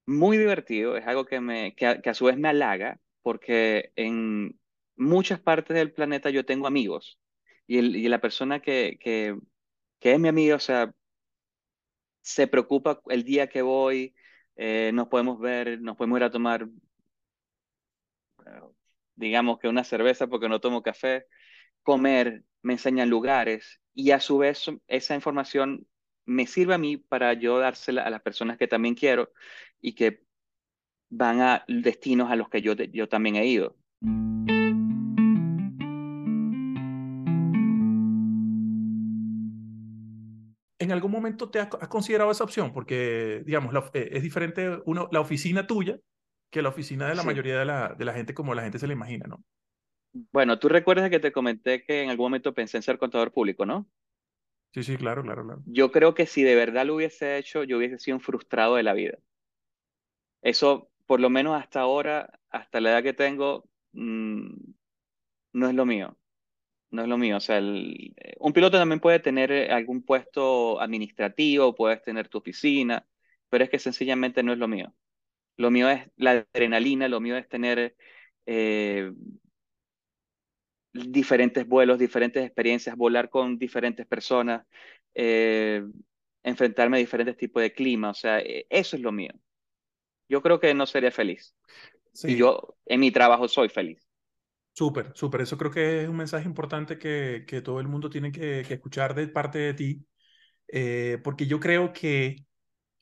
muy 0.06 0.38
divertido, 0.38 0.98
es 0.98 1.06
algo 1.08 1.26
que, 1.26 1.40
me, 1.40 1.76
que, 1.76 1.86
a, 1.88 2.14
su 2.14 2.26
vez 2.26 2.38
me 2.38 2.50
halaga, 2.50 3.00
porque 3.22 3.92
en 3.96 4.59
muchas 5.00 5.40
partes 5.40 5.76
del 5.76 5.94
planeta 5.94 6.30
yo 6.30 6.46
tengo 6.46 6.68
amigos 6.68 7.20
y, 7.66 7.78
el, 7.80 7.96
y 7.96 8.08
la 8.10 8.22
persona 8.22 8.62
que, 8.62 8.98
que, 9.00 9.38
que, 10.00 10.14
es 10.14 10.20
mi 10.20 10.28
amigo, 10.28 10.58
o 10.58 10.60
sea, 10.60 10.94
se 12.22 12.48
preocupa 12.48 13.02
el 13.08 13.24
día 13.24 13.48
que 13.48 13.62
voy, 13.62 14.14
eh, 14.56 14.92
nos 14.94 15.08
podemos 15.08 15.40
ver, 15.40 15.82
nos 15.82 15.96
podemos 15.96 16.20
ir 16.20 16.24
a 16.26 16.32
tomar, 16.32 16.68
digamos 19.16 19.60
que 19.60 19.68
una 19.68 19.84
cerveza 19.84 20.28
porque 20.28 20.50
no 20.50 20.60
tomo 20.60 20.84
café, 20.84 21.26
comer, 21.84 22.44
me 22.62 22.74
enseñan 22.74 23.10
lugares 23.10 23.80
y 23.94 24.12
a 24.12 24.20
su 24.20 24.38
vez 24.38 24.66
esa 24.88 25.16
información 25.16 25.88
me 26.26 26.46
sirve 26.46 26.74
a 26.76 26.78
mí 26.78 26.98
para 26.98 27.34
yo 27.34 27.58
dársela 27.58 28.04
a 28.04 28.10
las 28.10 28.22
personas 28.22 28.58
que 28.58 28.68
también 28.68 28.96
quiero 28.96 29.32
y 29.82 29.96
que 29.96 30.24
van 31.10 31.42
a 31.42 31.66
destinos 31.68 32.32
a 32.32 32.36
los 32.36 32.50
que 32.50 32.62
yo, 32.62 32.74
yo 32.74 33.08
también 33.08 33.38
he 33.38 33.48
ido. 33.48 33.78
¿En 40.90 40.94
algún 40.94 41.12
momento 41.12 41.52
te 41.52 41.60
has, 41.60 41.68
considerado 41.68 42.32
esa 42.32 42.44
opción? 42.44 42.74
Porque, 42.74 43.44
digamos, 43.46 43.76
eh, 43.94 44.10
es 44.12 44.24
diferente 44.24 44.82
uno, 44.86 45.08
la 45.12 45.20
oficina 45.20 45.68
tuya 45.68 46.00
que 46.50 46.64
la 46.64 46.70
oficina 46.70 47.08
de 47.08 47.14
la 47.14 47.22
mayoría 47.22 47.60
de 47.60 47.66
la, 47.66 47.94
de 47.94 48.06
la 48.06 48.14
gente 48.14 48.34
como 48.34 48.56
la 48.56 48.64
gente 48.64 48.80
se 48.80 48.88
le 48.88 48.94
imagina, 48.94 49.28
¿no? 49.28 49.44
Bueno, 50.32 50.58
tú 50.58 50.68
recuerdas 50.68 51.12
que 51.12 51.20
te 51.20 51.32
comenté 51.32 51.84
que 51.84 52.02
en 52.02 52.10
algún 52.10 52.26
momento 52.26 52.56
pensé 52.56 52.78
en 52.78 52.82
ser 52.82 52.98
contador 52.98 53.32
público, 53.32 53.68
¿no? 53.68 53.88
Sí, 54.74 54.82
sí, 54.82 54.98
claro, 54.98 55.22
claro, 55.22 55.46
claro. 55.46 55.62
Yo 55.68 55.92
creo 55.92 56.16
que 56.16 56.26
si 56.26 56.42
de 56.42 56.56
verdad 56.56 56.88
lo 56.88 56.96
hubiese 56.96 57.38
hecho, 57.38 57.64
yo 57.64 57.78
hubiese 57.78 58.00
sido 58.00 58.18
un 58.18 58.22
frustrado 58.22 58.76
de 58.76 58.82
la 58.82 58.94
vida. 58.94 59.20
Eso, 60.42 60.90
por 61.06 61.20
lo 61.20 61.30
menos 61.30 61.62
hasta 61.62 61.82
ahora, 61.82 62.32
hasta 62.50 62.82
la 62.82 62.94
edad 62.94 63.04
que 63.04 63.14
tengo, 63.14 63.70
mm, 63.92 64.50
no 65.54 65.68
es 65.68 65.76
lo 65.76 65.86
mío. 65.86 66.18
No 66.92 67.04
es 67.04 67.08
lo 67.08 67.18
mío. 67.18 67.38
O 67.38 67.40
sea, 67.40 67.60
un 67.62 68.54
piloto 68.54 68.78
también 68.78 69.00
puede 69.00 69.20
tener 69.20 69.52
eh, 69.52 69.72
algún 69.72 70.04
puesto 70.04 70.82
administrativo, 70.82 71.76
puedes 71.76 72.02
tener 72.02 72.28
tu 72.30 72.40
oficina, 72.40 73.08
pero 73.50 73.64
es 73.64 73.70
que 73.70 73.80
sencillamente 73.80 74.44
no 74.44 74.54
es 74.54 74.60
lo 74.60 74.68
mío. 74.68 74.94
Lo 75.58 75.72
mío 75.72 75.90
es 75.90 76.10
la 76.16 76.48
adrenalina, 76.54 77.08
lo 77.08 77.20
mío 77.20 77.38
es 77.38 77.48
tener 77.50 77.96
eh, 78.46 79.12
diferentes 80.94 81.68
vuelos, 81.68 82.00
diferentes 82.00 82.44
experiencias, 82.46 82.96
volar 82.96 83.30
con 83.30 83.58
diferentes 83.58 84.08
personas, 84.08 84.66
eh, 85.14 85.84
enfrentarme 86.44 86.98
a 86.98 87.00
diferentes 87.00 87.38
tipos 87.38 87.62
de 87.62 87.74
clima, 87.74 88.12
o 88.12 88.14
sea, 88.14 88.40
e, 88.40 88.66
eso 88.70 88.96
es 88.96 89.02
lo 89.02 89.12
mío. 89.12 89.34
Yo 90.30 90.42
creo 90.42 90.60
que 90.60 90.74
no 90.74 90.86
sería 90.86 91.12
feliz. 91.12 91.56
Y 92.24 92.36
yo 92.38 92.78
en 92.86 93.00
mi 93.02 93.12
trabajo 93.12 93.48
soy 93.48 93.70
feliz. 93.70 94.09
Súper, 94.80 95.12
súper. 95.14 95.42
Eso 95.42 95.58
creo 95.58 95.72
que 95.72 96.04
es 96.04 96.08
un 96.08 96.16
mensaje 96.16 96.46
importante 96.46 96.98
que, 96.98 97.44
que 97.46 97.62
todo 97.62 97.82
el 97.82 97.90
mundo 97.90 98.10
tiene 98.10 98.32
que, 98.32 98.64
que 98.66 98.76
escuchar 98.76 99.14
de 99.14 99.28
parte 99.28 99.60
de 99.60 99.74
ti, 99.74 100.06
eh, 100.70 101.20
porque 101.22 101.48
yo 101.48 101.60
creo 101.60 101.92
que 101.92 102.46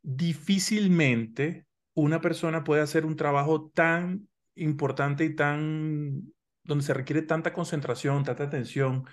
difícilmente 0.01 1.67
una 1.93 2.19
persona 2.19 2.63
puede 2.63 2.81
hacer 2.81 3.05
un 3.05 3.15
trabajo 3.15 3.69
tan 3.75 4.27
importante 4.55 5.23
y 5.23 5.35
tan 5.35 6.33
donde 6.63 6.83
se 6.83 6.95
requiere 6.95 7.21
tanta 7.21 7.53
concentración, 7.53 8.23
tanta 8.23 8.45
atención, 8.45 9.05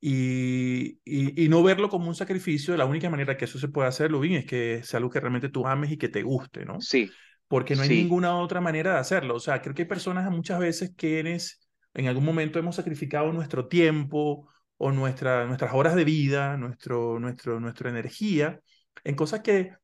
y, 0.00 1.00
y, 1.04 1.48
no 1.48 1.64
verlo 1.64 1.88
como 1.88 2.06
un 2.06 2.14
sacrificio, 2.14 2.76
la 2.76 2.86
única 2.86 3.10
manera 3.10 3.36
que 3.36 3.46
eso 3.46 3.58
se 3.58 3.66
puede 3.66 3.88
hacerlo 3.88 4.20
bien 4.20 4.34
es 4.34 4.46
que 4.46 4.84
sea 4.84 4.98
algo 4.98 5.10
que 5.10 5.18
realmente 5.18 5.48
tú 5.48 5.66
ames 5.66 5.90
y 5.90 5.96
que 5.96 6.08
te 6.08 6.22
guste, 6.22 6.64
¿no? 6.64 6.80
Sí. 6.80 7.10
Porque 7.48 7.74
no 7.74 7.82
hay 7.82 7.88
ninguna 7.88 8.36
otra 8.36 8.60
manera 8.60 8.92
de 8.92 8.98
hacerlo. 9.00 9.34
O 9.34 9.40
sea, 9.40 9.60
creo 9.60 9.74
que 9.74 9.82
hay 9.82 9.88
personas 9.88 10.30
muchas 10.30 10.60
veces 10.60 10.92
que 10.96 11.18
en 11.94 12.08
algún 12.08 12.24
momento 12.24 12.58
hemos 12.58 12.76
sacrificado 12.76 13.32
nuestro 13.32 13.68
tiempo 13.68 14.48
o, 14.76 14.92
nuestra, 14.92 15.46
nuestras 15.46 15.72
horas 15.74 15.94
de 15.94 16.04
vida, 16.04 16.56
nuestro, 16.56 17.20
nuestro, 17.20 17.60
nuestra 17.60 17.88
energía 17.88 18.60
en 19.04 19.14
cosas 19.14 19.40
que, 19.40 19.74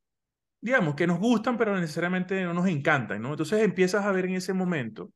digamos, 0.61 0.95
que 0.97 1.07
nos 1.07 1.21
gustan, 1.21 1.57
pero 1.57 1.79
necesariamente 1.79 2.43
no 2.45 2.53
nos 2.53 2.67
encantan, 2.67 3.23
¿no? 3.23 3.31
Entonces 3.31 3.63
empiezas 3.63 4.05
a 4.05 4.13
ver 4.13 4.27
en 4.27 4.35
ese 4.35 4.53
momento 4.53 5.13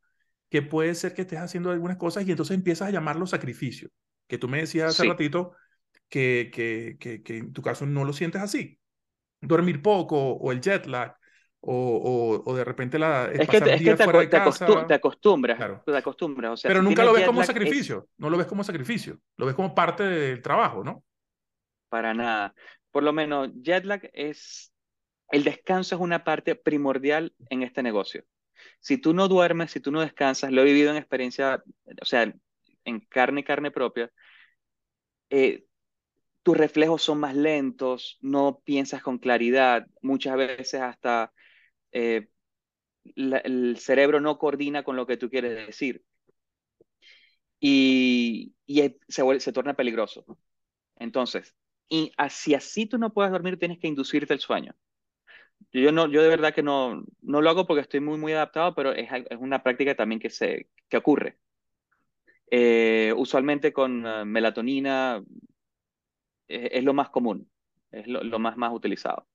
que 0.48 0.62
puede 0.62 0.94
ser 0.94 1.14
que 1.14 1.22
estés 1.22 1.40
haciendo 1.40 1.70
algunas 1.70 1.96
cosas 1.96 2.26
y 2.26 2.30
entonces 2.30 2.56
empiezas 2.56 2.88
a 2.88 2.92
llamarlo 2.92 3.26
sacrificio, 3.26 3.88
que 4.28 4.38
tú 4.38 4.48
me 4.48 4.58
decías 4.58 4.90
hace 4.90 5.08
ratito 5.08 5.52
que, 6.08 6.50
que, 6.52 6.96
que, 7.00 7.22
que 7.22 7.38
en 7.38 7.52
tu 7.52 7.60
caso 7.60 7.86
no 7.86 8.04
lo 8.04 8.12
sientes 8.12 8.40
así. 8.40 8.78
Dormir 9.40 9.82
poco 9.82 10.16
o 10.16 10.52
el 10.52 10.60
jet 10.60 10.86
lag 10.86 11.16
o, 11.66 12.42
o, 12.44 12.54
de 12.54 12.64
repente 12.64 12.98
la 12.98 13.30
es 13.32 13.48
que, 13.48 13.56
es 13.56 13.62
que 13.62 13.96
te, 13.96 14.26
te, 14.26 14.36
acostumbras, 14.36 14.84
te 14.86 15.96
acostumbras. 15.96 16.52
O 16.52 16.56
sea, 16.56 16.68
Pero 16.68 16.82
nunca 16.82 17.04
lo 17.04 17.12
ves 17.12 17.24
como 17.24 17.42
sacrificio, 17.42 18.08
no 18.18 18.28
lo 18.28 18.36
ves 18.36 18.46
como 18.46 18.62
sacrificio, 18.64 19.18
lo 19.36 19.46
ves 19.46 19.54
como 19.54 19.74
parte 19.74 20.02
del 20.02 20.42
trabajo, 20.42 20.84
¿no? 20.84 21.04
Para 21.88 22.12
nada. 22.12 22.54
Por 22.90 23.02
lo 23.02 23.12
menos 23.12 23.50
jet 23.54 23.84
lag 23.84 24.10
es, 24.12 24.72
el 25.30 25.44
descanso 25.44 25.94
es 25.94 26.00
una 26.00 26.22
parte 26.22 26.54
primordial 26.54 27.34
en 27.48 27.62
este 27.62 27.82
negocio. 27.82 28.24
Si 28.80 28.98
tú 28.98 29.14
no 29.14 29.28
duermes, 29.28 29.70
si 29.70 29.80
tú 29.80 29.90
no 29.90 30.00
descansas, 30.00 30.52
lo 30.52 30.60
he 30.60 30.64
vivido 30.64 30.90
en 30.90 30.96
experiencia, 30.96 31.62
o 32.00 32.04
sea, 32.04 32.32
en 32.84 33.00
carne 33.00 33.40
y 33.40 33.44
carne 33.44 33.70
propia, 33.70 34.10
eh, 35.30 35.64
tus 36.42 36.56
reflejos 36.56 37.02
son 37.02 37.20
más 37.20 37.34
lentos, 37.34 38.18
no 38.20 38.60
piensas 38.64 39.02
con 39.02 39.16
claridad, 39.18 39.86
muchas 40.02 40.36
veces 40.36 40.82
hasta 40.82 41.32
eh, 41.94 42.28
el 43.16 43.76
cerebro 43.78 44.20
no 44.20 44.38
coordina 44.38 44.82
con 44.82 44.96
lo 44.96 45.06
que 45.06 45.16
tú 45.16 45.30
quieres 45.30 45.66
decir. 45.66 46.04
Y, 47.60 48.54
se, 49.08 49.40
se 49.40 49.52
torna 49.52 49.74
peligroso. 49.74 50.26
Entonces, 50.96 51.54
y 51.88 52.12
así 52.16 52.54
así 52.54 52.86
tú 52.86 52.98
no 52.98 53.12
puedes 53.12 53.32
dormir, 53.32 53.58
tienes 53.58 53.78
que 53.78 53.88
inducirte 53.88 54.34
el 54.34 54.40
sueño. 54.40 54.74
Yo, 55.72 55.92
no, 55.92 56.08
yo 56.08 56.22
de 56.22 56.28
verdad 56.28 56.54
que 56.54 56.62
no, 56.62 57.04
no 57.22 57.40
lo 57.40 57.50
hago 57.50 57.66
porque 57.66 57.80
estoy 57.82 58.00
muy, 58.00 58.18
muy 58.18 58.32
adaptado, 58.32 58.74
pero 58.74 58.92
es, 58.92 59.08
es 59.12 59.38
una 59.38 59.62
práctica 59.62 59.94
también 59.94 60.20
que, 60.20 60.30
se, 60.30 60.68
que 60.88 60.96
ocurre. 60.96 61.38
Eh, 62.50 63.12
usualmente 63.16 63.72
con 63.72 64.06
eh, 64.06 64.24
melatonina 64.24 65.24
es, 66.46 66.84
lo 66.84 66.92
más 66.92 67.10
común, 67.10 67.50
es 67.90 68.06
lo, 68.06 68.22
lo 68.22 68.38
más, 68.38 68.56
más 68.56 68.72
utilizado. 68.72 69.26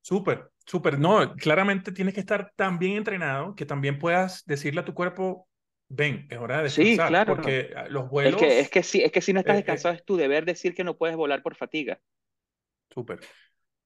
Súper, 0.00 0.50
súper. 0.68 0.98
No, 0.98 1.34
claramente 1.34 1.92
tienes 1.92 2.14
que 2.14 2.20
estar 2.20 2.52
tan 2.54 2.78
bien 2.78 2.96
entrenado 2.96 3.54
que 3.54 3.66
también 3.66 3.98
puedas 3.98 4.44
decirle 4.44 4.80
a 4.80 4.84
tu 4.84 4.94
cuerpo, 4.94 5.48
ven, 5.88 6.26
es 6.30 6.38
hora 6.38 6.58
de 6.58 6.64
descansar. 6.64 7.06
Sí, 7.06 7.08
claro. 7.08 7.34
Porque 7.34 7.72
ah, 7.74 7.86
los 7.88 8.08
vuelos... 8.08 8.40
Es 8.42 8.48
que, 8.48 8.60
es 8.60 8.70
que, 8.70 8.82
sí, 8.82 9.02
es 9.02 9.10
que 9.10 9.20
si 9.20 9.32
no 9.32 9.40
estás 9.40 9.54
eh, 9.54 9.58
eh, 9.58 9.62
descansado 9.62 9.94
es 9.94 10.04
tu 10.04 10.16
deber 10.16 10.44
decir 10.44 10.74
que 10.74 10.84
no 10.84 10.96
puedes 10.96 11.16
volar 11.16 11.42
por 11.42 11.56
fatiga. 11.56 11.98
Súper, 12.90 13.20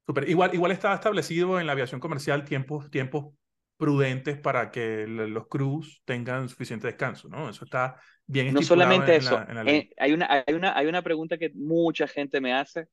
súper. 0.06 0.28
Igual, 0.28 0.54
igual 0.54 0.72
está 0.72 0.94
establecido 0.94 1.60
en 1.60 1.66
la 1.66 1.72
aviación 1.72 2.00
comercial 2.00 2.44
tiempos, 2.44 2.90
tiempos 2.90 3.34
prudentes 3.76 4.38
para 4.38 4.70
que 4.70 5.06
los 5.08 5.48
crews 5.48 6.02
tengan 6.04 6.48
suficiente 6.48 6.86
descanso, 6.86 7.28
¿no? 7.28 7.50
Eso 7.50 7.64
está 7.64 8.00
bien 8.26 8.54
No 8.54 8.62
solamente 8.62 9.16
eso, 9.16 9.44
eh, 9.66 9.90
hay, 9.98 10.12
una, 10.12 10.44
hay, 10.46 10.54
una, 10.54 10.76
hay 10.76 10.86
una 10.86 11.02
pregunta 11.02 11.36
que 11.36 11.50
mucha 11.54 12.06
gente 12.06 12.40
me 12.40 12.52
hace 12.52 12.86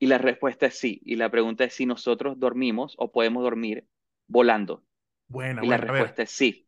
y 0.00 0.06
la 0.06 0.18
respuesta 0.18 0.66
es 0.66 0.78
sí. 0.78 1.00
Y 1.04 1.14
la 1.16 1.30
pregunta 1.30 1.62
es 1.62 1.74
si 1.74 1.86
nosotros 1.86 2.40
dormimos 2.40 2.94
o 2.98 3.12
podemos 3.12 3.44
dormir 3.44 3.86
volando. 4.26 4.82
Bueno, 5.28 5.62
y 5.62 5.68
la 5.68 5.76
respuesta 5.76 6.22
es 6.22 6.30
sí. 6.30 6.66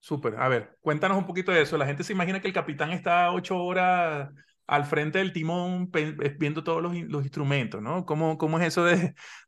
Súper. 0.00 0.34
A 0.36 0.48
ver, 0.48 0.76
cuéntanos 0.80 1.16
un 1.16 1.24
poquito 1.24 1.52
de 1.52 1.62
eso. 1.62 1.78
La 1.78 1.86
gente 1.86 2.02
se 2.02 2.12
imagina 2.12 2.40
que 2.40 2.48
el 2.48 2.52
capitán 2.52 2.90
está 2.90 3.32
ocho 3.32 3.56
horas 3.56 4.28
al 4.66 4.84
frente 4.84 5.18
del 5.18 5.32
timón 5.32 5.90
viendo 6.38 6.64
todos 6.64 6.82
los, 6.82 6.94
los 7.02 7.22
instrumentos, 7.22 7.80
¿no? 7.80 8.04
¿Cómo, 8.04 8.36
¿Cómo, 8.38 8.58
es 8.58 8.66
eso 8.66 8.84
de, 8.84 8.96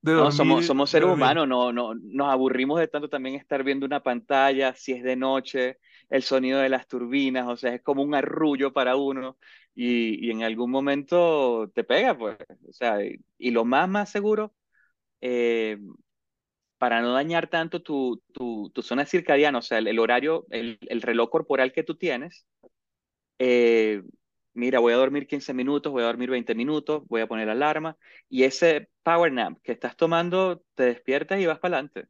de 0.03 0.12
dormir? 0.12 0.25
No, 0.25 0.31
somos, 0.31 0.67
somos 0.67 0.91
seres 0.91 1.09
humanos, 1.09 1.49
no, 1.49 1.73
no, 1.73 1.95
nos 1.95 2.31
aburrimos 2.31 2.79
de 2.79 2.87
tanto 2.87 3.09
también 3.09 3.35
estar 3.35 3.65
viendo 3.65 3.87
una 3.87 4.03
pantalla, 4.03 4.75
si 4.75 4.93
es 4.93 5.03
de 5.03 5.17
noche, 5.17 5.79
el 6.11 6.23
sonido 6.23 6.61
de 6.61 6.69
las 6.69 6.87
turbinas, 6.87 7.47
o 7.49 7.57
sea, 7.57 7.75
es 7.75 7.83
como 7.83 8.03
un 8.03 8.14
arrullo 8.14 8.73
para 8.73 8.97
uno 8.97 9.38
y, 9.75 10.27
y 10.27 10.31
en 10.31 10.42
algún 10.42 10.71
momento 10.71 11.71
te 11.75 11.85
pega, 11.85 12.16
pues, 12.16 12.37
o 12.69 12.73
sea, 12.73 12.99
y, 13.38 13.51
lo 13.51 13.64
más, 13.64 13.88
más 13.88 14.11
seguro, 14.11 14.55
eh, 15.21 15.79
para 16.79 17.01
no 17.01 17.12
dañar 17.12 17.49
tanto 17.49 17.83
tu, 17.83 18.23
tu, 18.33 18.71
tu, 18.75 18.83
zona 18.83 19.07
circadiana, 19.07 19.59
o 19.59 19.62
sea, 19.62 19.79
el, 19.79 19.99
horario, 19.99 20.47
el, 20.51 20.79
el, 20.83 21.03
reloj 21.03 21.31
corporal 21.31 21.73
que 21.73 21.83
tú 21.83 21.97
tienes, 21.97 22.47
eh, 23.38 24.03
mira, 24.55 24.79
voy 24.79 24.92
a 24.92 24.97
dormir 24.97 25.27
15 25.27 25.55
minutos, 25.55 25.92
voy 25.92 26.03
a 26.03 26.07
dormir 26.07 26.31
20 26.31 26.55
minutos, 26.55 27.03
voy 27.09 27.21
a 27.21 27.27
poner 27.27 27.49
alarma, 27.51 27.97
y 28.29 28.45
ese 28.45 28.88
power 29.03 29.33
nap 29.33 29.59
que 29.62 29.73
estás 29.73 29.97
tomando, 29.97 30.62
te 30.75 30.85
despiertas 30.85 31.40
y 31.40 31.47
vas 31.47 31.59
para 31.59 31.79
adelante. 31.79 32.09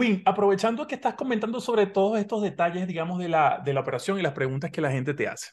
Luis, 0.00 0.22
aprovechando 0.24 0.86
que 0.86 0.94
estás 0.94 1.14
comentando 1.14 1.60
sobre 1.60 1.86
todos 1.86 2.18
estos 2.18 2.42
detalles, 2.42 2.86
digamos, 2.86 3.18
de 3.18 3.28
la, 3.28 3.60
de 3.62 3.74
la 3.74 3.80
operación 3.80 4.18
y 4.18 4.22
las 4.22 4.32
preguntas 4.32 4.70
que 4.70 4.80
la 4.80 4.90
gente 4.90 5.12
te 5.12 5.28
hace. 5.28 5.50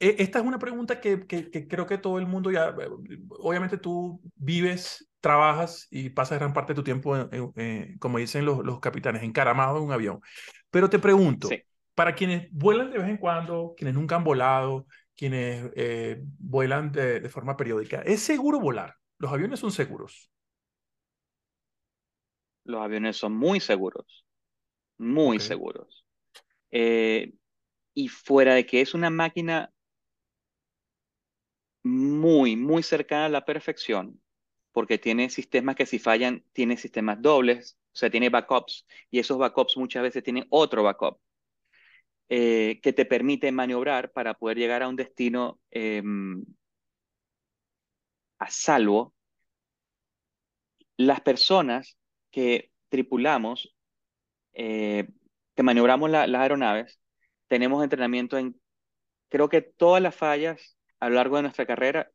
E, 0.00 0.16
esta 0.18 0.38
es 0.38 0.44
una 0.46 0.58
pregunta 0.58 1.00
que, 1.00 1.26
que, 1.26 1.68
creo 1.68 1.86
que 1.86 1.98
todo 1.98 2.18
el 2.18 2.26
mundo 2.26 2.50
ya, 2.50 2.74
obviamente 3.28 3.76
tú 3.76 4.22
vives, 4.36 5.06
trabajas 5.20 5.86
y 5.90 6.08
pasas 6.08 6.38
gran 6.38 6.54
parte 6.54 6.72
de 6.72 6.76
tu 6.76 6.84
tiempo, 6.84 7.14
como 7.98 8.16
dicen 8.16 8.46
los, 8.46 8.64
los 8.64 8.80
capitanes, 8.80 9.22
encaramado 9.22 9.78
en 9.78 9.84
un 9.84 9.92
avión. 9.92 10.20
Pero 10.70 10.88
te 10.88 10.98
pregunto, 10.98 11.50
para 11.94 12.14
quienes 12.14 12.48
vuelan 12.52 12.90
de 12.90 12.98
vez 12.98 13.08
en 13.08 13.18
cuando, 13.18 13.74
quienes 13.76 13.94
nunca 13.94 14.16
han 14.16 14.24
volado, 14.24 14.86
quienes 15.14 15.70
eh, 15.76 16.22
vuelan 16.38 16.90
de, 16.90 17.20
de 17.20 17.28
forma 17.28 17.54
periódica, 17.54 18.00
¿es 18.00 18.20
seguro 18.20 18.60
volar? 18.60 18.94
¿Los 19.18 19.30
aviones 19.30 19.60
son 19.60 19.72
seguros? 19.72 20.30
Los 22.66 22.82
aviones 22.82 23.16
son 23.16 23.34
muy 23.34 23.60
seguros, 23.60 24.24
muy 24.98 25.40
seguros. 25.40 26.04
Eh, 26.70 27.32
y 27.94 28.08
fuera 28.08 28.54
de 28.54 28.66
que 28.66 28.80
es 28.80 28.94
una 28.94 29.10
máquina 29.10 29.72
muy, 31.82 32.56
muy 32.56 32.82
cercana 32.82 33.26
a 33.26 33.30
la 33.30 33.44
perfección, 33.44 34.20
porque 34.72 34.98
tiene 34.98 35.30
sistemas 35.30 35.76
que 35.76 35.86
si 35.86 35.98
fallan, 35.98 36.44
tiene 36.52 36.76
sistemas 36.76 37.22
dobles, 37.22 37.78
o 37.94 37.96
sea, 37.96 38.10
tiene 38.10 38.28
backups, 38.28 38.86
y 39.10 39.20
esos 39.20 39.38
backups 39.38 39.76
muchas 39.76 40.02
veces 40.02 40.22
tienen 40.22 40.46
otro 40.50 40.82
backup 40.82 41.18
eh, 42.28 42.80
que 42.82 42.92
te 42.92 43.04
permite 43.04 43.52
maniobrar 43.52 44.12
para 44.12 44.34
poder 44.34 44.58
llegar 44.58 44.82
a 44.82 44.88
un 44.88 44.96
destino 44.96 45.60
em, 45.70 46.44
a 48.38 48.50
salvo. 48.50 49.14
Las 50.96 51.20
personas 51.20 51.96
que 52.36 52.70
tripulamos, 52.90 53.74
eh, 54.52 55.08
que 55.54 55.62
maniobramos 55.62 56.10
las 56.10 56.28
aeronaves, 56.34 57.00
tenemos 57.48 57.82
entrenamiento 57.82 58.36
en, 58.36 58.60
creo 59.30 59.48
que 59.48 59.62
todas 59.62 60.02
las 60.02 60.14
fallas 60.14 60.76
a 61.00 61.08
lo 61.08 61.14
largo 61.14 61.36
de 61.36 61.42
nuestra 61.44 61.64
carrera 61.64 62.12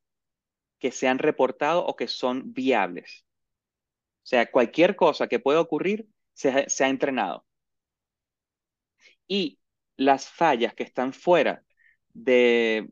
que 0.77 0.91
se 0.91 1.07
han 1.07 1.17
reportado 1.17 1.83
o 1.83 1.95
que 1.95 2.07
son 2.07 2.53
viables. 2.53 3.25
O 4.23 4.27
sea, 4.27 4.51
cualquier 4.51 4.95
cosa 4.95 5.27
que 5.27 5.39
pueda 5.39 5.59
ocurrir 5.59 6.07
se, 6.33 6.69
se 6.69 6.83
ha 6.83 6.89
entrenado. 6.89 7.43
Y 9.27 9.57
las 9.97 10.29
fallas 10.29 10.75
que 10.75 10.83
están 10.83 11.13
fuera 11.13 11.63
de 12.13 12.91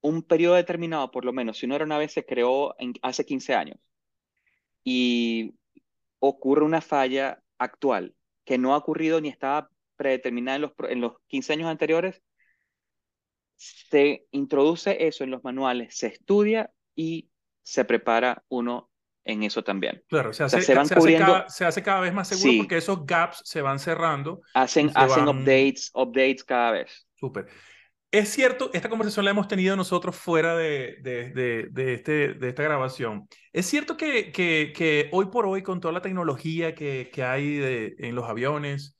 un 0.00 0.22
periodo 0.22 0.54
determinado, 0.54 1.10
por 1.10 1.24
lo 1.24 1.32
menos, 1.32 1.58
si 1.58 1.66
una 1.66 1.74
aeronave 1.76 2.08
se 2.08 2.24
creó 2.24 2.76
en, 2.78 2.94
hace 3.02 3.24
15 3.26 3.54
años 3.56 3.80
y 4.84 5.54
ocurre 6.24 6.64
una 6.64 6.80
falla 6.80 7.42
actual 7.58 8.14
que 8.44 8.56
no 8.56 8.74
ha 8.74 8.78
ocurrido 8.78 9.20
ni 9.20 9.28
estaba 9.28 9.68
predeterminada 9.96 10.56
en 10.56 10.62
los, 10.62 10.72
en 10.88 11.00
los 11.00 11.12
15 11.26 11.52
años 11.54 11.68
anteriores, 11.68 12.22
se 13.56 14.24
introduce 14.30 15.06
eso 15.06 15.24
en 15.24 15.30
los 15.30 15.42
manuales, 15.42 15.96
se 15.96 16.06
estudia 16.06 16.70
y 16.94 17.28
se 17.62 17.84
prepara 17.84 18.44
uno 18.48 18.88
en 19.24 19.42
eso 19.42 19.62
también. 19.62 20.02
Claro, 20.08 20.32
se 20.32 20.44
hace, 20.44 20.62
se, 20.62 20.74
van 20.74 20.88
cubriendo, 20.88 21.44
se 21.48 21.64
hace 21.64 21.82
cada 21.82 22.00
vez 22.00 22.12
más 22.12 22.28
seguro 22.28 22.58
porque 22.58 22.76
esos 22.76 23.04
gaps 23.04 23.42
se 23.44 23.60
van 23.60 23.78
cerrando. 23.78 24.42
Hacen, 24.54 24.90
hacen 24.94 25.28
updates, 25.28 25.90
updates 25.94 26.44
cada 26.44 26.72
vez. 26.72 27.06
Súper. 27.14 27.48
Es 28.12 28.28
cierto, 28.28 28.70
esta 28.74 28.90
conversación 28.90 29.24
la 29.24 29.30
hemos 29.30 29.48
tenido 29.48 29.74
nosotros 29.74 30.14
fuera 30.14 30.54
de, 30.54 30.98
de, 31.00 31.70
de, 31.70 31.94
este, 31.94 32.34
de 32.34 32.48
esta 32.50 32.62
grabación. 32.62 33.26
Es 33.54 33.64
cierto 33.64 33.96
que, 33.96 34.30
que, 34.32 34.74
que, 34.76 35.08
hoy 35.12 35.26
por 35.26 35.46
hoy, 35.46 35.62
con 35.62 35.80
toda 35.80 35.94
la 35.94 36.02
tecnología 36.02 36.74
que, 36.74 37.10
que 37.10 37.22
hay 37.22 37.94
en 37.98 38.14
los 38.14 38.28
aviones, 38.28 38.98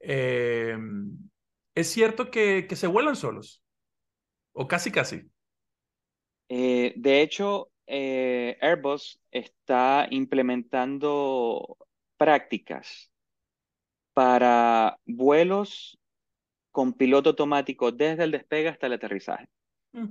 eh, 0.00 0.78
es 1.74 1.90
cierto 1.90 2.30
que, 2.30 2.66
que 2.66 2.76
se 2.76 2.86
vuelan 2.86 3.16
solos, 3.16 3.62
o 4.52 4.66
casi 4.66 4.90
casi. 4.90 5.30
Eh, 6.48 6.94
de 6.96 7.20
hecho, 7.20 7.70
eh, 7.86 8.56
Airbus 8.62 9.20
está 9.30 10.06
implementando 10.10 11.76
prácticas 12.16 13.10
para 14.14 14.98
vuelos 15.04 15.98
con 16.74 16.92
piloto 16.92 17.30
automático 17.30 17.92
desde 17.92 18.24
el 18.24 18.32
despegue 18.32 18.68
hasta 18.68 18.88
el 18.88 18.94
aterrizaje. 18.94 19.46
Mm. 19.92 20.08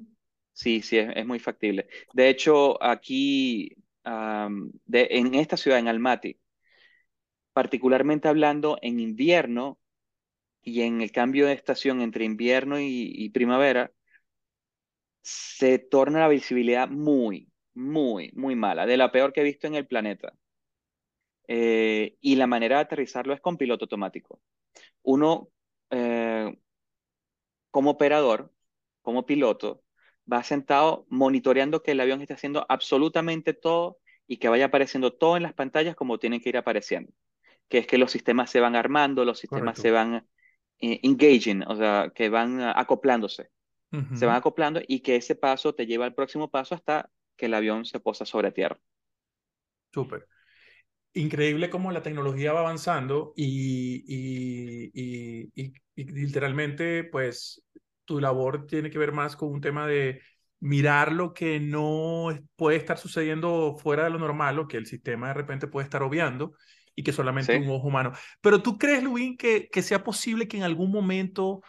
Sí, 0.54 0.82
sí, 0.82 0.98
es, 0.98 1.10
es 1.14 1.26
muy 1.26 1.40
factible. 1.40 1.90
De 2.14 2.30
hecho, 2.30 2.82
aquí, 2.82 3.76
de, 4.06 5.08
en 5.12 5.36
esta 5.36 5.58
ciudad, 5.58 5.80
en 5.80 5.90
Almaty, 5.90 6.40
particularmente 7.52 8.30
hablando 8.30 8.78
en 8.82 9.02
invierno 9.02 9.78
y 10.62 10.84
en 10.84 11.02
el 11.02 11.12
cambio 11.12 11.48
de 11.48 11.54
estación 11.54 12.00
entre 12.00 12.24
invierno 12.24 12.80
y, 12.80 13.12
y 13.14 13.30
primavera, 13.32 13.92
se 15.22 15.80
torna 15.80 16.20
la 16.20 16.30
visibilidad 16.30 16.88
muy, 16.88 17.52
muy, 17.74 18.32
muy 18.36 18.56
mala, 18.56 18.86
de 18.86 18.96
la 18.96 19.12
peor 19.12 19.34
que 19.34 19.42
he 19.42 19.44
visto 19.44 19.68
en 19.68 19.76
el 19.76 19.86
planeta. 19.86 20.34
Eh, 21.50 22.16
y 22.22 22.38
la 22.38 22.48
manera 22.48 22.78
de 22.78 22.84
aterrizarlo 22.84 23.34
es 23.34 23.42
con 23.42 23.58
piloto 23.58 23.84
automático. 23.84 24.40
Uno, 25.02 25.50
eh, 25.94 26.58
como 27.72 27.92
operador, 27.92 28.52
como 29.02 29.26
piloto, 29.26 29.84
va 30.32 30.44
sentado 30.44 31.06
monitoreando 31.10 31.84
que 31.84 31.92
el 31.92 32.00
avión 32.00 32.22
esté 32.22 32.34
haciendo 32.34 32.66
absolutamente 32.70 33.54
todo 33.54 34.00
y 34.28 34.38
que 34.38 34.50
vaya 34.50 34.66
apareciendo 34.66 35.14
todo 35.14 35.38
en 35.38 35.44
las 35.44 35.54
pantallas 35.54 35.96
como 35.96 36.18
tienen 36.18 36.42
que 36.42 36.50
ir 36.50 36.58
apareciendo. 36.58 37.12
Que 37.70 37.80
es 37.80 37.88
que 37.88 37.98
los 37.98 38.12
sistemas 38.12 38.50
se 38.50 38.60
van 38.60 38.76
armando, 38.76 39.26
los 39.26 39.40
sistemas 39.40 39.76
Correcto. 39.76 39.82
se 39.82 39.92
van 39.92 40.28
eh, 40.80 41.00
engaging, 41.04 41.64
o 41.68 41.76
sea, 41.76 42.12
que 42.14 42.30
van 42.30 42.60
ah, 42.62 42.74
acoplándose, 42.76 43.50
se 44.16 44.26
van 44.26 44.38
acoplando 44.38 44.82
y 44.88 45.02
que 45.02 45.16
ese 45.18 45.36
paso 45.36 45.76
te 45.76 45.86
lleva 45.86 46.06
al 46.06 46.16
próximo 46.16 46.50
paso 46.50 46.74
hasta 46.74 47.12
que 47.38 47.46
el 47.46 47.54
avión 47.54 47.86
se 47.86 48.00
posa 48.00 48.26
sobre 48.26 48.52
tierra. 48.52 48.80
Súper. 49.94 50.28
Increíble 51.16 51.70
cómo 51.70 51.92
la 51.92 52.02
tecnología 52.02 52.54
va 52.54 52.62
avanzando 52.62 53.34
y, 53.36 54.04
y, 54.08 55.52
y, 55.56 55.74
literalmente, 55.96 57.04
pues, 57.04 57.64
tu 58.06 58.20
labor 58.20 58.66
tiene 58.66 58.90
que 58.90 58.98
ver 58.98 59.12
más 59.12 59.36
con 59.36 59.50
un 59.52 59.62
tema 59.62 59.86
de 59.86 60.22
mirar 60.60 61.12
lo 61.12 61.34
que 61.34 61.60
no 61.60 62.30
puede 62.56 62.78
estar 62.78 62.98
sucediendo 62.98 63.76
fuera 63.78 64.06
de 64.06 64.10
lo 64.10 64.18
normal, 64.18 64.58
o 64.58 64.68
que 64.68 64.78
el 64.78 64.88
sistema 64.88 65.28
de 65.28 65.34
repente 65.36 65.68
puede 65.68 65.84
estar 65.86 66.02
obviando 66.02 66.54
y 66.96 67.04
que 67.04 67.14
solamente 67.14 67.56
¿Sí? 67.56 67.58
un 67.58 67.70
ojo 67.70 67.88
humano. 67.90 68.12
Pero 68.42 68.64
tú 68.64 68.80
crees, 68.80 69.04
Lubín, 69.04 69.38
que, 69.38 69.70
que 69.72 69.84
sea 69.84 70.04
posible 70.04 70.48
que 70.48 70.58
en 70.58 70.64
algún 70.64 70.92
momento 70.92 71.62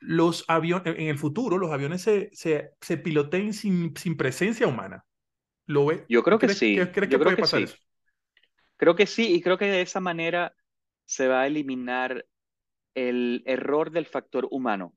los 0.00 0.44
aviones, 0.48 0.96
en 0.98 1.08
el 1.08 1.18
futuro, 1.18 1.58
los 1.58 1.72
aviones 1.72 2.02
se, 2.02 2.30
se, 2.32 2.70
se 2.80 2.98
piloteen 2.98 3.54
sin, 3.54 3.96
sin 3.96 4.16
presencia 4.16 4.66
humana? 4.68 5.04
¿Lo 5.66 5.86
ve? 5.86 6.06
Yo 6.08 6.22
creo 6.22 6.38
que 6.38 6.48
¿Crees, 6.48 6.64
que- 6.72 6.74
sí, 6.76 6.80
crees 6.92 7.10
que 7.10 7.10
yo 7.10 7.20
creo 7.20 7.32
puede 7.32 7.36
que 7.36 7.42
pasar 7.42 7.62
eso? 7.62 7.76
Creo 8.76 8.94
que 8.96 9.06
sí, 9.06 9.34
y 9.34 9.40
creo 9.42 9.58
que 9.58 9.66
de 9.66 9.82
esa 9.82 10.00
manera 10.00 10.54
se 11.04 11.28
va 11.28 11.42
a 11.42 11.46
eliminar 11.46 12.26
el 12.94 13.42
error 13.46 13.90
del 13.90 14.06
factor 14.06 14.48
humano. 14.50 14.94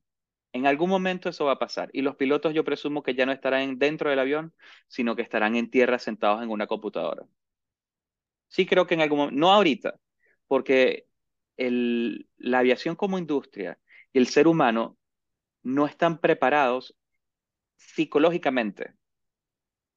En 0.53 0.67
algún 0.67 0.89
momento 0.89 1.29
eso 1.29 1.45
va 1.45 1.53
a 1.53 1.59
pasar. 1.59 1.89
Y 1.93 2.01
los 2.01 2.15
pilotos 2.15 2.53
yo 2.53 2.65
presumo 2.65 3.03
que 3.03 3.15
ya 3.15 3.25
no 3.25 3.31
estarán 3.33 3.79
dentro 3.79 4.09
del 4.09 4.19
avión, 4.19 4.53
sino 4.87 5.15
que 5.15 5.21
estarán 5.23 5.55
en 5.55 5.69
tierra 5.71 5.99
sentados 5.99 6.43
en 6.43 6.49
una 6.49 6.67
computadora. 6.67 7.25
Sí 8.47 8.65
creo 8.65 8.87
que 8.87 8.93
en 8.95 9.01
algún 9.01 9.19
momento, 9.19 9.39
no 9.39 9.51
ahorita, 9.51 9.99
porque 10.47 11.07
el, 11.57 12.29
la 12.37 12.59
aviación 12.59 12.95
como 12.95 13.17
industria 13.19 13.79
y 14.13 14.19
el 14.19 14.27
ser 14.27 14.47
humano 14.47 14.97
no 15.63 15.87
están 15.87 16.19
preparados 16.19 16.95
psicológicamente 17.77 18.95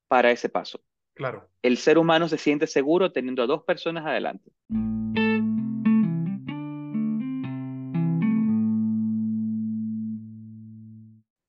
para 0.09 0.31
ese 0.31 0.49
paso. 0.49 0.83
Claro. 1.15 1.49
El 1.63 1.77
ser 1.77 1.99
humano 1.99 2.29
se 2.29 2.39
siente 2.39 2.67
seguro 2.67 3.13
teniendo 3.13 3.43
a 3.43 3.47
dos 3.47 3.63
personas 3.65 4.07
adelante. 4.07 4.51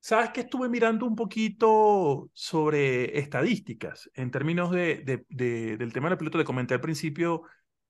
Sabes 0.04 0.32
que 0.32 0.42
estuve 0.42 0.68
mirando 0.68 1.06
un 1.06 1.16
poquito 1.16 2.30
sobre 2.34 3.20
estadísticas 3.20 4.10
en 4.16 4.32
términos 4.32 4.72
de, 4.72 4.98
de- 5.06 5.26
de- 5.30 5.78
del 5.78 5.94
tema 5.94 6.10
del 6.10 6.18
piloto. 6.18 6.38
Le 6.40 6.44
comenté 6.44 6.74
al 6.74 6.82
principio 6.82 7.44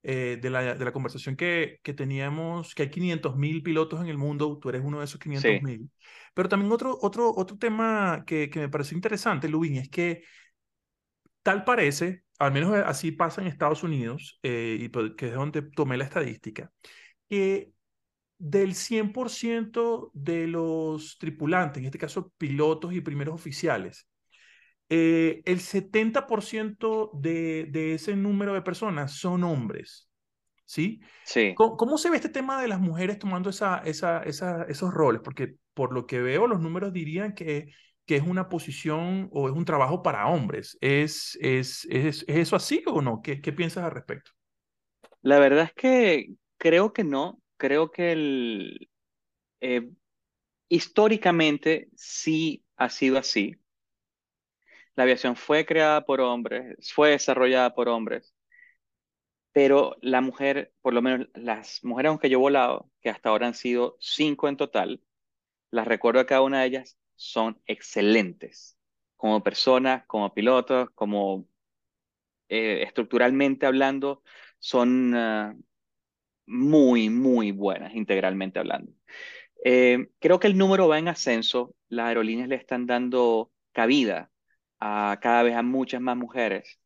eh, 0.03 0.37
de 0.41 0.49
la, 0.49 0.75
de 0.75 0.85
la 0.85 0.91
conversación 0.91 1.37
que, 1.37 1.79
que 1.83 1.93
teníamos 1.93 2.75
que 2.75 2.83
hay 2.83 2.89
500 2.89 3.37
mil 3.37 3.63
pilotos 3.63 4.01
en 4.01 4.07
el 4.07 4.17
mundo. 4.17 4.59
Tú 4.61 4.69
eres 4.69 4.81
uno 4.83 4.99
de 4.99 5.05
esos 5.05 5.19
500 5.21 5.49
Sí, 5.49 5.59
mil. 5.61 5.89
Pero 6.33 6.49
también 6.49 6.71
otro, 6.71 6.97
otro, 7.01 7.31
otro 7.33 7.57
tema 7.57 8.23
que, 8.27 8.49
que 8.49 8.59
me 8.59 8.69
pareció 8.69 8.95
interesante, 8.97 9.47
Lubin, 9.47 9.77
es 9.77 9.89
que 9.89 10.23
tal 11.43 11.63
parece, 11.63 12.23
al 12.39 12.51
menos 12.51 12.73
así 12.85 13.11
pasa 13.11 13.41
en 13.41 13.47
Estados 13.47 13.83
Unidos, 13.83 14.39
eh, 14.43 14.77
y 14.79 14.89
pues, 14.89 15.11
que 15.17 15.27
es 15.27 15.33
donde 15.33 15.61
tomé 15.61 15.97
la 15.97 16.05
estadística, 16.05 16.71
que 17.29 17.71
del 18.37 18.73
100% 18.73 20.11
de 20.13 20.47
los 20.47 21.17
tripulantes, 21.19 21.79
en 21.79 21.85
este 21.85 21.99
caso 21.99 22.33
pilotos 22.37 22.93
y 22.93 23.01
primeros 23.01 23.35
oficiales, 23.35 24.07
eh, 24.89 25.41
el 25.45 25.59
70% 25.59 27.11
de, 27.13 27.65
de 27.69 27.93
ese 27.93 28.15
número 28.15 28.53
de 28.53 28.61
personas 28.61 29.13
son 29.13 29.43
hombres, 29.43 30.09
¿sí? 30.65 31.01
sí. 31.23 31.53
¿Cómo, 31.55 31.77
cómo 31.77 31.97
se 31.97 32.09
ve 32.09 32.17
este 32.17 32.29
tema 32.29 32.61
de 32.61 32.67
las 32.67 32.79
mujeres 32.79 33.19
tomando 33.19 33.49
esa, 33.51 33.77
esa, 33.85 34.23
esa, 34.23 34.63
esos 34.63 34.93
roles? 34.93 35.21
Porque 35.23 35.55
por 35.73 35.93
lo 35.93 36.05
que 36.05 36.21
veo, 36.21 36.47
los 36.47 36.59
números 36.59 36.91
dirían 36.91 37.33
que, 37.33 37.71
que 38.11 38.17
es 38.17 38.23
una 38.27 38.49
posición 38.49 39.29
o 39.31 39.47
es 39.47 39.55
un 39.55 39.63
trabajo 39.63 40.03
para 40.03 40.27
hombres. 40.27 40.77
¿Es, 40.81 41.37
es, 41.39 41.87
es, 41.89 42.25
es 42.27 42.35
eso 42.39 42.57
así 42.57 42.83
o 42.85 43.01
no? 43.01 43.21
¿Qué, 43.21 43.39
qué 43.39 43.53
piensas 43.53 43.85
al 43.85 43.91
respecto? 43.91 44.31
La 45.21 45.39
verdad 45.39 45.63
es 45.65 45.73
que 45.73 46.33
creo 46.57 46.91
que 46.91 47.05
no. 47.05 47.41
Creo 47.55 47.89
que 47.89 48.75
eh, 49.61 49.89
históricamente 50.69 51.89
sí 51.95 52.65
ha 52.77 52.89
sido 52.89 53.17
así. 53.17 53.57
La 54.95 55.03
aviación 55.03 55.35
fue 55.35 55.65
creada 55.65 56.05
por 56.05 56.21
hombres, 56.21 56.93
fue 56.93 57.09
desarrollada 57.09 57.75
por 57.75 57.89
hombres, 57.89 58.33
pero 59.51 59.97
la 60.01 60.21
mujer, 60.21 60.73
por 60.81 60.93
lo 60.93 61.01
menos 61.01 61.27
las 61.33 61.83
mujeres 61.83 62.11
con 62.11 62.19
que 62.19 62.29
yo 62.29 62.37
he 62.37 62.41
volado, 62.41 62.89
que 63.01 63.09
hasta 63.09 63.29
ahora 63.29 63.47
han 63.47 63.53
sido 63.53 63.97
cinco 63.99 64.47
en 64.47 64.57
total, 64.57 65.01
las 65.71 65.87
recuerdo 65.87 66.21
a 66.21 66.25
cada 66.27 66.41
una 66.43 66.61
de 66.61 66.67
ellas, 66.67 66.97
son 67.15 67.61
excelentes. 67.65 68.77
Como 69.17 69.43
personas, 69.43 70.05
como 70.07 70.33
pilotos, 70.33 70.89
como 70.95 71.47
eh, 72.49 72.83
estructuralmente 72.83 73.65
hablando, 73.65 74.23
son 74.59 75.13
ah, 75.15 75.55
muy, 76.45 77.09
muy 77.09 77.51
buenas, 77.51 77.95
integralmente 77.95 78.59
hablando. 78.59 78.93
Eh, 79.63 80.09
creo 80.19 80.39
que 80.39 80.47
el 80.47 80.57
número 80.57 80.87
va 80.87 80.99
en 80.99 81.07
ascenso. 81.07 81.75
Las 81.89 82.07
aerolíneas 82.07 82.49
le 82.49 82.55
están 82.55 82.87
dando 82.87 83.51
cabida 83.73 84.31
a 84.79 85.19
cada 85.21 85.43
vez 85.43 85.55
a 85.55 85.63
muchas 85.63 86.01
más 86.01 86.17
mujeres. 86.17 86.79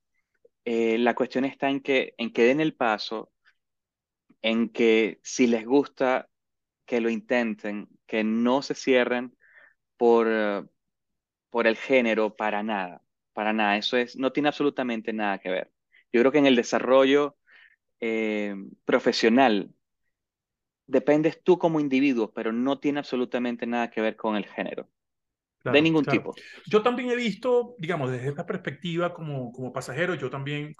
Eh, 0.66 0.98
la 1.00 1.16
cuestión 1.16 1.46
está 1.46 1.70
en 1.70 1.82
que, 1.82 2.16
en 2.18 2.34
que 2.34 2.44
den 2.44 2.60
el 2.62 2.76
paso, 2.76 3.32
en 4.42 4.70
que 4.70 5.20
si 5.24 5.48
les 5.48 5.66
gusta, 5.66 6.30
que 6.86 7.02
lo 7.02 7.10
intenten, 7.10 7.90
que 8.08 8.24
no 8.24 8.62
se 8.62 8.76
cierren 8.76 9.36
por, 9.98 10.28
eh, 10.30 10.64
por 11.50 11.68
el 11.68 11.78
género 11.78 12.36
para 12.36 12.64
nada, 12.64 13.02
para 13.34 13.54
nada. 13.54 13.78
Eso 13.78 13.98
es, 13.98 14.18
no 14.18 14.32
tiene 14.32 14.50
absolutamente 14.50 15.14
nada 15.14 15.40
que 15.40 15.50
ver. 15.50 15.72
Yo 16.12 16.22
creo 16.22 16.32
que 16.32 16.40
en 16.40 16.46
el 16.46 16.56
desarrollo 16.56 17.38
eh, 18.00 18.56
profesional 18.86 19.74
dependes 20.88 21.42
tú 21.44 21.58
como 21.58 21.80
individuo, 21.80 22.32
pero 22.34 22.52
no 22.52 22.80
tiene 22.80 23.00
absolutamente 23.00 23.66
nada 23.66 23.90
que 23.90 24.02
ver 24.02 24.16
con 24.16 24.36
el 24.36 24.46
género, 24.46 24.84
de 24.84 25.72
Claro, 25.72 25.82
ningún 25.82 26.04
claro. 26.04 26.20
tipo. 26.20 26.36
Yo 26.68 26.84
también 26.84 27.10
he 27.10 27.16
visto, 27.16 27.76
digamos, 27.80 28.12
desde 28.12 28.30
esta 28.30 28.46
perspectiva 28.46 29.14
como, 29.14 29.52
como 29.52 29.74
pasajero, 29.74 30.16
yo 30.16 30.30
también... 30.30 30.76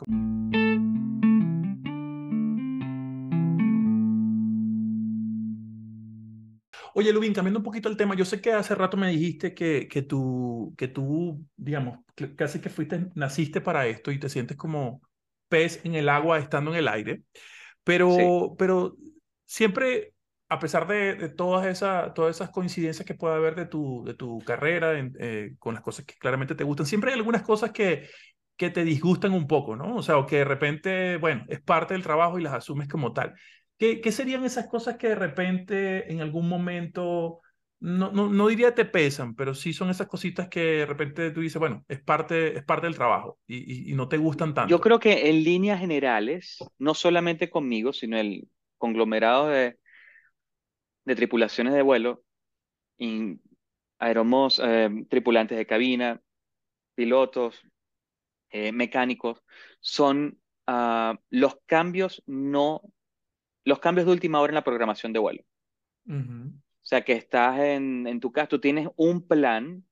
Oye, 6.98 7.12
Lubin, 7.12 7.34
cambiando 7.34 7.60
un 7.60 7.64
poquito 7.66 7.90
el 7.90 7.98
tema, 7.98 8.16
yo 8.16 8.24
sé 8.24 8.40
que 8.40 8.54
hace 8.54 8.74
rato 8.74 8.96
me 8.96 9.10
dijiste 9.10 9.54
que, 9.54 9.88
que 9.90 10.02
tú, 10.02 10.74
que 10.78 10.88
tú, 10.88 11.46
digamos, 11.58 12.00
que 12.16 12.34
casi 12.36 12.62
que 12.62 12.70
fuiste, 12.70 13.10
naciste 13.16 13.60
para 13.60 13.86
esto 13.88 14.12
y 14.12 14.20
te 14.20 14.30
sientes 14.30 14.56
como 14.56 15.02
pez 15.50 15.84
en 15.84 15.96
el 15.96 16.08
agua 16.08 16.40
estando 16.40 16.72
en 16.72 16.78
el 16.78 16.88
aire, 16.88 17.24
Sí, 18.08 18.36
pero, 18.36 18.56
pero 18.58 18.96
siempre, 19.46 20.14
a 20.50 20.60
pesar 20.60 20.88
de, 20.88 21.16
de 21.16 21.30
todas, 21.30 21.68
esas, 21.68 22.14
todas 22.14 22.36
esas 22.36 22.52
coincidencias 22.52 23.06
que 23.06 23.16
puede 23.16 23.36
haber 23.36 23.56
de 23.56 23.66
tu, 23.68 24.04
de 24.06 24.14
tu 24.16 24.44
carrera 24.46 24.98
en- 25.00 25.14
eh, 25.20 25.56
con 25.60 25.74
las 25.76 25.84
cosas 25.84 26.06
que 26.06 26.16
claramente 26.16 26.56
te 26.56 26.64
gustan, 26.66 26.86
siempre 26.88 27.12
hay 27.12 27.18
algunas 27.18 27.44
cosas 27.44 27.72
que, 27.72 28.10
que 28.58 28.70
te 28.70 28.84
disgustan 28.86 29.34
un 29.34 29.48
poco, 29.48 29.76
¿no? 29.76 29.96
O 29.98 30.04
sea, 30.04 30.18
o 30.18 30.26
que 30.28 30.38
de 30.38 30.46
repente, 30.46 31.18
bueno, 31.18 31.46
es 31.50 31.62
parte 31.62 31.94
del 31.94 32.04
trabajo 32.04 32.40
y 32.40 32.44
las 32.44 32.54
asumes 32.54 32.88
como 32.88 33.14
tal. 33.14 33.36
¿Qué, 33.78 34.00
qué 34.02 34.12
serían 34.12 34.46
esas 34.46 34.68
cosas 34.68 34.98
que 34.98 35.10
de 35.10 35.16
repente 35.16 36.12
en 36.12 36.22
algún 36.22 36.48
momento, 36.48 37.42
no, 37.80 38.12
no, 38.12 38.30
no 38.30 38.48
diría 38.48 38.74
te 38.74 38.86
pesan, 38.86 39.36
pero 39.36 39.54
sí 39.54 39.74
son 39.74 39.90
esas 39.90 40.08
cositas 40.08 40.48
que 40.50 40.62
de 40.62 40.86
repente 40.86 41.32
tú 41.32 41.42
dices, 41.42 41.60
bueno, 41.60 41.84
es 41.88 42.02
parte, 42.02 42.58
es 42.58 42.64
parte 42.64 42.88
del 42.88 42.96
trabajo 42.96 43.40
y, 43.48 43.90
y, 43.90 43.92
y 43.92 43.96
no 43.96 44.08
te 44.08 44.18
gustan 44.18 44.54
yo 44.62 44.80
tanto? 44.80 44.82
creo 44.82 45.00
que 45.00 45.30
en 45.30 45.44
líneas 45.44 45.80
generales, 45.80 46.58
no 46.78 46.94
solamente 46.94 47.50
conmigo, 47.50 47.94
sino 47.94 48.18
el, 48.18 48.48
conglomerados 48.78 49.50
de, 49.52 49.78
de 51.06 51.16
tripulaciones 51.16 51.74
de 51.74 51.82
vuelo, 51.82 52.24
y 52.98 53.40
aeromos, 54.00 54.62
eh, 54.64 54.90
tripulantes 55.10 55.58
de 55.58 55.68
cabina, 55.68 56.22
pilotos, 56.96 57.62
eh, 58.52 58.72
mecánicos, 58.72 59.44
son 59.82 60.40
ah, 60.68 61.20
los 61.32 61.58
cambios 61.66 62.24
no, 62.28 62.82
los 63.66 63.80
cambios 63.80 64.08
de 64.08 64.14
última 64.14 64.40
hora 64.42 64.52
en 64.52 64.56
la 64.56 64.64
programación 64.64 65.14
de 65.14 65.20
vuelo. 65.20 65.44
Ujú. 66.08 66.56
O 66.84 66.88
sea, 66.88 67.04
que 67.04 67.14
estás 67.14 67.60
en, 67.60 68.08
en 68.08 68.20
tu 68.20 68.32
caso, 68.32 68.48
tú 68.50 68.60
tienes 68.60 68.88
un 68.96 69.28
plan 69.28 69.84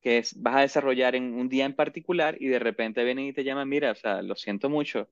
que 0.00 0.18
es, 0.18 0.40
vas 0.42 0.56
a 0.56 0.60
desarrollar 0.62 1.16
en 1.16 1.34
un 1.34 1.48
día 1.48 1.66
en 1.66 1.74
particular 1.76 2.36
y 2.40 2.48
de 2.48 2.58
repente 2.60 3.04
vienen 3.04 3.26
y 3.26 3.34
te 3.34 3.44
llaman, 3.44 3.68
mira, 3.68 3.92
o 3.92 3.94
sea, 3.94 4.22
lo 4.22 4.36
siento 4.36 4.70
mucho, 4.70 5.10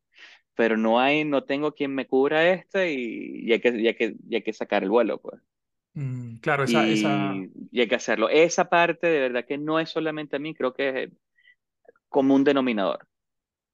pero 0.55 0.77
no 0.77 1.01
hay, 1.01 1.25
no 1.25 1.45
tengo 1.45 1.75
quien 1.75 1.95
me 1.95 2.07
cubra 2.07 2.51
este 2.53 2.93
y, 2.95 3.49
y 3.49 3.53
hay 3.53 3.61
que, 3.61 3.71
y 3.71 3.88
hay 3.88 3.97
que, 3.97 4.17
y 4.29 4.37
hay 4.37 4.43
que 4.43 4.53
sacar 4.53 4.83
el 4.85 4.91
vuelo, 4.91 5.21
pues. 5.21 5.41
Mm, 5.95 6.37
claro, 6.38 6.65
esa, 6.65 6.88
esa, 6.88 7.45
Y, 7.45 7.51
y 7.71 7.81
hay 7.81 7.88
que 7.88 7.95
hacerlo. 7.97 8.29
Esa 8.29 8.69
parte 8.69 9.07
de 9.07 9.21
verdad 9.21 9.45
que 9.47 9.59
no 9.59 9.79
es 9.81 9.91
solamente 9.91 10.37
a 10.37 10.38
mí, 10.38 10.55
creo 10.55 10.73
que 10.73 11.05
es 11.05 11.11
como 12.09 12.35
un 12.35 12.45
denominador. 12.45 13.09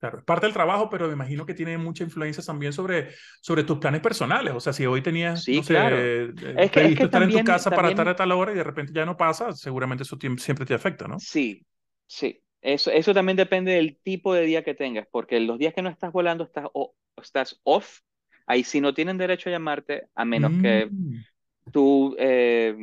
Claro, 0.01 0.19
es 0.19 0.25
parte 0.25 0.47
del 0.47 0.53
trabajo, 0.55 0.89
pero 0.91 1.07
me 1.09 1.15
imagino 1.15 1.47
que 1.47 1.55
tiene 1.55 1.79
mucha 1.79 2.05
influencia 2.05 2.43
también 2.45 2.73
sobre, 2.73 3.15
sobre 3.41 3.65
tus 3.65 3.79
planes 3.79 4.01
personales. 4.01 4.55
O 4.55 4.61
sea, 4.61 4.73
si 4.73 4.87
hoy 4.87 5.03
tenías, 5.03 5.49
no 5.51 5.63
Sí, 5.63 5.65
sé, 5.65 5.75
claro. 5.75 6.13
eh, 6.27 6.33
Es 6.55 6.71
que, 6.71 6.85
es 6.87 6.95
que 6.95 7.05
estar 7.05 7.23
en 7.23 7.31
tu 7.33 7.43
también, 7.43 7.45
casa 7.45 7.75
para 7.75 7.89
estar 7.89 8.09
a 8.09 8.17
tal 8.17 8.33
hora 8.33 8.53
y 8.53 8.57
de 8.57 8.65
repente 8.65 8.93
ya 8.93 9.05
no 9.07 9.17
pasa, 9.17 9.53
seguramente 9.53 10.03
eso 10.05 10.17
siempre 10.39 10.67
te 10.67 10.75
afecta, 10.75 11.09
¿no? 11.09 11.25
sí, 11.27 11.67
sí. 12.07 12.43
Eso, 12.61 12.91
eso 12.91 13.15
también 13.15 13.37
depende 13.37 13.73
del 13.73 13.99
tipo 14.03 14.35
de 14.35 14.43
día 14.43 14.65
que 14.65 14.75
tengas, 14.75 15.07
porque 15.11 15.39
los 15.41 15.59
días 15.59 15.73
que 15.75 15.83
no 15.83 15.89
estás 15.91 16.13
volando 16.13 16.43
estás, 16.45 16.67
o, 16.75 16.95
estás 17.17 17.61
off, 17.63 18.01
ahí 18.47 18.65
sí 18.65 18.81
no 18.81 18.93
tienen 18.95 19.17
derecho 19.19 19.49
a 19.49 19.53
llamarte, 19.53 20.09
a 20.15 20.25
menos 20.25 20.57
que 20.57 20.93
Mm, 20.93 21.25
tú 21.73 22.17
eh, 22.19 22.77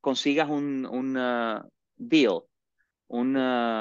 consigas 0.00 0.50
un, 0.50 0.86
un 0.86 1.16
uh, 1.18 1.68
deal, 1.96 2.42
un, 3.08 3.36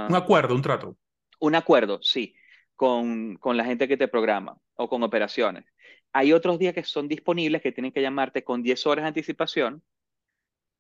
un 0.08 0.16
acuerdo, 0.16 0.54
un 0.56 0.62
trato. 0.62 0.98
un 1.40 1.56
acuerdo, 1.56 2.00
sí, 2.02 2.36
con, 2.82 3.36
con 3.38 3.58
la 3.58 3.64
gente 3.64 3.88
que 3.88 3.96
te 3.96 4.08
programa 4.08 4.58
o 4.74 4.90
con 4.90 5.04
operaciones. 5.04 5.66
Hay 6.14 6.34
otros 6.34 6.58
días 6.58 6.74
que 6.74 6.84
son 6.84 7.08
disponibles 7.08 7.62
que 7.62 7.72
tienen 7.72 7.92
que 7.92 8.02
llamarte 8.02 8.44
con 8.44 8.64
10 8.64 8.88
horas 8.88 9.04
de 9.04 9.10
anticipación 9.10 9.84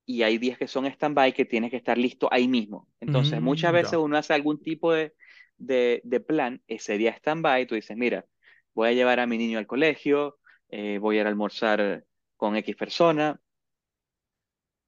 y 0.03 0.23
hay 0.23 0.39
días 0.39 0.57
que 0.57 0.67
son 0.67 0.87
stand-by 0.87 1.31
que 1.31 1.45
tienes 1.45 1.69
que 1.69 1.77
estar 1.77 1.99
listo 1.99 2.27
ahí 2.31 2.47
mismo. 2.47 2.87
Entonces, 3.01 3.39
muchas 3.39 3.71
Mm, 3.71 3.73
veces 3.73 3.93
ya, 3.93 3.99
uno 3.99 4.17
hace 4.17 4.33
algún 4.33 4.59
tipo 4.63 4.91
de, 4.91 5.13
de, 5.57 6.01
de 6.03 6.19
plan, 6.19 6.63
ese 6.65 6.97
día 6.97 7.11
stand-by, 7.11 7.67
tú 7.67 7.75
dices, 7.75 7.95
mira, 7.95 8.25
voy 8.73 8.89
a 8.89 8.93
llevar 8.93 9.19
a 9.19 9.27
mi 9.27 9.37
niño 9.37 9.59
al 9.59 9.67
colegio, 9.67 10.39
eh, 10.69 10.97
voy 10.97 11.17
a 11.17 11.21
ir 11.21 11.27
a 11.27 11.29
almorzar 11.29 12.03
con 12.35 12.55
X 12.55 12.75
persona 12.75 13.39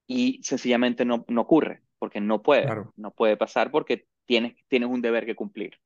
y 0.08 0.42
sencillamente 0.44 1.06
no, 1.06 1.26
no 1.28 1.42
ocurre, 1.42 1.84
porque 2.00 2.20
no 2.22 2.42
puede, 2.42 2.74
claro. 2.74 2.94
no 2.96 3.12
puede 3.12 3.38
pasar 3.38 3.70
porque 3.70 4.08
tienes, 4.26 4.56
tienes 4.68 4.90
un 4.90 5.02
deber 5.02 5.28
que 5.28 5.36
cumplir. 5.36 5.80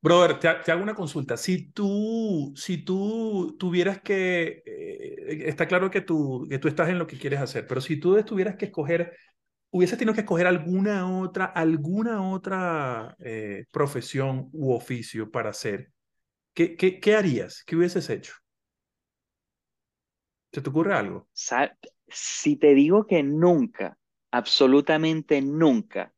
Brother, 0.00 0.38
te, 0.38 0.48
ha- 0.48 0.62
te 0.62 0.72
hago 0.72 0.82
una 0.82 0.94
consulta. 0.94 1.36
Si 1.36 1.70
tú, 1.72 2.52
si 2.56 2.78
tú 2.84 3.56
tuvieras 3.58 4.00
que, 4.02 4.62
eh, 4.66 5.44
está 5.48 5.66
claro 5.66 5.90
que 5.90 6.00
tú, 6.00 6.46
que 6.48 6.58
tú 6.58 6.68
estás 6.68 6.88
en 6.90 6.98
lo 6.98 7.06
que 7.06 7.18
quieres 7.18 7.40
hacer, 7.40 7.66
pero 7.66 7.80
si 7.80 7.98
tú 7.98 8.22
tuvieras 8.24 8.56
que 8.56 8.66
escoger, 8.66 9.16
hubieses 9.70 9.98
tenido 9.98 10.14
que 10.14 10.20
escoger 10.22 10.46
alguna 10.46 11.08
otra, 11.20 11.46
alguna 11.46 12.22
otra 12.30 13.16
eh, 13.20 13.66
profesión 13.70 14.48
u 14.52 14.72
oficio 14.74 15.30
para 15.30 15.50
hacer, 15.50 15.92
¿qué, 16.54 16.76
qué, 16.76 17.00
qué 17.00 17.16
harías? 17.16 17.64
¿Qué 17.66 17.76
hubieses 17.76 18.10
hecho? 18.10 18.34
¿Se 20.52 20.62
te 20.62 20.70
ocurre 20.70 20.94
algo? 20.94 21.28
Si 22.08 22.56
te 22.56 22.74
digo 22.74 23.06
que 23.06 23.22
nunca, 23.22 23.98
absolutamente 24.30 25.40
nunca 25.42 26.12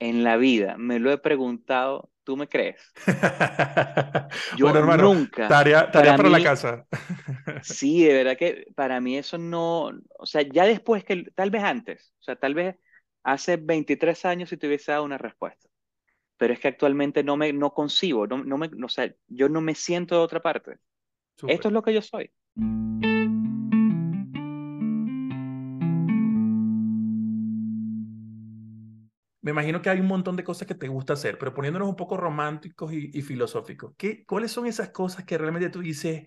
en 0.00 0.24
la 0.24 0.36
vida 0.36 0.76
me 0.78 0.98
lo 1.00 1.12
he 1.12 1.18
preguntado, 1.18 2.10
¿tú 2.30 2.36
me 2.36 2.48
crees? 2.48 2.80
Bueno, 4.56 4.56
Yo 4.56 4.68
hermano, 4.68 5.02
nunca, 5.02 5.48
tarea, 5.48 5.90
tarea 5.90 6.12
para 6.12 6.16
para 6.18 6.28
la 6.28 6.38
mí, 6.38 6.44
casa. 6.44 6.86
sí, 7.62 8.04
de 8.04 8.12
verdad 8.12 8.36
que 8.36 8.66
para 8.76 9.00
mí 9.00 9.16
eso 9.16 9.36
no, 9.36 9.90
o 10.18 10.26
sea, 10.26 10.42
ya 10.42 10.64
después 10.64 11.02
que, 11.04 11.24
tal 11.34 11.50
vez 11.50 11.64
antes, 11.64 12.12
o 12.20 12.22
sea, 12.22 12.36
tal 12.36 12.54
vez 12.54 12.76
hace 13.24 13.56
23 13.56 14.24
años 14.26 14.48
si 14.48 14.56
te 14.56 14.68
hubiese 14.68 14.92
dado 14.92 15.02
una 15.04 15.18
respuesta, 15.18 15.68
pero 16.36 16.52
es 16.52 16.60
que 16.60 16.68
actualmente 16.68 17.24
no 17.24 17.36
me, 17.36 17.52
no 17.52 17.74
concibo, 17.74 18.28
no, 18.28 18.44
no 18.44 18.58
me, 18.58 18.70
o 18.84 18.88
sea, 18.88 19.12
yo 19.26 19.48
no 19.48 19.60
me 19.60 19.74
siento 19.74 20.14
de 20.16 20.22
otra 20.22 20.40
parte. 20.40 20.72
Esto 20.72 21.48
Súper. 21.48 21.66
es 21.66 21.72
lo 21.72 21.82
que 21.82 21.94
yo 21.94 22.02
soy. 22.02 22.30
Me 29.42 29.52
imagino 29.52 29.80
que 29.80 29.88
hay 29.90 30.00
un 30.00 30.06
montón 30.06 30.36
de 30.36 30.44
cosas 30.44 30.68
que 30.68 30.74
te 30.74 30.88
gusta 30.88 31.14
hacer, 31.14 31.38
pero 31.38 31.54
poniéndonos 31.54 31.88
un 31.88 31.96
poco 31.96 32.16
románticos 32.18 32.92
y, 32.92 33.10
y 33.14 33.22
filosóficos, 33.22 33.94
¿qué, 33.96 34.24
¿cuáles 34.26 34.52
son 34.52 34.66
esas 34.66 34.90
cosas 34.90 35.24
que 35.24 35.38
realmente 35.38 35.70
tú 35.70 35.80
dices, 35.80 36.24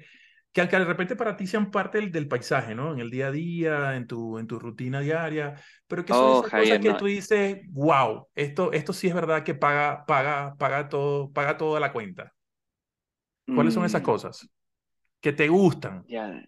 que 0.52 0.62
aunque 0.62 0.80
de 0.80 0.86
repente 0.86 1.16
para 1.16 1.38
ti 1.38 1.46
sean 1.48 1.70
parte 1.72 2.00
del, 2.00 2.12
del 2.12 2.28
paisaje, 2.28 2.74
¿no? 2.76 2.92
En 2.94 3.00
el 3.00 3.12
día 3.12 3.28
a 3.28 3.32
día, 3.32 3.96
en 3.96 4.08
tu, 4.08 4.40
en 4.40 4.48
tu 4.48 4.58
rutina 4.60 5.00
diaria, 5.02 5.56
pero 5.88 6.06
que 6.06 6.14
son 6.16 6.30
Oh, 6.30 6.32
esas 6.32 6.52
cosas 6.52 6.80
que 6.80 6.94
no. 6.94 6.96
tú 6.96 7.06
dices, 7.06 7.60
wow, 7.72 8.28
esto, 8.36 8.72
esto 8.74 8.94
sí 8.94 9.08
es 9.08 9.14
verdad 9.16 9.44
que 9.44 9.54
paga, 9.56 10.06
paga, 10.08 10.56
paga 10.58 10.90
todo, 10.90 11.32
paga 11.34 11.58
toda 11.58 11.80
la 11.80 11.94
cuenta. 11.94 12.34
¿Cuáles 13.52 13.74
son 13.74 13.86
esas 13.86 14.02
Mm, 14.02 14.04
cosas 14.04 14.50
que 15.22 15.34
te 15.34 15.50
gustan, 15.50 16.08
ya. 16.08 16.44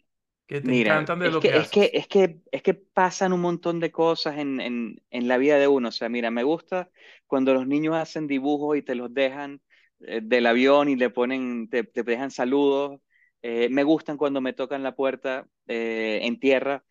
Que 0.47 0.61
te 0.61 0.71
Mira, 0.71 0.73
encantan 0.73 1.19
de 1.19 1.29
es 1.29 1.31
lo 1.31 1.43
que 1.45 1.49
que, 1.49 1.57
es 1.59 1.69
que, 1.69 1.91
es 1.93 2.07
que, 2.07 2.39
es 2.51 2.63
que 2.63 2.73
pasan 2.73 3.33
un 3.33 3.41
montón 3.41 3.79
de 3.79 3.91
cosas 3.91 4.37
en, 4.39 4.59
en, 4.59 5.01
en 5.11 5.27
la 5.27 5.37
vida 5.37 5.57
de 5.59 5.67
uno. 5.67 5.89
O 5.89 5.91
sea, 5.91 6.09
mira, 6.09 6.31
me 6.31 6.43
gusta 6.43 6.89
cuando 7.27 7.53
los 7.53 7.67
niños 7.67 7.95
hacen 7.95 8.25
dibujos 8.27 8.75
y 8.77 8.81
te 8.81 8.95
los 8.95 9.13
dejan 9.13 9.61
eh, 9.99 10.21
del 10.23 10.47
avión 10.47 10.89
y 10.89 10.95
le 10.95 11.11
ponen, 11.11 11.69
te, 11.69 11.83
te 11.83 12.01
dejan 12.03 12.31
saludos. 12.31 12.99
Eh, 13.43 13.69
me 13.69 13.83
gustan 13.83 14.17
cuando 14.17 14.41
me 14.41 14.53
tocan 14.53 14.81
la 14.81 14.95
puerta 14.95 15.47
eh, 15.67 16.19
en 16.23 16.39
tierra 16.39 16.83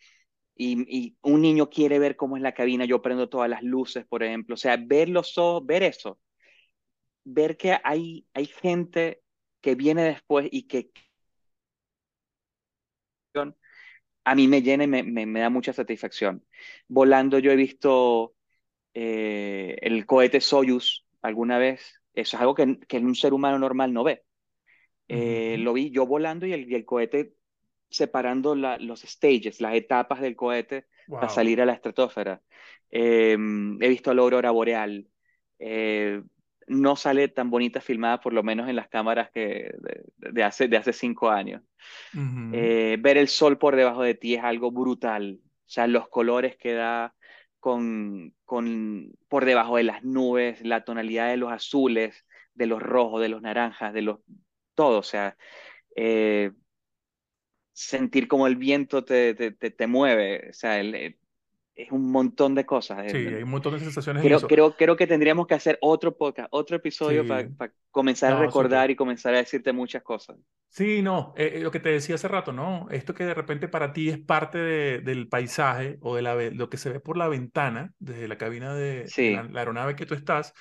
y, 0.55 0.85
y 1.07 1.17
un 1.23 1.41
niño 1.41 1.69
quiere 1.69 1.99
ver 1.99 2.15
cómo 2.17 2.37
es 2.37 2.43
la 2.43 2.53
cabina. 2.53 2.85
Yo 2.85 3.01
prendo 3.01 3.29
todas 3.29 3.49
las 3.49 3.63
luces, 3.63 4.05
por 4.07 4.23
ejemplo. 4.23 4.55
O 4.55 4.57
sea, 4.57 4.77
ver 4.77 5.09
los 5.09 5.37
ojos, 5.37 5.65
ver 5.65 5.83
eso, 5.83 6.19
ver 7.23 7.57
que 7.57 7.77
hay, 7.83 8.27
hay 8.33 8.45
gente 8.45 9.21
que 9.61 9.75
viene 9.75 10.03
después 10.03 10.47
y 10.51 10.63
que 10.67 10.91
a 14.25 14.35
mí 14.35 14.47
me 14.49 14.61
llena 14.63 14.85
y 14.85 14.87
me, 14.87 15.03
me, 15.03 15.25
me 15.27 15.41
da 15.41 15.49
mucha 15.51 15.73
satisfacción. 15.73 16.45
Volando 16.89 17.39
yo 17.39 17.51
he 17.51 17.55
visto 17.57 18.35
eh, 18.93 19.77
el 19.81 20.05
cohete 20.05 20.41
Soyuz 20.41 21.05
alguna 21.21 21.57
vez. 21.59 22.01
Eso 22.13 22.37
es 22.37 22.41
algo 22.41 22.55
que, 22.55 22.79
que 22.87 22.99
un 22.99 23.15
ser 23.15 23.33
humano 23.33 23.59
normal 23.59 23.93
no 23.93 24.03
ve. 24.03 24.23
Eh, 25.07 25.57
lo 25.59 25.73
vi 25.73 25.91
yo 25.91 26.05
volando 26.07 26.45
y 26.45 26.53
el, 26.53 26.71
y 26.71 26.75
el 26.75 26.85
cohete 26.85 27.35
separando 27.89 28.55
la- 28.55 28.77
los 28.79 29.01
stages, 29.03 29.61
las 29.61 29.75
etapas 29.75 30.21
del 30.21 30.35
cohete 30.35 30.87
para 31.19 31.29
Wow. 31.29 31.31
salir 31.31 31.61
a 31.61 31.65
la 31.65 31.73
estratosfera. 31.73 32.41
Eh, 32.91 33.33
he 33.81 33.89
visto 33.89 34.13
la 34.13 34.21
aurora 34.23 34.51
boreal. 34.51 35.07
Eh, 35.59 36.21
no 36.67 36.95
sale 36.95 37.27
tan 37.29 37.49
bonita 37.49 37.81
filmada, 37.81 38.19
por 38.21 38.33
lo 38.33 38.43
menos 38.43 38.69
en 38.69 38.75
las 38.75 38.89
cámaras 38.89 39.31
que 39.31 39.71
de, 39.79 40.03
de 40.17 40.43
hace, 40.43 40.67
de 40.67 40.77
hace 40.77 40.93
cinco 40.93 41.29
años. 41.29 41.61
Eh, 42.51 42.97
ver 42.99 43.17
el 43.17 43.27
sol 43.27 43.57
por 43.57 43.75
debajo 43.75 44.03
de 44.03 44.15
ti 44.15 44.35
es 44.35 44.43
algo 44.43 44.71
brutal. 44.71 45.39
O 45.43 45.69
sea, 45.69 45.87
los 45.87 46.07
colores 46.09 46.57
que 46.57 46.73
da 46.73 47.15
con, 47.59 48.35
con, 48.45 49.11
por 49.27 49.45
debajo 49.45 49.77
de 49.77 49.83
las 49.83 50.03
nubes, 50.03 50.61
la 50.65 50.83
tonalidad 50.85 51.29
de 51.29 51.37
los 51.37 51.51
azules, 51.51 52.25
de 52.53 52.67
los 52.67 52.81
rojos, 52.81 53.21
de 53.21 53.29
los 53.29 53.41
naranjas, 53.41 53.93
de 53.93 54.01
los... 54.03 54.19
Todo, 54.75 54.99
o 54.99 55.03
sea, 55.03 55.37
eh, 55.95 56.51
sentir 57.73 58.27
como 58.27 58.47
el 58.47 58.55
viento 58.55 59.03
te, 59.05 59.33
te, 59.35 59.51
te, 59.51 59.71
te 59.71 59.87
mueve, 59.87 60.49
o 60.49 60.53
sea, 60.53 60.79
el- 60.79 60.95
eh, 60.95 61.19
es 61.75 61.91
un 61.91 62.11
montón 62.11 62.55
de 62.55 62.65
cosas. 62.65 63.05
Sí, 63.05 63.17
hay 63.17 63.43
un 63.43 63.49
montón 63.49 63.73
de 63.73 63.79
sensaciones 63.79 64.23
en 64.23 64.29
Creo, 64.29 64.33
eso. 64.33 64.47
creo, 64.47 64.75
creo 64.75 64.95
que 64.97 65.07
tendríamos 65.07 65.47
que 65.47 65.53
hacer 65.55 65.77
otro 65.81 66.17
podcast, 66.17 66.49
otro 66.51 66.75
episodio 66.77 67.25
Sí, 67.25 67.27
para 67.27 67.49
comenzar 67.91 68.33
a 68.33 68.35
no, 68.35 68.39
recordar 68.39 68.89
y 68.91 68.95
comenzar 68.95 69.33
a 69.35 69.37
decirte 69.39 69.73
muchas 69.73 70.03
cosas. 70.03 70.37
Sí, 70.69 71.01
no, 71.01 71.33
eh, 71.37 71.53
eh, 71.55 71.59
lo 71.61 71.71
que 71.71 71.79
te 71.79 71.87
decía 71.89 72.15
hace 72.15 72.27
rato, 72.27 72.51
¿no? 72.51 72.87
Esto 72.91 73.13
que 73.13 73.23
de 73.23 73.33
repente 73.33 73.69
para 73.69 73.93
ti 73.93 74.09
es 74.09 74.19
parte 74.19 74.57
de- 74.57 74.99
del 74.99 75.29
paisaje 75.29 75.97
o 76.01 76.15
de 76.17 76.21
la, 76.21 76.35
lo 76.51 76.69
que 76.69 76.75
se 76.77 76.89
ve 76.89 76.99
por 76.99 77.15
la 77.15 77.29
ventana 77.29 77.93
desde 77.97 78.27
la 78.27 78.37
cabina 78.37 78.73
de, 78.75 79.13
de 79.17 79.29
la, 79.29 79.41
aeronave 79.55 79.95
que 79.95 80.05
tú 80.05 80.15
estás, 80.15 80.53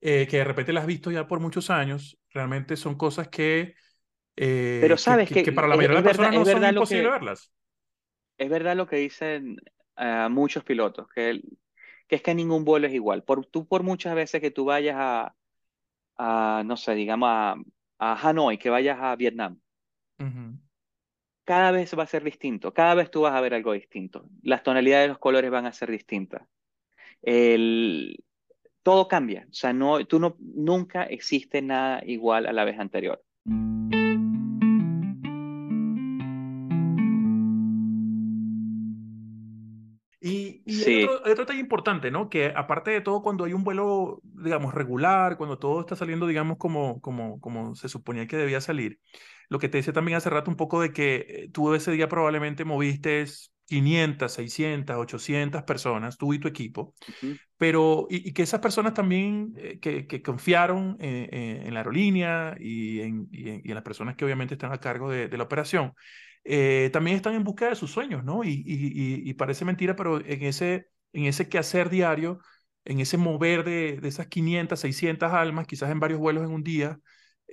eh, 0.00 0.26
que 0.28 0.38
de 0.38 0.44
repente 0.44 0.72
la 0.72 0.80
has 0.80 0.86
visto 0.86 1.10
ya 1.10 1.26
por 1.28 1.40
muchos 1.40 1.68
años, 1.70 2.18
realmente 2.30 2.76
son 2.76 2.94
cosas 2.96 3.28
que, 3.28 3.74
pero 4.78 4.96
eh, 4.96 4.98
sabes 4.98 5.30
que, 5.30 5.40
que 5.42 5.42
que 5.42 5.52
para 5.52 5.68
la 5.68 5.76
es, 5.76 5.78
mayoría 5.78 5.96
de 5.96 5.98
es 5.98 6.02
las 6.02 6.04
personas 6.04 6.32
es 6.32 6.42
no 6.42 6.46
son 6.46 6.64
verdad 6.64 6.72
lo 6.74 6.84
imposible 6.84 7.10
verlas. 7.10 7.52
es 8.38 8.50
verdad 8.50 8.76
lo 8.76 8.86
que 8.86 8.96
dicen 8.96 9.56
muchos 10.30 10.64
pilotos, 10.64 11.06
que, 11.14 11.42
es 12.08 12.22
que 12.22 12.34
ningún 12.34 12.64
vuelo 12.64 12.86
es 12.86 12.94
igual. 12.94 13.22
Por, 13.22 13.46
tú 13.46 13.66
por 13.66 13.82
muchas 13.82 14.14
veces 14.14 14.40
que 14.40 14.50
tú 14.50 14.64
vayas 14.64 14.96
a, 14.98 15.34
a, 16.16 16.62
no 16.64 16.76
sé, 16.76 16.94
digamos 16.94 17.28
a, 17.30 17.56
a 17.98 18.28
Hanoi, 18.28 18.58
que 18.58 18.70
vayas 18.70 18.98
a 19.00 19.16
Vietnam, 19.16 19.58
cada 21.44 21.72
vez 21.72 21.96
va 21.98 22.04
a 22.04 22.06
ser 22.06 22.22
distinto, 22.22 22.72
cada 22.72 22.94
vez 22.94 23.10
tú 23.10 23.22
vas 23.22 23.34
a 23.34 23.40
ver 23.40 23.54
algo 23.54 23.72
distinto. 23.72 24.28
Las 24.42 24.62
tonalidades 24.62 25.04
de 25.04 25.08
los 25.08 25.18
colores 25.18 25.50
van 25.50 25.66
a 25.66 25.72
ser 25.72 25.90
distintas. 25.90 26.42
El, 27.22 28.22
todo 28.82 29.08
cambia, 29.08 29.46
o 29.48 29.52
sea, 29.52 29.72
no, 29.72 30.04
tú 30.06 30.18
no, 30.18 30.36
nunca 30.38 31.04
existe 31.04 31.62
nada 31.62 32.02
igual 32.04 32.46
a 32.46 32.52
la 32.52 32.64
vez 32.64 32.78
anterior. 32.78 33.22
Hay, 41.24 41.32
otro, 41.32 41.44
detalle 41.44 41.60
importante, 41.60 42.10
¿no? 42.10 42.28
Que 42.28 42.52
aparte 42.54 42.90
de 42.90 43.00
todo, 43.00 43.22
cuando 43.22 43.44
hay 43.44 43.52
un 43.52 43.64
vuelo, 43.64 44.20
digamos, 44.22 44.74
regular, 44.74 45.36
cuando 45.36 45.58
todo 45.58 45.80
está 45.80 45.96
saliendo, 45.96 46.26
digamos, 46.26 46.58
como, 46.58 47.00
como, 47.00 47.40
como 47.40 47.74
se 47.74 47.88
suponía 47.88 48.26
que 48.26 48.36
debía 48.36 48.60
salir, 48.60 49.00
lo 49.48 49.58
que 49.58 49.68
te 49.68 49.78
decía 49.78 49.92
también 49.92 50.16
hace 50.16 50.30
rato 50.30 50.50
un 50.50 50.56
poco 50.56 50.80
de 50.80 50.92
que 50.92 51.26
eh, 51.28 51.50
tú 51.52 51.74
ese 51.74 51.92
día 51.92 52.08
probablemente 52.08 52.64
moviste 52.64 53.24
500, 53.66 54.32
600, 54.32 54.96
800 54.96 55.62
personas, 55.62 56.18
tú 56.18 56.34
y 56.34 56.38
tu 56.38 56.48
equipo, 56.48 56.94
pero 57.56 58.06
y, 58.10 58.32
que 58.32 58.42
esas 58.42 58.60
personas 58.60 58.94
también 58.94 59.54
eh, 59.56 59.78
que, 59.80 60.06
que, 60.06 60.20
confiaron 60.22 60.96
en 61.00 61.72
la 61.72 61.80
aerolínea 61.80 62.56
y 62.58 63.00
en, 63.00 63.28
y 63.30 63.48
en, 63.48 63.74
las 63.74 63.82
personas 63.82 64.16
que 64.16 64.24
obviamente 64.24 64.54
están 64.54 64.72
a 64.72 64.78
cargo 64.78 65.10
de, 65.10 65.28
de 65.28 65.38
la 65.38 65.44
operación, 65.44 65.94
eh, 66.44 66.90
también 66.92 67.16
están 67.16 67.34
en 67.34 67.44
busca 67.44 67.68
de 67.68 67.76
sus 67.76 67.90
sueños, 67.90 68.24
¿no? 68.24 68.42
Y, 68.44 68.50
y, 68.66 69.30
y, 69.30 69.34
parece 69.34 69.64
mentira, 69.64 69.94
pero 69.94 70.18
en 70.18 70.42
ese, 70.42 70.88
en 71.12 71.26
ese 71.26 71.48
quehacer 71.48 71.90
diario, 71.90 72.40
en 72.84 73.00
ese 73.00 73.16
mover 73.16 73.64
de, 73.64 73.98
de 74.00 74.08
esas 74.08 74.26
500, 74.26 74.80
600 74.80 75.32
almas, 75.32 75.66
quizás 75.66 75.90
en 75.90 76.00
varios 76.00 76.20
vuelos 76.20 76.44
en 76.44 76.52
un 76.52 76.62
día, 76.62 76.98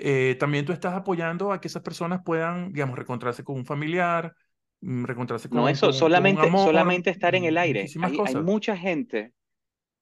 eh, 0.01 0.37
también 0.39 0.65
tú 0.65 0.71
estás 0.71 0.93
apoyando 0.93 1.51
a 1.51 1.59
que 1.59 1.67
esas 1.67 1.83
personas 1.83 2.21
puedan, 2.23 2.71
digamos, 2.71 2.95
reencontrarse 2.95 3.43
con 3.43 3.57
un 3.57 3.65
familiar, 3.65 4.33
mm, 4.79 5.03
reencontrarse 5.03 5.49
con 5.49 5.57
No, 5.57 5.67
eso, 5.67 5.87
con, 5.87 5.93
solamente, 5.93 6.41
con 6.41 6.49
un 6.49 6.55
amor, 6.55 6.67
solamente 6.67 7.09
estar 7.09 7.35
en 7.35 7.43
el 7.43 7.57
aire. 7.57 7.85
Hay, 8.01 8.15
cosas. 8.15 8.35
hay 8.35 8.41
mucha 8.41 8.77
gente. 8.77 9.33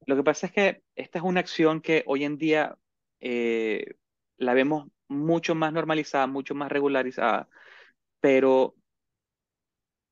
Lo 0.05 0.15
que 0.15 0.23
pasa 0.23 0.45
es 0.47 0.53
que 0.53 0.83
esta 0.95 1.17
es 1.17 1.25
una 1.25 1.39
acción 1.39 1.81
que 1.81 2.03
hoy 2.05 2.25
en 2.25 2.37
día 2.37 2.77
eh, 3.19 3.95
la 4.37 4.53
vemos 4.53 4.87
mucho 5.07 5.55
más 5.55 5.73
normalizada, 5.73 6.27
mucho 6.27 6.53
más 6.53 6.71
regularizada, 6.71 7.49
pero 8.19 8.75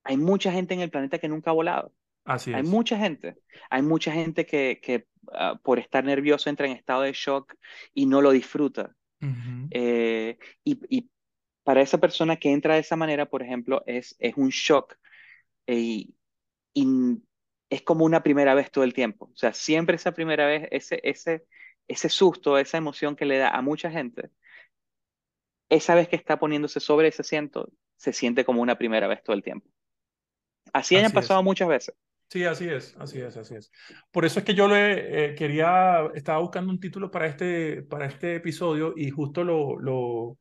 hay 0.03 0.17
mucha 0.17 0.51
gente 0.51 0.73
en 0.73 0.81
el 0.81 0.89
planeta 0.89 1.19
que 1.19 1.27
nunca 1.27 1.51
ha 1.51 1.53
volado. 1.53 1.93
Así 2.25 2.51
Hay 2.51 2.63
es. 2.63 2.63
mucha 2.63 2.97
gente. 2.97 3.37
Hay 3.69 3.81
mucha 3.81 4.11
gente 4.11 4.45
que, 4.45 4.79
que 4.81 5.07
ah, 5.33 5.59
por 5.63 5.79
estar 5.79 6.03
nervioso 6.03 6.49
entra 6.49 6.67
en 6.67 6.73
estado 6.73 7.01
de 7.03 7.13
shock 7.13 7.55
y 7.93 8.05
no 8.05 8.21
lo 8.21 8.31
disfruta. 8.31 8.95
Eh, 9.71 10.37
y, 10.63 10.79
y 10.97 11.11
para 11.63 11.81
esa 11.81 11.99
persona 11.99 12.37
que 12.37 12.51
entra 12.51 12.75
de 12.75 12.81
esa 12.81 12.95
manera, 12.97 13.27
por 13.27 13.43
ejemplo, 13.43 13.83
es, 13.87 14.15
es 14.19 14.35
un 14.37 14.49
shock. 14.49 14.95
eh, 15.67 15.77
y, 15.77 16.15
y 16.73 17.23
es 17.69 17.81
como 17.83 18.05
una 18.05 18.23
primera 18.23 18.53
vez 18.55 18.71
todo 18.71 18.83
el 18.85 18.93
tiempo. 18.93 19.27
O 19.33 19.37
sea, 19.37 19.53
siempre 19.53 19.95
esa 19.97 20.13
primera 20.13 20.45
vez, 20.47 20.67
ese, 20.71 21.01
ese, 21.03 21.45
ese 21.87 22.09
susto, 22.09 22.57
esa 22.59 22.77
emoción 22.77 23.15
que 23.15 23.25
le 23.25 23.37
da 23.39 23.49
a 23.51 23.61
mucha 23.61 23.91
gente, 23.91 24.31
esa 25.69 25.93
vez 25.95 26.07
que 26.07 26.15
está 26.15 26.39
poniéndose 26.39 26.79
sobre 26.79 27.07
ese 27.09 27.21
asiento, 27.21 27.71
se 27.97 28.13
siente 28.13 28.45
como 28.45 28.61
una 28.63 28.77
primera 28.77 29.07
vez 29.07 29.23
todo 29.23 29.35
el 29.35 29.43
tiempo. 29.43 29.69
Así 30.73 30.95
hayan 30.97 31.11
Así 31.11 31.17
es. 31.19 31.25
pasado 31.25 31.41
muchas 31.43 31.67
veces. 31.67 31.95
Sí, 32.29 32.43
así 32.43 32.67
es, 32.67 32.95
así 32.99 33.21
es, 33.21 33.37
así 33.37 33.55
es. 33.55 33.71
Por 34.11 34.25
eso 34.25 34.39
es 34.39 34.45
que 34.45 34.55
yo 34.55 34.67
le 34.67 35.31
eh, 35.31 35.35
quería, 35.35 36.09
estaba 36.15 36.39
buscando 36.39 36.71
un 36.71 36.79
título 36.79 37.11
para 37.11 37.27
este, 37.27 37.83
para 37.83 38.07
este 38.07 38.35
episodio 38.35 38.93
y 38.97 39.09
justo 39.11 39.43
lo, 39.43 39.79
lo, 39.79 40.37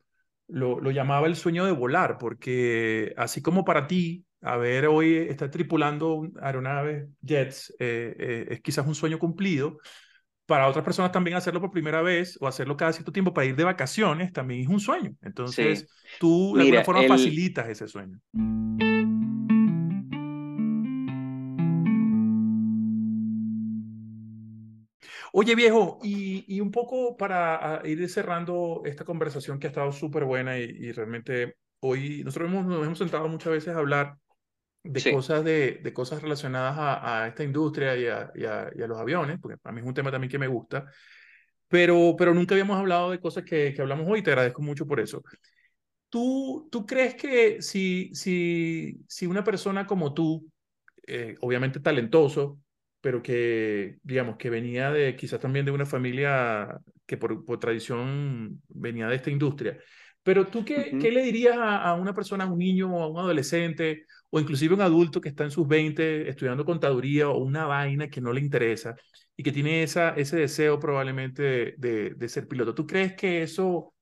lo, 0.47 0.79
lo 0.79 0.91
llamaba 0.91 1.27
el 1.27 1.35
sueño 1.35 1.65
de 1.65 1.71
volar, 1.71 2.17
porque 2.17 3.13
así 3.17 3.41
como 3.41 3.63
para 3.63 3.87
ti, 3.87 4.25
a 4.41 4.57
ver, 4.57 4.87
hoy 4.87 5.15
estar 5.15 5.49
tripulando 5.49 6.27
aeronaves, 6.41 7.07
jets, 7.21 7.73
eh, 7.79 8.15
eh, 8.19 8.47
es 8.49 8.61
quizás 8.61 8.85
un 8.87 8.95
sueño 8.95 9.19
cumplido. 9.19 9.77
Para 10.45 10.67
otras 10.67 10.85
personas 10.85 11.11
también 11.11 11.37
hacerlo 11.37 11.59
por 11.59 11.71
primera 11.71 12.01
vez 12.03 12.37
o 12.39 12.47
hacerlo 12.47 12.77
cada 12.77 12.93
cierto 12.93 13.11
tiempo 13.11 13.33
para 13.33 13.47
ir 13.47 13.55
de 13.55 13.63
vacaciones 13.63 14.31
también 14.31 14.61
es 14.61 14.67
un 14.67 14.79
sueño. 14.79 15.15
Sí. 15.43 15.63
Entonces, 15.63 15.87
tú 16.19 16.53
de 16.55 16.61
alguna 16.61 16.81
Mira, 16.81 16.83
forma 16.83 17.01
el, 17.01 17.07
facilitas 17.07 17.67
ese 17.67 17.87
sueño. 17.87 18.19
Oye, 25.37 25.53
viejo, 25.55 25.99
y, 26.01 26.45
y 26.47 26.61
un 26.61 26.71
poco 26.71 27.17
para 27.17 27.81
ir 27.83 28.07
cerrando 28.09 28.81
esta 28.85 29.03
conversación 29.03 29.59
que 29.59 29.67
ha 29.67 29.69
estado 29.69 29.91
súper 29.91 30.23
buena 30.23 30.57
y, 30.57 30.63
y 30.63 30.91
realmente 30.93 31.57
hoy 31.81 32.23
nosotros 32.23 32.49
hemos, 32.49 32.65
nos 32.65 32.85
hemos 32.85 32.97
sentado 32.97 33.27
muchas 33.27 33.51
veces 33.51 33.75
a 33.75 33.79
hablar 33.79 34.17
de 34.83 35.03
sí. 35.03 35.09
cosas, 35.09 35.43
de, 35.45 35.81
de 35.83 35.93
cosas 35.93 36.21
relacionadas 36.21 36.77
a, 36.77 37.23
a 37.23 37.27
esta 37.29 37.43
industria 37.43 37.97
y 37.97 38.07
a, 38.07 38.31
y, 38.35 38.45
a, 38.45 38.71
y 38.75 38.81
a 38.83 38.87
los 38.87 38.99
aviones, 38.99 39.39
porque 39.41 39.57
para 39.57 39.73
mí 39.73 39.81
es 39.81 39.87
un 39.87 39.93
tema 39.93 40.11
también 40.11 40.31
que 40.31 40.39
me 40.39 40.47
gusta, 40.47 40.85
pero, 41.67 42.15
pero 42.17 42.33
nunca 42.33 42.55
habíamos 42.55 42.77
hablado 42.77 43.11
de 43.11 43.19
cosas 43.19 43.43
que, 43.45 43.73
que 43.73 43.81
hablamos 43.81 44.07
hoy, 44.09 44.23
te 44.23 44.31
agradezco 44.31 44.61
mucho 44.61 44.87
por 44.87 44.99
eso. 44.99 45.23
¿Tú, 46.09 46.69
tú 46.71 46.85
crees 46.85 47.15
que 47.15 47.61
si, 47.61 48.11
si, 48.15 48.99
si 49.07 49.27
una 49.27 49.43
persona 49.43 49.87
como 49.87 50.13
tú, 50.13 50.49
eh, 51.07 51.35
obviamente 51.41 51.79
talentoso, 51.81 52.59
pero 53.05 53.21
que, 53.21 53.97
digamos, 54.01 54.35
que 54.37 54.49
venía 54.49 54.89
de 54.91 55.15
quizás 55.15 55.39
también 55.39 55.63
de 55.65 55.71
una 55.71 55.85
familia 55.85 56.79
que 57.05 57.17
por, 57.17 57.45
por 57.45 57.59
tradición 57.59 58.63
venía 58.69 59.07
de 59.07 59.15
esta 59.17 59.29
industria. 59.29 59.77
Pero 60.23 60.47
tú, 60.47 60.65
¿qué, 60.65 60.97
Ujú. 60.97 60.99
qué 60.99 61.11
le 61.11 61.21
dirías 61.21 61.55
a, 61.57 61.83
a 61.83 61.93
una 61.93 62.13
persona, 62.15 62.45
a 62.45 62.47
un 62.51 62.57
niño 62.57 62.91
o 62.95 63.03
a 63.03 63.07
un 63.07 63.19
adolescente 63.19 64.05
o 64.31 64.39
inclusive 64.39 64.73
un 64.73 64.81
adulto 64.81 65.21
que 65.21 65.29
está 65.29 65.43
en 65.43 65.51
sus 65.51 65.67
20 65.67 66.27
estudiando 66.27 66.65
contaduría 66.65 67.29
o 67.29 67.37
una 67.43 67.65
vaina 67.67 68.09
que 68.09 68.21
no 68.21 68.33
le 68.33 68.41
interesa 68.41 68.95
y 69.37 69.43
que 69.43 69.51
tiene 69.51 69.83
esa, 69.83 70.09
ese 70.15 70.37
deseo 70.37 70.79
probablemente 70.79 71.43
de, 71.43 71.75
de, 71.77 72.09
de 72.15 72.29
ser 72.29 72.47
piloto? 72.47 72.73
¿Tú 72.73 72.87
crees 72.87 73.13
que 73.13 73.43
eso, 73.43 73.93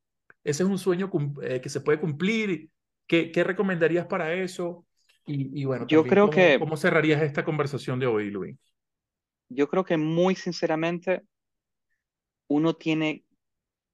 ese 0.46 0.64
es 0.64 0.70
un 0.70 0.78
sueño 0.80 1.12
eh, 1.42 1.60
que 1.62 1.70
se 1.70 1.82
puede 1.82 2.00
cumplir? 2.00 2.70
¿Qué, 3.08 3.32
qué 3.32 3.44
recomendarías 3.44 4.06
para 4.08 4.34
eso? 4.34 4.86
Y, 5.26 5.62
y 5.62 5.66
bueno, 5.66 5.90
Yo 5.90 6.08
creo 6.08 6.30
¿cómo, 6.30 6.30
que, 6.30 6.58
cómo 6.58 6.78
cerrarías 6.78 7.22
esta 7.22 7.44
conversación 7.46 8.00
de 8.00 8.08
hoy, 8.08 8.30
Luis? 8.32 8.58
Yo 9.54 9.68
creo 9.68 9.84
que 9.84 9.98
muy 9.98 10.36
sinceramente 10.36 11.24
uno 12.48 12.76
tiene 12.76 13.26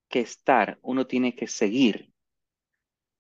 que 0.09 0.21
estar, 0.21 0.79
uno 0.81 1.07
tiene 1.07 1.35
que 1.35 1.47
seguir 1.47 2.11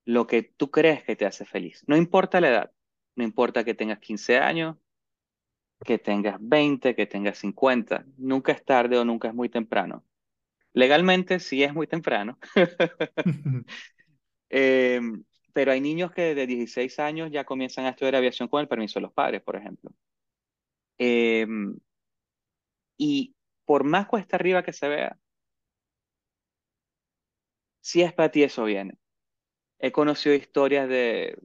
lo 0.05 0.25
que 0.25 0.41
tú 0.43 0.71
crees 0.71 1.03
que 1.03 1.15
te 1.15 1.25
hace 1.25 1.45
feliz. 1.45 1.83
No 1.87 1.95
importa 1.95 2.41
la 2.41 2.49
edad, 2.49 2.71
no 3.15 3.23
importa 3.23 3.63
que 3.63 3.75
tengas 3.75 3.99
15 3.99 4.37
años, 4.37 4.75
que 5.85 5.97
tengas 5.97 6.37
20, 6.39 6.95
que 6.95 7.05
tengas 7.05 7.37
50, 7.37 8.05
nunca 8.17 8.51
es 8.51 8.65
tarde 8.65 8.97
o 8.97 9.05
nunca 9.05 9.29
es 9.29 9.33
muy 9.33 9.49
temprano. 9.49 10.03
Legalmente 10.73 11.39
sí 11.39 11.63
es 11.63 11.73
muy 11.73 11.87
temprano, 11.87 12.37
eh, 14.49 15.01
pero 15.53 15.71
hay 15.71 15.81
niños 15.81 16.11
que 16.11 16.35
de 16.35 16.47
16 16.47 16.99
años 16.99 17.31
ya 17.31 17.43
comienzan 17.43 17.85
a 17.85 17.89
estudiar 17.89 18.15
aviación 18.15 18.47
con 18.49 18.61
el 18.61 18.67
permiso 18.67 18.99
de 18.99 19.03
los 19.03 19.13
padres, 19.13 19.41
por 19.41 19.55
ejemplo. 19.55 19.91
Eh, 20.97 21.47
y 22.99 23.35
por 23.65 23.85
más 23.85 24.07
cuesta 24.07 24.37
arriba 24.37 24.63
que 24.63 24.73
se 24.73 24.89
vea, 24.89 25.17
si 27.81 28.01
es 28.01 28.13
para 28.13 28.31
ti 28.31 28.43
eso 28.43 28.65
viene. 28.65 28.97
He 29.79 29.91
conocido 29.91 30.35
historias 30.35 30.89
de 30.89 31.39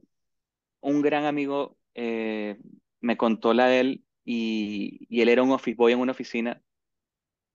un 0.81 1.01
gran 1.01 1.25
amigo, 1.25 1.77
eh, 1.95 2.59
me 3.01 3.17
contó 3.17 3.53
la 3.53 3.67
de 3.67 3.79
él 3.81 4.05
y, 4.25 5.07
y 5.09 5.21
él 5.21 5.29
era 5.29 5.43
un 5.43 5.51
office 5.51 5.77
boy 5.77 5.93
en 5.93 5.99
una 5.99 6.11
oficina, 6.13 6.61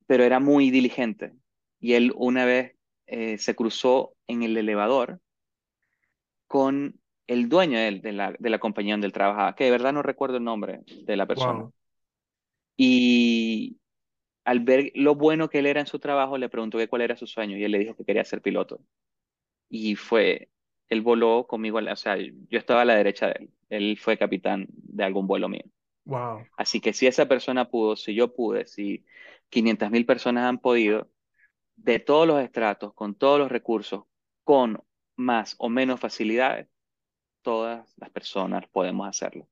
pero 0.06 0.24
era 0.24 0.40
muy 0.40 0.70
diligente. 0.70 1.34
Y 1.80 1.94
él 1.94 2.12
una 2.16 2.44
vez 2.44 2.76
eh, 3.06 3.38
se 3.38 3.54
cruzó 3.54 4.16
en 4.26 4.42
el 4.42 4.56
elevador 4.56 5.20
con 6.46 7.00
el 7.26 7.48
dueño 7.48 7.78
de, 7.78 7.88
él, 7.88 8.02
de 8.02 8.12
la, 8.12 8.34
de 8.38 8.50
la 8.50 8.58
compañía 8.58 8.94
donde 8.94 9.06
él 9.06 9.12
trabajaba, 9.12 9.54
que 9.54 9.64
de 9.64 9.70
verdad 9.70 9.92
no 9.92 10.02
recuerdo 10.02 10.38
el 10.38 10.44
nombre 10.44 10.80
de 10.86 11.16
la 11.16 11.26
persona. 11.26 11.60
Wow, 11.60 11.74
Y 12.76 13.79
al 14.50 14.58
ver 14.58 14.90
lo 14.96 15.14
bueno 15.14 15.48
que 15.48 15.60
él 15.60 15.66
era 15.66 15.78
en 15.78 15.86
su 15.86 16.00
trabajo, 16.00 16.36
le 16.36 16.48
preguntó 16.48 16.76
que 16.76 16.88
cuál 16.88 17.02
era 17.02 17.14
su 17.14 17.24
sueño 17.24 17.56
y 17.56 17.62
él 17.62 17.70
le 17.70 17.78
dijo 17.78 17.94
que 17.94 18.04
quería 18.04 18.24
ser 18.24 18.42
piloto. 18.42 18.80
Y 19.68 19.94
fue, 19.94 20.48
él 20.88 21.02
voló 21.02 21.46
conmigo, 21.46 21.78
o 21.78 21.94
sea, 21.96 22.16
yo 22.16 22.58
estaba 22.58 22.82
a 22.82 22.84
la 22.84 22.96
derecha 22.96 23.28
de 23.28 23.34
él. 23.38 23.50
Él 23.68 23.96
fue 23.96 24.18
capitán 24.18 24.66
de 24.72 25.04
algún 25.04 25.28
vuelo 25.28 25.48
mío. 25.48 25.62
wow. 26.04 26.44
Así 26.56 26.80
que 26.80 26.92
si 26.92 27.06
esa 27.06 27.28
persona 27.28 27.70
pudo, 27.70 27.94
si 27.94 28.12
yo 28.12 28.34
pude, 28.34 28.66
si 28.66 29.04
500 29.50 29.88
mil 29.92 30.04
personas 30.04 30.46
han 30.46 30.58
podido, 30.58 31.08
de 31.76 32.00
todos 32.00 32.26
los 32.26 32.42
estratos, 32.42 32.92
con 32.94 33.14
todos 33.14 33.38
los 33.38 33.52
recursos, 33.52 34.02
con 34.42 34.82
más 35.14 35.54
o 35.58 35.68
menos 35.68 36.00
facilidades, 36.00 36.66
todas 37.42 37.94
las 37.98 38.10
personas 38.10 38.66
podemos 38.72 39.06
hacerlo. 39.06 39.46